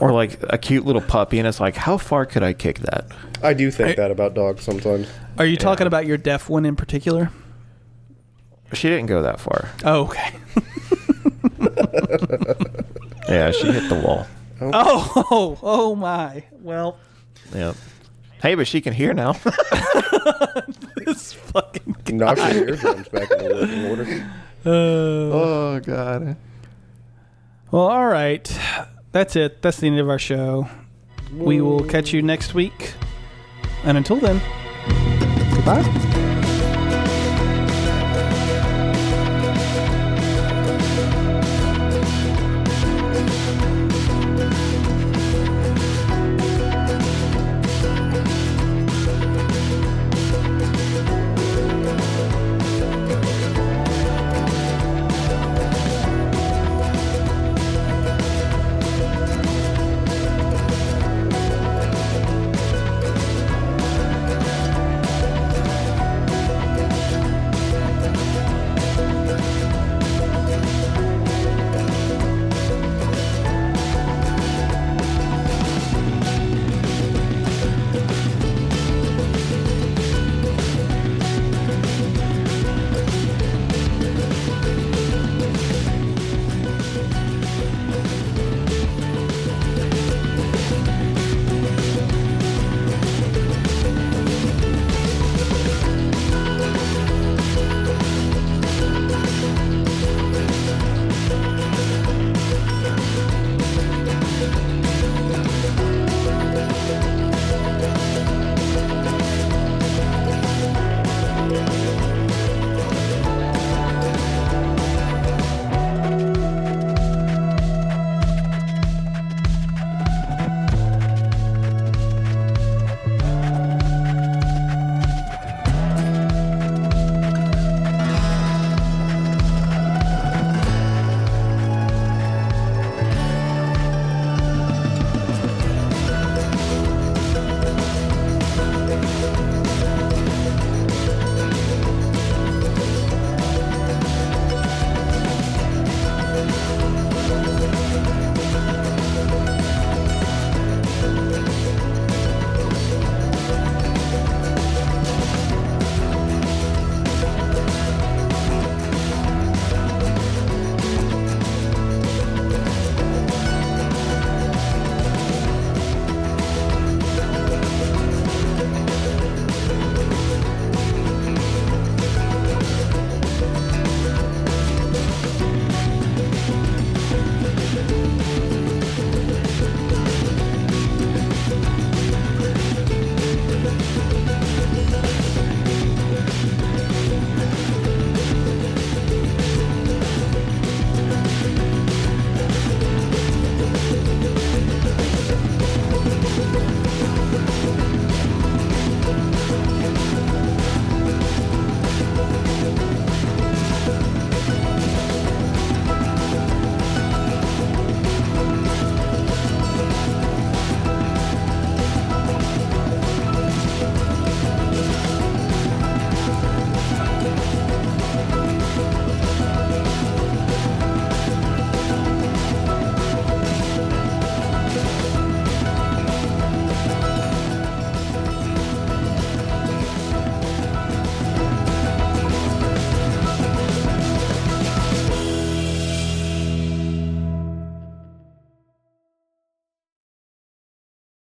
[0.00, 3.06] Or like a cute little puppy, and it's like, how far could I kick that?
[3.42, 5.08] I do think I- that about dogs sometimes.
[5.38, 7.30] Are you talking about your deaf one in particular?
[8.72, 9.70] She didn't go that far.
[9.84, 10.34] Oh, okay.
[13.28, 14.26] Yeah, she hit the wall.
[14.60, 16.44] Oh, oh, oh my.
[16.62, 16.98] Well,
[17.54, 17.76] Yep.
[18.42, 19.32] Hey, but she can hear now.
[20.96, 21.96] this fucking.
[22.16, 24.30] Knock your eardrums back in working order.
[24.64, 26.36] Uh, oh God.
[27.70, 28.50] well, all right.
[29.18, 29.62] That's it.
[29.62, 30.68] That's the end of our show.
[31.34, 32.94] We will catch you next week.
[33.82, 34.40] And until then,
[35.56, 36.27] goodbye.